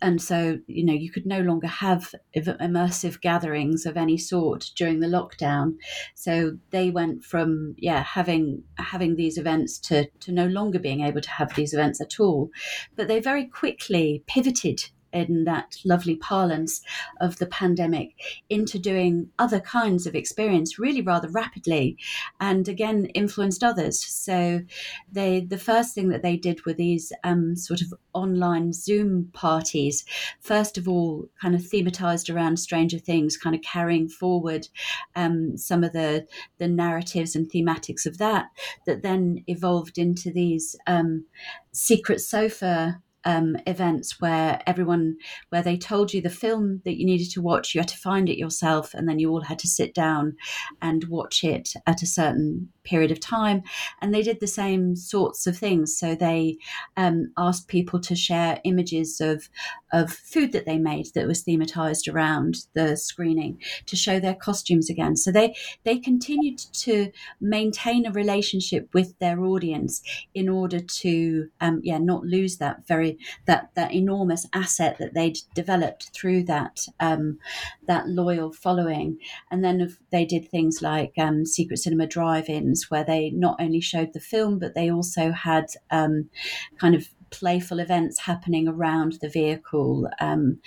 and 0.00 0.20
so 0.20 0.58
you 0.66 0.84
know 0.84 0.92
you 0.92 1.10
could 1.10 1.26
no 1.26 1.40
longer 1.40 1.66
have 1.66 2.14
immersive 2.34 3.20
gatherings 3.20 3.86
of 3.86 3.96
any 3.96 4.18
sort 4.18 4.70
during 4.76 5.00
the 5.00 5.06
lockdown. 5.06 5.76
So 6.14 6.58
they 6.70 6.90
went 6.90 7.24
from 7.24 7.74
yeah 7.78 8.02
having 8.02 8.62
having 8.78 9.16
these 9.16 9.38
events 9.38 9.78
to 9.80 10.08
to 10.20 10.32
no 10.32 10.46
longer 10.46 10.78
being 10.78 11.00
able 11.02 11.20
to 11.20 11.30
have 11.30 11.54
these 11.54 11.72
events 11.72 12.00
at 12.00 12.20
all. 12.20 12.50
But 12.96 13.08
they 13.08 13.20
very 13.20 13.46
quickly 13.46 14.22
pivoted 14.26 14.90
in 15.12 15.44
that 15.44 15.76
lovely 15.84 16.16
parlance 16.16 16.80
of 17.20 17.38
the 17.38 17.46
pandemic 17.46 18.14
into 18.48 18.78
doing 18.78 19.28
other 19.38 19.60
kinds 19.60 20.06
of 20.06 20.14
experience 20.14 20.78
really 20.78 21.02
rather 21.02 21.28
rapidly 21.28 21.96
and 22.40 22.68
again 22.68 23.06
influenced 23.06 23.64
others. 23.64 24.00
So 24.00 24.62
they 25.10 25.40
the 25.40 25.58
first 25.58 25.94
thing 25.94 26.08
that 26.08 26.22
they 26.22 26.36
did 26.36 26.64
were 26.64 26.72
these 26.72 27.12
um, 27.24 27.56
sort 27.56 27.80
of 27.80 27.92
online 28.12 28.72
zoom 28.72 29.30
parties. 29.32 30.04
First 30.40 30.78
of 30.78 30.88
all 30.88 31.28
kind 31.40 31.54
of 31.54 31.62
thematized 31.62 32.34
around 32.34 32.58
stranger 32.58 32.98
things 32.98 33.36
kind 33.36 33.54
of 33.54 33.62
carrying 33.62 34.08
forward 34.08 34.68
um, 35.16 35.56
some 35.56 35.84
of 35.84 35.92
the 35.92 36.26
the 36.58 36.68
narratives 36.68 37.34
and 37.34 37.50
thematics 37.50 38.06
of 38.06 38.18
that 38.18 38.46
that 38.86 39.02
then 39.02 39.44
evolved 39.46 39.98
into 39.98 40.30
these 40.30 40.76
um, 40.86 41.24
secret 41.72 42.20
sofa 42.20 43.00
um, 43.24 43.56
events 43.66 44.20
where 44.20 44.62
everyone 44.66 45.16
where 45.50 45.62
they 45.62 45.76
told 45.76 46.12
you 46.12 46.20
the 46.20 46.30
film 46.30 46.80
that 46.84 46.98
you 46.98 47.04
needed 47.04 47.30
to 47.30 47.42
watch 47.42 47.74
you 47.74 47.80
had 47.80 47.88
to 47.88 47.96
find 47.96 48.28
it 48.28 48.38
yourself 48.38 48.94
and 48.94 49.08
then 49.08 49.18
you 49.18 49.30
all 49.30 49.42
had 49.42 49.58
to 49.58 49.68
sit 49.68 49.94
down 49.94 50.36
and 50.80 51.04
watch 51.08 51.44
it 51.44 51.70
at 51.86 52.02
a 52.02 52.06
certain 52.06 52.70
period 52.90 53.12
of 53.12 53.20
time. 53.20 53.62
And 54.00 54.12
they 54.12 54.22
did 54.22 54.40
the 54.40 54.46
same 54.62 54.96
sorts 54.96 55.46
of 55.46 55.56
things. 55.56 55.96
So 55.96 56.14
they 56.14 56.58
um, 56.96 57.32
asked 57.36 57.68
people 57.68 58.00
to 58.00 58.14
share 58.14 58.60
images 58.64 59.20
of, 59.20 59.48
of 59.92 60.12
food 60.12 60.52
that 60.52 60.66
they 60.66 60.78
made 60.78 61.06
that 61.14 61.26
was 61.26 61.44
thematized 61.44 62.12
around 62.12 62.52
the 62.74 62.96
screening 62.96 63.58
to 63.86 63.96
show 63.96 64.20
their 64.20 64.34
costumes 64.34 64.90
again. 64.90 65.16
So 65.16 65.30
they, 65.30 65.56
they 65.84 65.98
continued 65.98 66.58
to 66.58 67.12
maintain 67.40 68.06
a 68.06 68.12
relationship 68.12 68.88
with 68.92 69.18
their 69.18 69.40
audience 69.40 70.02
in 70.34 70.48
order 70.48 70.80
to, 70.80 71.48
um, 71.60 71.80
yeah, 71.82 71.98
not 71.98 72.24
lose 72.24 72.56
that 72.58 72.86
very, 72.86 73.18
that, 73.46 73.70
that 73.74 73.92
enormous 73.92 74.46
asset 74.52 74.96
that 74.98 75.14
they'd 75.14 75.38
developed 75.54 76.10
through 76.14 76.44
that, 76.44 76.86
um, 76.98 77.38
that 77.86 78.08
loyal 78.08 78.52
following. 78.52 79.18
And 79.50 79.64
then 79.64 79.96
they 80.10 80.24
did 80.24 80.48
things 80.48 80.82
like 80.82 81.12
um, 81.18 81.46
secret 81.46 81.78
cinema 81.78 82.06
drive-ins 82.06 82.79
where 82.88 83.04
they 83.04 83.30
not 83.30 83.60
only 83.60 83.80
showed 83.80 84.12
the 84.12 84.20
film, 84.20 84.58
but 84.58 84.74
they 84.74 84.90
also 84.90 85.32
had 85.32 85.66
um, 85.90 86.30
kind 86.78 86.94
of 86.94 87.08
playful 87.30 87.78
events 87.78 88.20
happening 88.20 88.68
around 88.68 89.18
the 89.20 89.28
vehicle. 89.28 90.08
Um, 90.20 90.58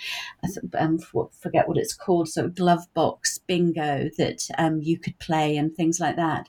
I 0.42 0.48
um, 0.78 0.98
forget 0.98 1.68
what 1.68 1.76
it's 1.76 1.94
called, 1.94 2.28
so 2.28 2.48
glove 2.48 2.86
box 2.94 3.38
bingo 3.38 4.08
that 4.18 4.48
um, 4.58 4.80
you 4.82 4.98
could 4.98 5.18
play 5.18 5.56
and 5.56 5.74
things 5.74 6.00
like 6.00 6.16
that. 6.16 6.48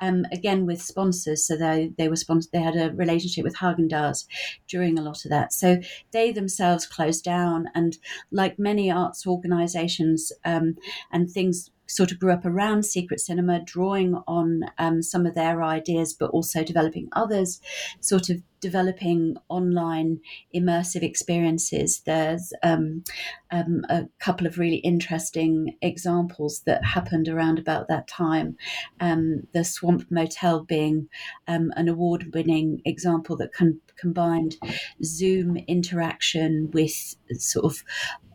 Um, 0.00 0.26
again 0.32 0.66
with 0.66 0.82
sponsors, 0.82 1.46
so 1.46 1.56
they 1.56 1.92
they 1.98 2.08
were 2.08 2.16
sponsored. 2.16 2.52
They 2.52 2.60
had 2.60 2.76
a 2.76 2.92
relationship 2.92 3.44
with 3.44 3.56
Haagen 3.56 3.90
Dazs 3.90 4.26
during 4.68 4.98
a 4.98 5.02
lot 5.02 5.24
of 5.24 5.30
that. 5.30 5.52
So 5.52 5.80
they 6.12 6.30
themselves 6.32 6.86
closed 6.86 7.24
down, 7.24 7.68
and 7.74 7.96
like 8.30 8.58
many 8.58 8.90
arts 8.90 9.26
organisations 9.26 10.32
um, 10.44 10.76
and 11.10 11.30
things 11.30 11.70
sort 11.86 12.12
of 12.12 12.18
grew 12.18 12.32
up 12.32 12.44
around 12.44 12.84
secret 12.84 13.20
cinema, 13.20 13.60
drawing 13.64 14.14
on 14.26 14.62
um, 14.78 15.02
some 15.02 15.26
of 15.26 15.34
their 15.34 15.62
ideas, 15.62 16.14
but 16.14 16.30
also 16.30 16.64
developing 16.64 17.08
others, 17.12 17.60
sort 18.00 18.30
of 18.30 18.42
developing 18.60 19.36
online 19.50 20.18
immersive 20.54 21.02
experiences. 21.02 22.00
There's 22.06 22.50
um, 22.62 23.04
um, 23.50 23.84
a 23.90 24.04
couple 24.18 24.46
of 24.46 24.58
really 24.58 24.76
interesting 24.78 25.76
examples 25.82 26.62
that 26.64 26.82
happened 26.82 27.28
around 27.28 27.58
about 27.58 27.88
that 27.88 28.08
time. 28.08 28.56
Um, 29.00 29.42
the 29.52 29.64
Swamp 29.64 30.06
Motel 30.10 30.64
being 30.64 31.10
um, 31.46 31.72
an 31.76 31.88
award 31.88 32.30
winning 32.34 32.80
example 32.86 33.36
that 33.36 33.52
con- 33.52 33.82
combined 33.96 34.56
Zoom 35.02 35.56
interaction 35.56 36.70
with 36.72 37.16
sort 37.38 37.64
of 37.64 37.82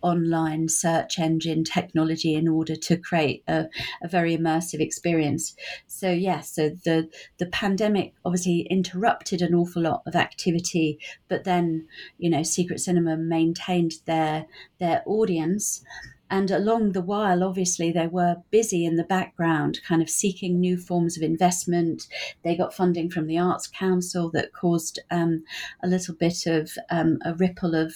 online 0.01 0.69
search 0.69 1.19
engine 1.19 1.63
technology 1.63 2.33
in 2.33 2.47
order 2.47 2.75
to 2.75 2.97
create 2.97 3.43
a, 3.47 3.65
a 4.01 4.07
very 4.07 4.37
immersive 4.37 4.79
experience. 4.79 5.55
So 5.87 6.09
yes, 6.11 6.21
yeah, 6.21 6.41
so 6.41 6.69
the 6.85 7.09
the 7.37 7.47
pandemic 7.47 8.13
obviously 8.25 8.61
interrupted 8.69 9.41
an 9.41 9.53
awful 9.53 9.81
lot 9.81 10.03
of 10.05 10.15
activity, 10.15 10.99
but 11.27 11.43
then 11.43 11.87
you 12.17 12.29
know 12.29 12.43
Secret 12.43 12.79
Cinema 12.79 13.17
maintained 13.17 13.93
their 14.05 14.45
their 14.79 15.03
audience 15.05 15.83
and 16.29 16.51
along 16.51 16.91
the 16.91 17.01
while, 17.01 17.43
obviously, 17.43 17.91
they 17.91 18.07
were 18.07 18.37
busy 18.51 18.85
in 18.85 18.95
the 18.95 19.03
background, 19.03 19.79
kind 19.87 20.01
of 20.01 20.09
seeking 20.09 20.59
new 20.59 20.77
forms 20.77 21.17
of 21.17 21.23
investment. 21.23 22.07
They 22.43 22.55
got 22.55 22.73
funding 22.73 23.09
from 23.09 23.27
the 23.27 23.39
Arts 23.39 23.67
Council 23.67 24.29
that 24.31 24.53
caused 24.53 24.99
um, 25.09 25.43
a 25.81 25.87
little 25.87 26.15
bit 26.15 26.45
of 26.45 26.71
um, 26.89 27.19
a 27.25 27.33
ripple 27.33 27.75
of 27.75 27.95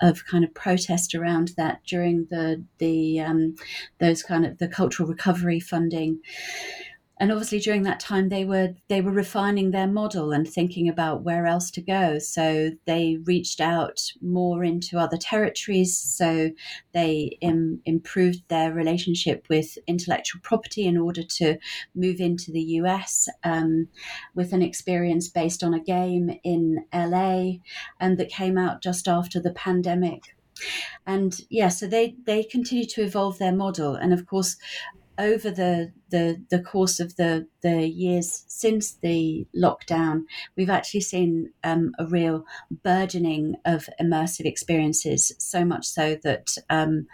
of 0.00 0.26
kind 0.26 0.44
of 0.44 0.54
protest 0.54 1.14
around 1.14 1.52
that 1.56 1.80
during 1.86 2.26
the 2.30 2.64
the 2.78 3.20
um, 3.20 3.54
those 3.98 4.22
kind 4.22 4.44
of 4.44 4.58
the 4.58 4.68
cultural 4.68 5.08
recovery 5.08 5.60
funding 5.60 6.20
and 7.20 7.32
obviously 7.32 7.58
during 7.58 7.82
that 7.82 8.00
time 8.00 8.28
they 8.28 8.44
were 8.44 8.74
they 8.88 9.00
were 9.00 9.10
refining 9.10 9.70
their 9.70 9.86
model 9.86 10.32
and 10.32 10.48
thinking 10.48 10.88
about 10.88 11.22
where 11.22 11.46
else 11.46 11.70
to 11.72 11.80
go. 11.80 12.18
So 12.18 12.70
they 12.86 13.18
reached 13.24 13.60
out 13.60 14.00
more 14.20 14.62
into 14.62 14.98
other 14.98 15.16
territories. 15.16 15.96
So 15.96 16.50
they 16.92 17.36
Im- 17.40 17.80
improved 17.84 18.48
their 18.48 18.72
relationship 18.72 19.46
with 19.48 19.78
intellectual 19.86 20.40
property 20.42 20.86
in 20.86 20.96
order 20.96 21.22
to 21.22 21.58
move 21.94 22.20
into 22.20 22.52
the 22.52 22.62
US 22.62 23.28
um, 23.42 23.88
with 24.34 24.52
an 24.52 24.62
experience 24.62 25.28
based 25.28 25.64
on 25.64 25.74
a 25.74 25.80
game 25.80 26.38
in 26.44 26.84
LA 26.94 27.54
and 28.00 28.16
that 28.18 28.28
came 28.28 28.56
out 28.56 28.80
just 28.80 29.08
after 29.08 29.40
the 29.40 29.52
pandemic. 29.52 30.36
And 31.06 31.40
yeah 31.50 31.68
so 31.68 31.86
they 31.86 32.16
they 32.24 32.44
continue 32.44 32.86
to 32.86 33.02
evolve 33.02 33.38
their 33.38 33.54
model. 33.54 33.94
And 33.94 34.12
of 34.12 34.26
course 34.26 34.56
over 35.18 35.50
the, 35.50 35.92
the 36.10 36.40
the 36.48 36.60
course 36.60 37.00
of 37.00 37.16
the 37.16 37.46
the 37.60 37.88
years 37.88 38.44
since 38.46 38.92
the 38.92 39.46
lockdown, 39.54 40.22
we've 40.56 40.70
actually 40.70 41.00
seen 41.00 41.52
um, 41.64 41.92
a 41.98 42.06
real 42.06 42.44
burgeoning 42.84 43.56
of 43.64 43.88
immersive 44.00 44.46
experiences. 44.46 45.32
So 45.38 45.64
much 45.64 45.86
so 45.86 46.16
that 46.22 46.56
um, 46.70 47.06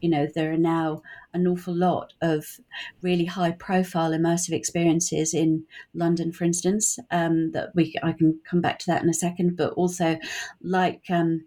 you 0.00 0.10
know 0.10 0.26
there 0.34 0.52
are 0.52 0.58
now 0.58 1.02
an 1.34 1.46
awful 1.46 1.74
lot 1.74 2.12
of 2.20 2.60
really 3.00 3.24
high 3.24 3.52
profile 3.52 4.10
immersive 4.10 4.52
experiences 4.52 5.32
in 5.32 5.64
London, 5.94 6.32
for 6.32 6.44
instance. 6.44 6.98
Um, 7.10 7.52
that 7.52 7.74
we 7.74 7.94
I 8.02 8.12
can 8.12 8.40
come 8.44 8.60
back 8.60 8.80
to 8.80 8.86
that 8.86 9.02
in 9.02 9.08
a 9.08 9.14
second, 9.14 9.56
but 9.56 9.72
also 9.74 10.18
like 10.62 11.04
um, 11.10 11.46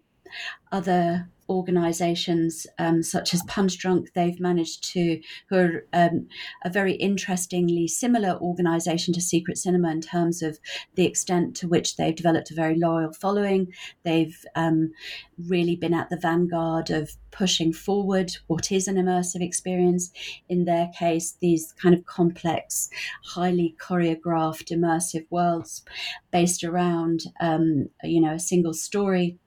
other 0.72 1.28
organisations 1.48 2.66
um, 2.78 3.02
such 3.02 3.34
as 3.34 3.42
Punchdrunk, 3.44 4.12
they've 4.14 4.40
managed 4.40 4.84
to, 4.92 5.20
who 5.48 5.56
are 5.56 5.86
um, 5.92 6.28
a 6.64 6.70
very 6.70 6.94
interestingly 6.94 7.88
similar 7.88 8.38
organisation 8.40 9.12
to 9.14 9.20
Secret 9.20 9.58
Cinema 9.58 9.90
in 9.90 10.00
terms 10.00 10.42
of 10.42 10.58
the 10.94 11.04
extent 11.04 11.56
to 11.56 11.68
which 11.68 11.96
they've 11.96 12.14
developed 12.14 12.50
a 12.50 12.54
very 12.54 12.78
loyal 12.78 13.12
following. 13.12 13.72
They've 14.04 14.44
um, 14.54 14.92
really 15.38 15.76
been 15.76 15.94
at 15.94 16.10
the 16.10 16.18
vanguard 16.18 16.90
of 16.90 17.16
pushing 17.30 17.72
forward 17.72 18.32
what 18.46 18.72
is 18.72 18.88
an 18.88 18.96
immersive 18.96 19.42
experience. 19.42 20.10
In 20.48 20.64
their 20.64 20.90
case, 20.98 21.36
these 21.40 21.74
kind 21.80 21.94
of 21.94 22.06
complex, 22.06 22.88
highly 23.24 23.76
choreographed 23.78 24.74
immersive 24.74 25.26
worlds 25.30 25.84
based 26.30 26.64
around, 26.64 27.24
um, 27.40 27.88
you 28.02 28.20
know, 28.20 28.34
a 28.34 28.38
single 28.38 28.74
story 28.74 29.38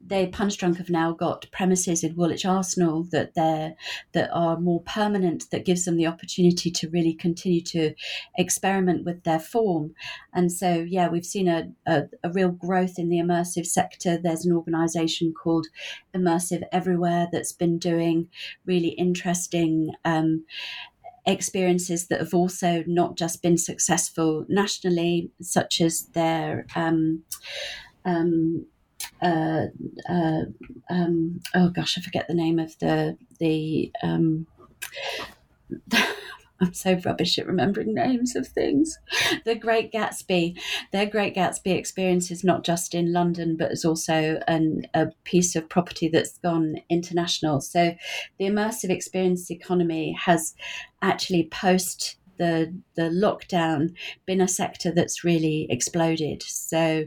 they 0.00 0.26
Punchdrunk 0.26 0.76
have 0.76 0.90
now 0.90 1.12
got 1.12 1.50
premises 1.50 2.04
in 2.04 2.16
Woolwich 2.16 2.44
Arsenal 2.44 3.04
that 3.10 3.34
they're 3.34 3.74
that 4.12 4.30
are 4.32 4.58
more 4.58 4.82
permanent 4.82 5.50
that 5.50 5.64
gives 5.64 5.84
them 5.84 5.96
the 5.96 6.06
opportunity 6.06 6.70
to 6.70 6.88
really 6.90 7.14
continue 7.14 7.60
to 7.62 7.94
experiment 8.36 9.04
with 9.04 9.24
their 9.24 9.40
form. 9.40 9.94
And 10.32 10.52
so 10.52 10.84
yeah 10.88 11.08
we've 11.08 11.26
seen 11.26 11.48
a, 11.48 11.70
a, 11.86 12.04
a 12.22 12.30
real 12.30 12.50
growth 12.50 12.98
in 12.98 13.08
the 13.08 13.18
immersive 13.18 13.66
sector. 13.66 14.18
There's 14.18 14.44
an 14.44 14.52
organization 14.52 15.32
called 15.32 15.66
immersive 16.14 16.62
everywhere 16.72 17.28
that's 17.32 17.52
been 17.52 17.78
doing 17.78 18.28
really 18.64 18.90
interesting 18.90 19.92
um, 20.04 20.44
experiences 21.26 22.06
that 22.06 22.20
have 22.20 22.34
also 22.34 22.84
not 22.86 23.16
just 23.16 23.42
been 23.42 23.58
successful 23.58 24.46
nationally 24.48 25.30
such 25.40 25.80
as 25.80 26.06
their 26.14 26.66
um, 26.76 27.24
um, 28.04 28.66
uh, 29.26 29.66
uh, 30.08 30.42
um, 30.88 31.40
oh 31.54 31.70
gosh, 31.70 31.98
I 31.98 32.00
forget 32.00 32.28
the 32.28 32.34
name 32.34 32.58
of 32.58 32.78
the 32.78 33.16
the. 33.38 33.92
Um, 34.02 34.46
I'm 36.58 36.72
so 36.72 36.98
rubbish 37.04 37.38
at 37.38 37.46
remembering 37.46 37.92
names 37.92 38.34
of 38.34 38.48
things. 38.48 38.98
The 39.44 39.54
Great 39.54 39.92
Gatsby, 39.92 40.58
their 40.90 41.04
Great 41.04 41.34
Gatsby 41.34 41.76
experience 41.76 42.30
is 42.30 42.42
not 42.42 42.64
just 42.64 42.94
in 42.94 43.12
London, 43.12 43.58
but 43.58 43.72
is 43.72 43.84
also 43.84 44.40
an, 44.48 44.86
a 44.94 45.08
piece 45.24 45.54
of 45.54 45.68
property 45.68 46.08
that's 46.08 46.38
gone 46.38 46.76
international. 46.88 47.60
So 47.60 47.94
the 48.38 48.46
immersive 48.46 48.88
experience 48.88 49.50
economy 49.50 50.16
has 50.18 50.54
actually 51.02 51.48
post 51.50 52.16
the 52.38 52.74
the 52.94 53.10
lockdown 53.10 53.94
been 54.26 54.40
a 54.40 54.48
sector 54.48 54.92
that's 54.92 55.24
really 55.24 55.66
exploded. 55.70 56.42
So, 56.42 57.06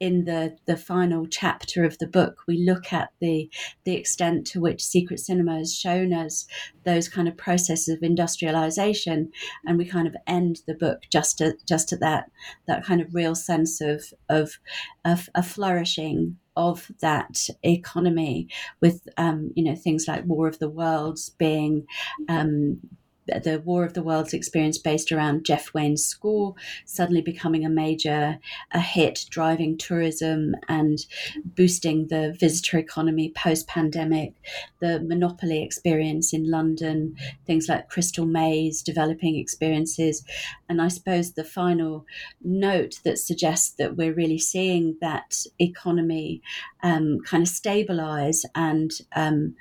in 0.00 0.24
the 0.24 0.56
the 0.66 0.76
final 0.76 1.26
chapter 1.26 1.84
of 1.84 1.98
the 1.98 2.06
book, 2.06 2.42
we 2.46 2.64
look 2.64 2.92
at 2.92 3.10
the 3.20 3.50
the 3.84 3.94
extent 3.94 4.46
to 4.48 4.60
which 4.60 4.84
secret 4.84 5.20
cinema 5.20 5.58
has 5.58 5.74
shown 5.74 6.12
us 6.12 6.46
those 6.84 7.08
kind 7.08 7.28
of 7.28 7.36
processes 7.36 7.88
of 7.88 8.02
industrialization, 8.02 9.30
and 9.66 9.78
we 9.78 9.84
kind 9.84 10.06
of 10.06 10.16
end 10.26 10.60
the 10.66 10.74
book 10.74 11.02
just 11.10 11.40
at 11.40 11.54
just 11.66 11.92
at 11.92 12.00
that 12.00 12.30
that 12.66 12.84
kind 12.84 13.00
of 13.00 13.14
real 13.14 13.34
sense 13.34 13.80
of 13.80 14.02
of, 14.28 14.58
of 15.04 15.28
a 15.34 15.42
flourishing 15.42 16.36
of 16.58 16.90
that 17.00 17.48
economy 17.62 18.48
with 18.80 19.08
um, 19.16 19.52
you 19.54 19.62
know 19.62 19.76
things 19.76 20.08
like 20.08 20.24
War 20.26 20.48
of 20.48 20.58
the 20.58 20.68
Worlds 20.68 21.30
being 21.38 21.86
um, 22.28 22.80
the 23.28 23.62
War 23.64 23.84
of 23.84 23.94
the 23.94 24.02
Worlds 24.02 24.34
experience 24.34 24.78
based 24.78 25.12
around 25.12 25.44
Jeff 25.44 25.72
Wayne's 25.74 26.04
score 26.04 26.54
suddenly 26.84 27.20
becoming 27.20 27.64
a 27.64 27.70
major 27.70 28.38
a 28.72 28.80
hit, 28.80 29.26
driving 29.30 29.76
tourism 29.76 30.54
and 30.68 30.98
boosting 31.44 32.08
the 32.08 32.36
visitor 32.38 32.78
economy 32.78 33.32
post 33.34 33.66
pandemic. 33.68 34.34
The 34.80 35.00
Monopoly 35.00 35.62
experience 35.62 36.32
in 36.32 36.50
London, 36.50 37.16
things 37.46 37.68
like 37.68 37.88
Crystal 37.88 38.26
Maze, 38.26 38.82
developing 38.82 39.36
experiences. 39.36 40.24
And 40.68 40.80
I 40.80 40.88
suppose 40.88 41.32
the 41.32 41.44
final 41.44 42.06
note 42.42 43.00
that 43.04 43.18
suggests 43.18 43.70
that 43.78 43.96
we're 43.96 44.14
really 44.14 44.38
seeing 44.38 44.96
that 45.00 45.44
economy 45.58 46.42
um, 46.82 47.20
kind 47.24 47.42
of 47.42 47.48
stabilize 47.48 48.44
and 48.54 48.92
um, 49.14 49.54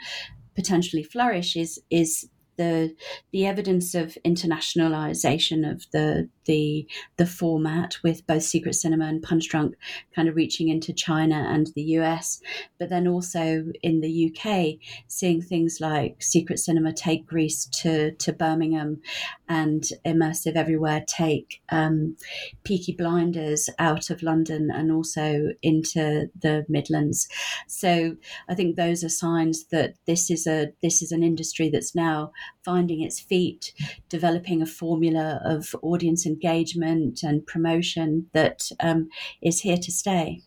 potentially 0.56 1.04
flourish 1.04 1.56
is 1.56 1.80
is 1.90 2.30
the 2.58 2.96
the 3.32 3.46
evidence 3.46 3.96
of 3.96 4.18
internationalization 4.26 5.70
of 5.70 5.86
the 5.92 6.30
the 6.46 6.88
the 7.18 7.26
format 7.26 7.98
with 8.04 8.26
both 8.26 8.44
Secret 8.44 8.74
Cinema 8.74 9.06
and 9.06 9.24
Punchdrunk 9.24 9.74
kind 10.16 10.28
of 10.28 10.36
reaching 10.36 10.70
into 10.70 10.94
China 10.94 11.48
and 11.50 11.68
the 11.76 11.84
US, 12.00 12.42
but 12.80 12.90
then 12.90 13.08
also 13.08 13.66
in 13.84 14.02
the 14.02 14.32
UK, 14.32 14.80
seeing 15.08 15.42
things 15.42 15.78
like 15.80 16.22
Secret 16.22 16.60
Cinema 16.60 16.94
take 16.94 17.26
Grease 17.26 17.66
to 17.66 18.12
to 18.14 18.34
Birmingham, 18.34 19.02
and 19.48 19.84
Immersive 20.06 20.56
Everywhere 20.56 21.04
take 21.08 21.62
um, 21.70 22.16
Peaky 22.64 22.94
Blinders 22.94 23.70
out 23.80 24.10
of 24.10 24.24
London 24.24 24.70
and 24.72 24.92
also 24.92 25.50
into 25.62 26.30
the 26.40 26.66
Midlands. 26.68 27.28
So 27.68 28.16
I 28.50 28.56
think 28.56 28.76
those 28.76 29.04
are 29.04 29.10
signs 29.10 29.66
that 29.66 29.96
this 30.06 30.30
is 30.30 30.48
a 30.48 30.70
this 30.82 31.02
is 31.02 31.12
an 31.12 31.24
industry 31.24 31.70
that's 31.70 31.96
now 31.96 32.32
finding 32.64 33.02
its 33.02 33.20
feet, 33.20 33.74
developing 34.10 34.62
a 34.62 34.66
formula 34.66 35.42
of 35.44 35.76
audience 35.82 36.26
engagement 36.26 37.24
and 37.24 37.46
promotion 37.46 38.28
that 38.34 38.70
um, 38.80 39.10
is 39.42 39.62
here 39.62 39.78
to 39.78 39.92
stay. 39.92 40.44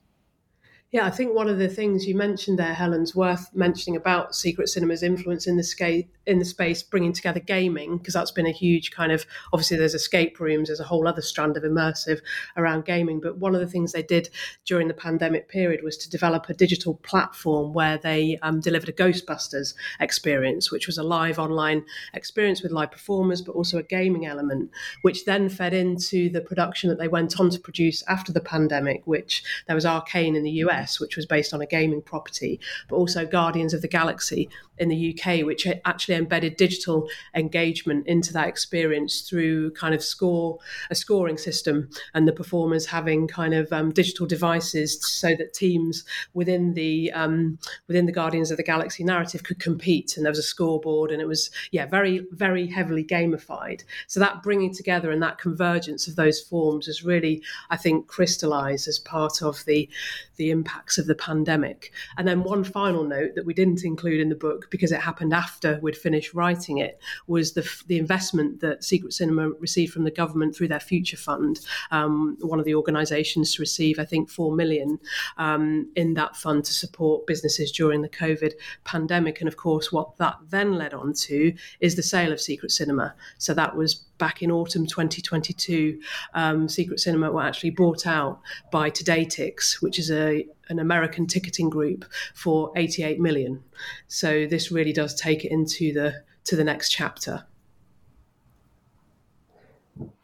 Yeah, 0.93 1.07
I 1.07 1.11
think 1.11 1.37
one 1.37 1.49
of 1.49 1.59
the 1.59 1.69
things 1.69 2.09
you 2.09 2.17
mentioned 2.17 2.59
there, 2.59 2.75
Helen's 2.75 3.15
worth 3.15 3.55
mentioning 3.55 3.97
about 3.97 4.35
Secret 4.35 4.69
Cinema's 4.69 5.05
influence 5.05 5.47
in 5.47 5.57
the 5.57 5.63
scale 5.63 6.03
in 6.31 6.39
the 6.39 6.45
space 6.45 6.83
bringing 6.83 7.13
together 7.13 7.41
gaming 7.41 7.99
because 7.99 8.15
that's 8.15 8.31
been 8.31 8.47
a 8.47 8.53
huge 8.53 8.93
kind 8.93 9.11
of 9.11 9.27
obviously 9.53 9.77
there's 9.77 9.95
escape 9.95 10.39
rooms 10.39 10.69
there's 10.69 10.81
a 10.81 10.85
whole 10.85 11.09
other 11.09 11.23
strand 11.23 11.57
of 11.57 11.65
immersive 11.65 12.21
around 12.57 12.85
gaming 12.85 13.21
but 13.21 13.39
one 13.39 13.55
of 13.55 13.61
the 13.61 13.67
things 13.67 13.93
they 13.93 14.03
did 14.03 14.29
during 14.65 14.87
the 14.87 14.95
pandemic 14.95 15.49
period 15.49 15.83
was 15.83 15.97
to 15.97 16.09
develop 16.09 16.49
a 16.49 16.55
digital 16.55 16.95
platform 16.95 17.73
where 17.73 17.99
they 17.99 18.39
um, 18.43 18.61
delivered 18.61 18.89
a 18.89 18.93
ghostbusters 18.93 19.75
experience 19.99 20.71
which 20.71 20.87
was 20.87 20.99
a 20.99 21.03
live 21.03 21.39
online 21.39 21.85
experience 22.15 22.63
with 22.63 22.71
live 22.71 22.93
performers 22.93 23.43
but 23.43 23.53
also 23.53 23.79
a 23.79 23.83
gaming 23.83 24.27
element 24.27 24.71
which 25.03 25.25
then 25.25 25.49
fed 25.49 25.75
into 25.75 26.29
the 26.31 26.41
production 26.41 26.89
that 26.89 26.99
they 26.99 27.09
went 27.09 27.41
on 27.41 27.51
to 27.51 27.59
produce 27.59 28.05
after 28.09 28.33
the 28.33 28.41
pandemic 28.41 29.03
which 29.05 29.43
there 29.67 29.75
was 29.75 29.87
arcane 29.87 30.37
in 30.37 30.45
the 30.45 30.53
us 30.53 30.80
which 31.01 31.17
was 31.17 31.27
based 31.27 31.53
on 31.53 31.61
a 31.61 31.67
gaming 31.67 32.03
property 32.03 32.61
but 32.89 32.97
also 32.97 33.27
guardians 33.27 33.75
of 33.75 33.83
the 33.83 33.89
galaxy 33.89 34.49
in 34.79 34.89
the 34.89 35.15
uk 35.15 35.45
which 35.45 35.67
actually 35.85 36.15
embedded 36.15 36.57
digital 36.57 37.09
engagement 37.35 38.07
into 38.07 38.33
that 38.33 38.49
experience 38.49 39.23
through 39.23 39.71
kind 39.73 39.95
of 39.95 40.03
score 40.03 40.59
a 40.91 40.95
scoring 40.95 41.37
system 41.37 41.89
and 42.15 42.27
the 42.27 42.33
performers 42.33 42.87
having 42.87 43.27
kind 43.29 43.55
of 43.55 43.73
um, 43.73 43.91
digital 43.93 44.27
devices 44.27 44.99
so 45.07 45.35
that 45.37 45.55
teams 45.55 46.05
within 46.35 46.75
the 46.75 47.11
um, 47.13 47.59
within 47.87 48.07
the 48.07 48.13
Guardians 48.13 48.51
of 48.51 48.57
the 48.57 48.63
Galaxy 48.63 49.05
narrative 49.05 49.43
could 49.43 49.59
compete. 49.59 50.17
And 50.17 50.25
there 50.25 50.31
was 50.31 50.39
a 50.39 50.43
scoreboard 50.43 51.11
and 51.11 51.21
it 51.21 51.29
was 51.29 51.51
yeah 51.71 51.87
very 51.87 52.27
very 52.33 52.67
heavily 52.67 53.05
gamified. 53.05 53.85
So 54.07 54.21
that 54.21 54.43
bringing 54.43 54.75
together 54.75 55.11
and 55.11 55.23
that 55.23 55.39
convergence 55.39 56.07
of 56.09 56.17
those 56.17 56.41
forms 56.41 56.87
has 56.87 57.05
really 57.05 57.43
I 57.71 57.77
think 57.77 58.07
crystallized 58.07 58.89
as 58.89 58.99
part 58.99 59.43
of 59.43 59.65
the 59.65 59.89
the 60.37 60.51
impacts 60.71 60.99
of 60.99 61.07
the 61.07 61.15
pandemic 61.15 61.93
and 62.17 62.27
then 62.29 62.45
one 62.45 62.63
final 62.63 63.05
note 63.05 63.35
that 63.35 63.45
we 63.45 63.55
didn't 63.55 63.85
include 63.85 64.21
in 64.21 64.29
the 64.29 64.35
book 64.35 64.71
because 64.71 64.93
it 64.93 65.01
happened 65.01 65.35
after 65.35 65.79
we'd 65.83 65.97
finished 65.97 66.33
writing 66.33 66.79
it 66.79 67.01
was 67.27 67.55
the, 67.55 67.69
the 67.87 67.99
investment 67.99 68.61
that 68.61 68.85
Secret 68.85 69.13
Cinema 69.13 69.51
received 69.59 69.93
from 69.93 70.05
the 70.05 70.11
government 70.11 70.55
through 70.55 70.69
their 70.69 70.81
Future 70.81 71.17
Fund, 71.17 71.61
um, 71.91 72.37
one 72.41 72.59
of 72.59 72.65
the 72.65 72.75
organisations 72.75 73.55
to 73.55 73.63
receive, 73.63 73.99
I 73.99 74.05
think, 74.05 74.31
four 74.31 74.53
million 74.53 74.99
um, 75.39 75.91
in 75.97 76.15
that 76.15 76.37
fund 76.37 76.65
to 76.65 76.73
support 76.73 77.27
businesses 77.27 77.73
during 77.73 78.03
the 78.03 78.09
COVID 78.09 78.53
pandemic. 78.85 79.41
And 79.41 79.49
of 79.49 79.57
course, 79.57 79.91
what 79.91 80.17
that 80.19 80.37
then 80.49 80.75
led 80.75 80.95
on 80.95 81.13
to 81.15 81.53
is 81.81 81.97
the 81.97 82.03
sale 82.03 82.33
of 82.33 82.41
Secret 82.41 82.71
Cinema. 82.71 83.15
So 83.39 83.55
that 83.55 83.77
was 83.77 84.05
back 84.21 84.43
in 84.43 84.53
autumn 84.53 84.87
2022. 84.87 86.01
Um, 86.35 86.69
Secret 86.69 87.01
Cinema 87.01 87.33
were 87.33 87.43
actually 87.43 87.71
bought 87.71 88.07
out 88.07 88.41
by 88.71 88.91
Todaytix, 88.91 89.83
which 89.83 89.99
is 89.99 90.13
a 90.13 90.47
an 90.69 90.79
American 90.79 91.27
ticketing 91.27 91.69
group 91.69 92.05
for 92.35 92.71
88 92.77 93.19
million. 93.19 93.65
So 94.07 94.47
this 94.47 94.71
really 94.71 94.93
does 94.93 95.17
take 95.17 95.45
it 95.45 95.51
into 95.51 95.93
the 95.93 96.23
to 96.45 96.55
the 96.55 96.63
next 96.63 96.91
chapter. 96.91 97.45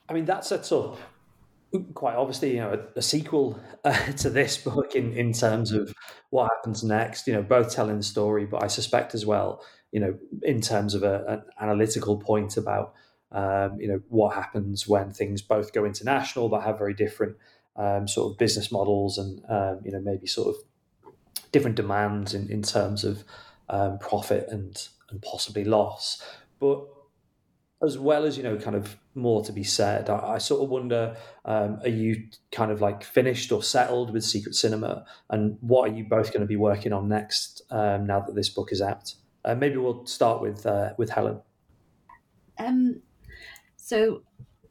I 0.08 0.12
mean, 0.12 0.26
that 0.26 0.44
sets 0.44 0.70
up 0.70 0.98
quite 1.94 2.14
obviously, 2.14 2.52
you 2.52 2.60
know, 2.60 2.72
a, 2.72 2.98
a 2.98 3.02
sequel 3.02 3.58
uh, 3.84 4.12
to 4.12 4.30
this 4.30 4.56
book 4.56 4.94
in, 4.94 5.12
in 5.12 5.32
terms 5.32 5.72
of 5.72 5.92
what 6.30 6.50
happens 6.56 6.84
next. 6.84 7.26
You 7.26 7.34
know, 7.34 7.42
both 7.42 7.72
telling 7.72 7.96
the 7.96 8.02
story, 8.02 8.46
but 8.46 8.62
I 8.62 8.66
suspect 8.66 9.14
as 9.14 9.26
well, 9.26 9.62
you 9.92 10.00
know, 10.00 10.18
in 10.42 10.60
terms 10.60 10.94
of 10.94 11.02
a, 11.02 11.24
an 11.28 11.42
analytical 11.60 12.16
point 12.18 12.56
about, 12.56 12.94
um, 13.36 13.78
you 13.78 13.86
know, 13.86 14.00
what 14.08 14.34
happens 14.34 14.88
when 14.88 15.12
things 15.12 15.42
both 15.42 15.72
go 15.72 15.84
international 15.84 16.48
but 16.48 16.62
have 16.62 16.78
very 16.78 16.94
different 16.94 17.36
um, 17.76 18.08
sort 18.08 18.32
of 18.32 18.38
business 18.38 18.72
models 18.72 19.18
and, 19.18 19.42
um, 19.50 19.80
you 19.84 19.92
know, 19.92 20.00
maybe 20.00 20.26
sort 20.26 20.48
of 20.48 20.56
different 21.52 21.76
demands 21.76 22.32
in, 22.32 22.50
in 22.50 22.62
terms 22.62 23.04
of 23.04 23.24
um, 23.68 23.98
profit 23.98 24.48
and 24.50 24.88
and 25.10 25.22
possibly 25.22 25.64
loss. 25.64 26.22
But 26.58 26.84
as 27.82 27.98
well 27.98 28.24
as 28.24 28.36
you 28.36 28.42
know, 28.42 28.56
kind 28.56 28.74
of 28.74 28.96
more 29.14 29.44
to 29.44 29.52
be 29.52 29.64
said, 29.64 30.08
I, 30.08 30.34
I 30.34 30.38
sort 30.38 30.62
of 30.62 30.70
wonder: 30.70 31.16
um, 31.44 31.78
Are 31.82 31.88
you 31.88 32.28
kind 32.50 32.70
of 32.70 32.80
like 32.80 33.04
finished 33.04 33.52
or 33.52 33.62
settled 33.62 34.12
with 34.12 34.24
Secret 34.24 34.54
Cinema, 34.54 35.04
and 35.30 35.58
what 35.60 35.90
are 35.90 35.92
you 35.92 36.04
both 36.04 36.32
going 36.32 36.40
to 36.40 36.46
be 36.46 36.56
working 36.56 36.92
on 36.92 37.08
next 37.08 37.62
um, 37.70 38.06
now 38.06 38.20
that 38.20 38.34
this 38.34 38.48
book 38.48 38.72
is 38.72 38.80
out? 38.80 39.14
Uh, 39.44 39.54
maybe 39.54 39.76
we'll 39.76 40.06
start 40.06 40.40
with 40.40 40.66
uh, 40.66 40.94
with 40.96 41.10
Helen. 41.10 41.40
Um, 42.58 43.02
so 43.86 44.22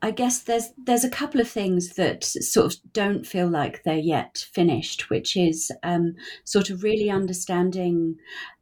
I 0.01 0.11
guess 0.11 0.39
there's 0.39 0.71
there's 0.77 1.05
a 1.05 1.09
couple 1.09 1.39
of 1.39 1.47
things 1.49 1.95
that 1.95 2.25
sort 2.25 2.73
of 2.73 2.91
don't 2.91 3.25
feel 3.25 3.47
like 3.47 3.83
they're 3.83 3.95
yet 3.95 4.45
finished, 4.51 5.09
which 5.09 5.37
is 5.37 5.71
um, 5.83 6.15
sort 6.43 6.69
of 6.69 6.83
really 6.83 7.09
understanding, 7.09 8.17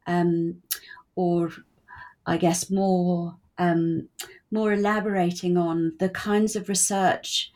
um, 0.06 0.62
or 1.16 1.50
I 2.24 2.36
guess 2.36 2.70
more 2.70 3.34
um, 3.58 4.08
more 4.52 4.72
elaborating 4.72 5.56
on 5.56 5.94
the 5.98 6.08
kinds 6.08 6.54
of 6.54 6.68
research 6.68 7.50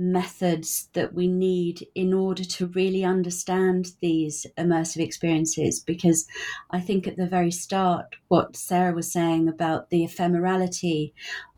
methods 0.00 0.88
that 0.94 1.12
we 1.12 1.28
need 1.28 1.86
in 1.94 2.14
order 2.14 2.42
to 2.42 2.66
really 2.68 3.04
understand 3.04 3.92
these 4.00 4.46
immersive 4.56 5.02
experiences 5.02 5.78
because 5.78 6.26
I 6.70 6.80
think 6.80 7.06
at 7.06 7.18
the 7.18 7.26
very 7.26 7.50
start 7.50 8.16
what 8.28 8.56
Sarah 8.56 8.94
was 8.94 9.12
saying 9.12 9.46
about 9.46 9.90
the 9.90 10.02
ephemerality 10.02 11.12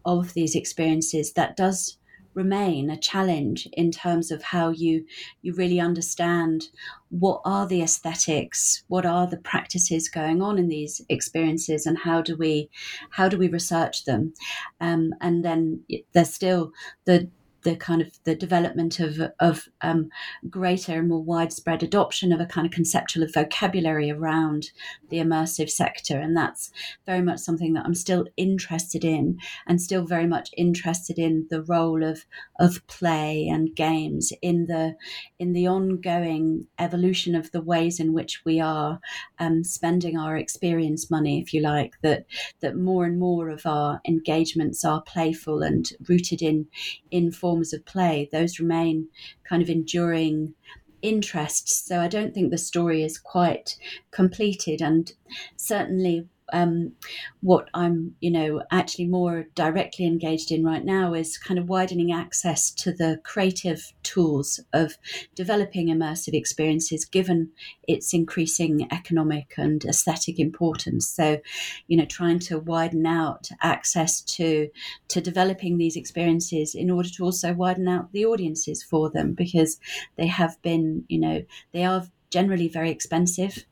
of 0.04 0.34
these 0.34 0.56
experiences 0.56 1.34
that 1.34 1.56
does 1.56 1.98
remain 2.34 2.90
a 2.90 2.98
challenge 2.98 3.68
in 3.74 3.92
terms 3.92 4.32
of 4.32 4.42
how 4.42 4.70
you 4.70 5.04
you 5.42 5.52
really 5.54 5.78
understand 5.78 6.68
what 7.10 7.42
are 7.44 7.66
the 7.66 7.82
aesthetics 7.82 8.84
what 8.88 9.04
are 9.04 9.26
the 9.26 9.36
practices 9.36 10.08
going 10.08 10.40
on 10.40 10.58
in 10.58 10.68
these 10.68 11.02
experiences 11.10 11.84
and 11.84 11.98
how 11.98 12.22
do 12.22 12.34
we 12.34 12.68
how 13.10 13.28
do 13.28 13.36
we 13.36 13.48
research 13.48 14.04
them. 14.04 14.32
Um, 14.80 15.14
and 15.20 15.44
then 15.44 15.84
there's 16.12 16.32
still 16.32 16.72
the 17.04 17.28
the 17.62 17.76
kind 17.76 18.02
of 18.02 18.18
the 18.24 18.34
development 18.34 19.00
of 19.00 19.20
of 19.40 19.68
um, 19.80 20.10
greater 20.48 20.98
and 20.98 21.08
more 21.08 21.22
widespread 21.22 21.82
adoption 21.82 22.32
of 22.32 22.40
a 22.40 22.46
kind 22.46 22.66
of 22.66 22.72
conceptual 22.72 23.26
vocabulary 23.26 24.10
around 24.10 24.70
the 25.08 25.18
immersive 25.18 25.70
sector, 25.70 26.18
and 26.18 26.36
that's 26.36 26.70
very 27.06 27.22
much 27.22 27.38
something 27.38 27.72
that 27.74 27.84
I'm 27.84 27.94
still 27.94 28.26
interested 28.36 29.04
in, 29.04 29.38
and 29.66 29.80
still 29.80 30.04
very 30.04 30.26
much 30.26 30.50
interested 30.56 31.18
in 31.18 31.46
the 31.50 31.62
role 31.62 32.02
of 32.02 32.24
of 32.58 32.86
play 32.86 33.48
and 33.48 33.74
games 33.74 34.32
in 34.42 34.66
the 34.66 34.96
in 35.38 35.52
the 35.52 35.68
ongoing 35.68 36.66
evolution 36.78 37.34
of 37.34 37.50
the 37.52 37.62
ways 37.62 38.00
in 38.00 38.12
which 38.12 38.44
we 38.44 38.60
are 38.60 39.00
um, 39.38 39.64
spending 39.64 40.16
our 40.16 40.36
experience 40.36 41.10
money, 41.10 41.40
if 41.40 41.54
you 41.54 41.60
like. 41.60 41.94
That 42.02 42.26
that 42.60 42.76
more 42.76 43.04
and 43.04 43.18
more 43.18 43.48
of 43.50 43.66
our 43.66 44.00
engagements 44.06 44.84
are 44.84 45.02
playful 45.02 45.62
and 45.62 45.88
rooted 46.08 46.42
in 46.42 46.66
in 47.10 47.30
forms 47.52 47.74
of 47.74 47.84
play, 47.84 48.30
those 48.32 48.58
remain 48.58 49.06
kind 49.46 49.60
of 49.60 49.68
enduring 49.68 50.54
interests. 51.02 51.86
So 51.86 52.00
I 52.00 52.08
don't 52.08 52.32
think 52.32 52.50
the 52.50 52.56
story 52.56 53.02
is 53.02 53.18
quite 53.18 53.76
completed. 54.10 54.80
And 54.80 55.12
certainly 55.56 56.26
um, 56.52 56.92
what 57.40 57.68
I'm, 57.74 58.14
you 58.20 58.30
know, 58.30 58.62
actually 58.70 59.06
more 59.06 59.46
directly 59.54 60.06
engaged 60.06 60.52
in 60.52 60.64
right 60.64 60.84
now 60.84 61.14
is 61.14 61.38
kind 61.38 61.58
of 61.58 61.68
widening 61.68 62.12
access 62.12 62.70
to 62.72 62.92
the 62.92 63.20
creative 63.24 63.92
tools 64.02 64.60
of 64.72 64.96
developing 65.34 65.88
immersive 65.88 66.34
experiences, 66.34 67.04
given 67.04 67.50
its 67.88 68.14
increasing 68.14 68.86
economic 68.92 69.54
and 69.56 69.84
aesthetic 69.84 70.38
importance. 70.38 71.08
So, 71.08 71.40
you 71.88 71.96
know, 71.96 72.04
trying 72.04 72.38
to 72.40 72.58
widen 72.58 73.06
out 73.06 73.48
access 73.60 74.20
to 74.20 74.68
to 75.08 75.20
developing 75.20 75.78
these 75.78 75.96
experiences 75.96 76.74
in 76.74 76.90
order 76.90 77.08
to 77.08 77.24
also 77.24 77.54
widen 77.54 77.88
out 77.88 78.12
the 78.12 78.26
audiences 78.26 78.82
for 78.82 79.10
them 79.10 79.32
because 79.34 79.80
they 80.16 80.26
have 80.26 80.60
been, 80.62 81.04
you 81.08 81.18
know, 81.18 81.44
they 81.72 81.84
are 81.84 82.06
generally 82.30 82.68
very 82.68 82.90
expensive 82.90 83.64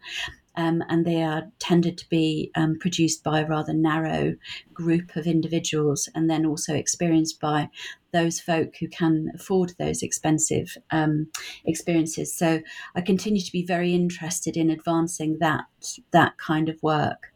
um, 0.61 0.83
and 0.89 1.07
they 1.07 1.23
are 1.23 1.51
tended 1.59 1.97
to 1.99 2.09
be 2.09 2.51
um, 2.55 2.79
produced 2.79 3.25
by 3.25 3.41
a 3.41 3.47
rather 3.47 3.73
narrow 3.73 4.37
group 4.75 5.17
of 5.17 5.27
individuals, 5.27 6.09
and 6.15 6.29
then 6.29 6.45
also 6.45 6.75
experienced 6.75 7.41
by 7.41 7.69
those 8.13 8.41
folk 8.41 8.77
who 8.81 8.89
can 8.89 9.31
afford 9.35 9.73
those 9.79 10.03
expensive 10.03 10.77
um, 10.91 11.29
experiences. 11.65 12.35
So 12.35 12.61
I 12.95 13.01
continue 13.01 13.41
to 13.41 13.53
be 13.53 13.65
very 13.65 13.95
interested 13.95 14.57
in 14.57 14.69
advancing 14.71 15.39
that 15.41 15.65
that 16.11 16.37
kind 16.37 16.69
of 16.69 16.83
work. 16.83 17.33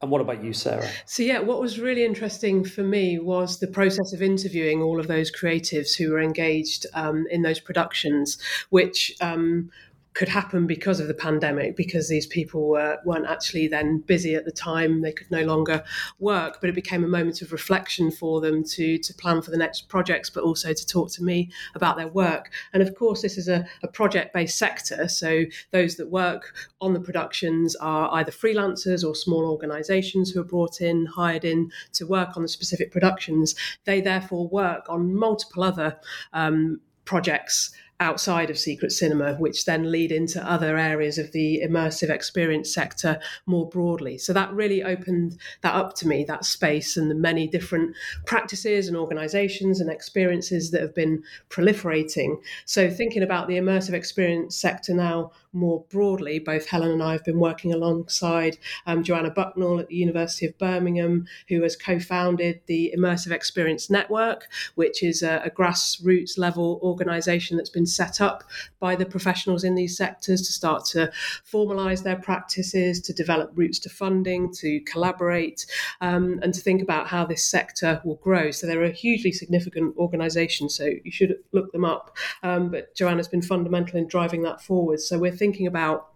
And 0.00 0.12
what 0.12 0.20
about 0.20 0.44
you, 0.44 0.52
Sarah? 0.52 0.88
So, 1.06 1.24
yeah, 1.24 1.40
what 1.40 1.60
was 1.60 1.80
really 1.80 2.04
interesting 2.04 2.64
for 2.64 2.84
me 2.84 3.18
was 3.18 3.58
the 3.58 3.66
process 3.66 4.12
of 4.12 4.22
interviewing 4.22 4.80
all 4.80 5.00
of 5.00 5.08
those 5.08 5.32
creatives 5.32 5.96
who 5.96 6.12
were 6.12 6.20
engaged 6.20 6.86
um, 6.94 7.26
in 7.32 7.42
those 7.42 7.58
productions, 7.58 8.38
which 8.70 9.12
um, 9.20 9.70
could 10.14 10.28
happen 10.28 10.66
because 10.66 11.00
of 11.00 11.08
the 11.08 11.14
pandemic, 11.14 11.76
because 11.76 12.08
these 12.08 12.26
people 12.26 12.68
were, 12.68 12.98
weren't 13.04 13.26
actually 13.26 13.68
then 13.68 13.98
busy 14.00 14.34
at 14.34 14.44
the 14.44 14.52
time. 14.52 15.00
They 15.00 15.12
could 15.12 15.30
no 15.30 15.42
longer 15.44 15.84
work, 16.18 16.60
but 16.60 16.68
it 16.68 16.74
became 16.74 17.04
a 17.04 17.08
moment 17.08 17.40
of 17.42 17.52
reflection 17.52 18.10
for 18.10 18.40
them 18.40 18.64
to, 18.64 18.98
to 18.98 19.14
plan 19.14 19.42
for 19.42 19.50
the 19.50 19.56
next 19.56 19.88
projects, 19.88 20.30
but 20.30 20.44
also 20.44 20.72
to 20.72 20.86
talk 20.86 21.10
to 21.12 21.22
me 21.22 21.50
about 21.74 21.96
their 21.96 22.08
work. 22.08 22.50
And 22.72 22.82
of 22.82 22.94
course, 22.94 23.22
this 23.22 23.38
is 23.38 23.48
a, 23.48 23.66
a 23.82 23.88
project 23.88 24.34
based 24.34 24.58
sector. 24.58 25.08
So 25.08 25.44
those 25.70 25.96
that 25.96 26.10
work 26.10 26.54
on 26.80 26.94
the 26.94 27.00
productions 27.00 27.76
are 27.76 28.12
either 28.14 28.32
freelancers 28.32 29.06
or 29.06 29.14
small 29.14 29.50
organizations 29.50 30.30
who 30.30 30.40
are 30.40 30.44
brought 30.44 30.80
in, 30.80 31.06
hired 31.06 31.44
in 31.44 31.70
to 31.92 32.06
work 32.06 32.36
on 32.36 32.42
the 32.42 32.48
specific 32.48 32.90
productions. 32.90 33.54
They 33.84 34.00
therefore 34.00 34.48
work 34.48 34.86
on 34.88 35.14
multiple 35.14 35.62
other 35.62 35.98
um, 36.32 36.80
projects 37.04 37.72
outside 38.00 38.48
of 38.48 38.58
secret 38.58 38.92
cinema, 38.92 39.34
which 39.34 39.64
then 39.64 39.90
lead 39.90 40.12
into 40.12 40.44
other 40.48 40.76
areas 40.76 41.18
of 41.18 41.32
the 41.32 41.60
immersive 41.64 42.10
experience 42.10 42.72
sector 42.72 43.18
more 43.46 43.68
broadly. 43.68 44.16
So 44.18 44.32
that 44.32 44.52
really 44.52 44.84
opened 44.84 45.38
that 45.62 45.74
up 45.74 45.94
to 45.96 46.08
me, 46.08 46.24
that 46.24 46.44
space 46.44 46.96
and 46.96 47.10
the 47.10 47.14
many 47.14 47.48
different 47.48 47.96
practices 48.24 48.86
and 48.86 48.96
organizations 48.96 49.80
and 49.80 49.90
experiences 49.90 50.70
that 50.70 50.80
have 50.80 50.94
been 50.94 51.22
proliferating. 51.50 52.36
So 52.66 52.88
thinking 52.88 53.22
about 53.22 53.48
the 53.48 53.56
immersive 53.56 53.94
experience 53.94 54.56
sector 54.56 54.94
now 54.94 55.32
more 55.58 55.84
broadly, 55.90 56.38
both 56.38 56.68
Helen 56.68 56.90
and 56.90 57.02
I 57.02 57.12
have 57.12 57.24
been 57.24 57.38
working 57.38 57.72
alongside 57.72 58.58
um, 58.86 59.02
Joanna 59.02 59.30
Bucknall 59.30 59.80
at 59.80 59.88
the 59.88 59.96
University 59.96 60.46
of 60.46 60.56
Birmingham, 60.58 61.26
who 61.48 61.62
has 61.62 61.76
co 61.76 61.98
founded 61.98 62.60
the 62.66 62.94
Immersive 62.96 63.32
Experience 63.32 63.90
Network, 63.90 64.48
which 64.76 65.02
is 65.02 65.22
a, 65.22 65.42
a 65.44 65.50
grassroots 65.50 66.38
level 66.38 66.78
organization 66.82 67.56
that's 67.56 67.70
been 67.70 67.86
set 67.86 68.20
up 68.20 68.44
by 68.78 68.94
the 68.94 69.06
professionals 69.06 69.64
in 69.64 69.74
these 69.74 69.96
sectors 69.96 70.46
to 70.46 70.52
start 70.52 70.84
to 70.86 71.10
formalize 71.50 72.02
their 72.02 72.16
practices, 72.16 73.00
to 73.00 73.12
develop 73.12 73.50
routes 73.54 73.78
to 73.80 73.88
funding, 73.88 74.52
to 74.52 74.80
collaborate, 74.80 75.66
um, 76.00 76.38
and 76.42 76.54
to 76.54 76.60
think 76.60 76.82
about 76.82 77.08
how 77.08 77.24
this 77.24 77.44
sector 77.44 78.00
will 78.04 78.16
grow. 78.16 78.50
So 78.50 78.66
they're 78.66 78.84
a 78.84 78.90
hugely 78.90 79.32
significant 79.32 79.96
organization, 79.96 80.68
so 80.68 80.90
you 81.04 81.10
should 81.10 81.36
look 81.52 81.72
them 81.72 81.84
up. 81.84 82.16
Um, 82.42 82.70
but 82.70 82.94
Joanna's 82.94 83.28
been 83.28 83.42
fundamental 83.42 83.98
in 83.98 84.06
driving 84.06 84.42
that 84.42 84.60
forward. 84.60 85.00
So 85.00 85.18
we're 85.18 85.32
thinking 85.48 85.66
about 85.66 86.08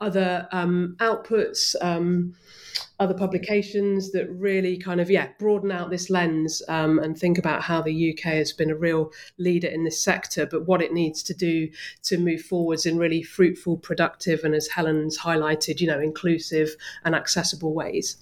other 0.00 0.48
um, 0.52 0.96
outputs, 1.00 1.74
um, 1.82 2.34
other 2.98 3.12
publications 3.12 4.10
that 4.12 4.26
really 4.30 4.78
kind 4.78 5.00
of 5.00 5.10
yeah 5.10 5.28
broaden 5.38 5.70
out 5.70 5.90
this 5.90 6.08
lens 6.08 6.62
um, 6.68 6.98
and 6.98 7.18
think 7.18 7.36
about 7.36 7.60
how 7.62 7.82
the 7.82 8.12
UK 8.12 8.32
has 8.32 8.52
been 8.52 8.70
a 8.70 8.74
real 8.74 9.12
leader 9.36 9.68
in 9.68 9.84
this 9.84 10.02
sector, 10.02 10.46
but 10.46 10.66
what 10.66 10.80
it 10.80 10.94
needs 10.94 11.22
to 11.22 11.34
do 11.34 11.68
to 12.02 12.16
move 12.16 12.40
forwards 12.40 12.86
in 12.86 12.96
really 12.96 13.22
fruitful, 13.22 13.76
productive, 13.76 14.44
and 14.44 14.54
as 14.54 14.68
Helen's 14.68 15.18
highlighted, 15.18 15.80
you 15.80 15.86
know, 15.86 16.00
inclusive 16.00 16.70
and 17.04 17.14
accessible 17.14 17.74
ways. 17.74 18.16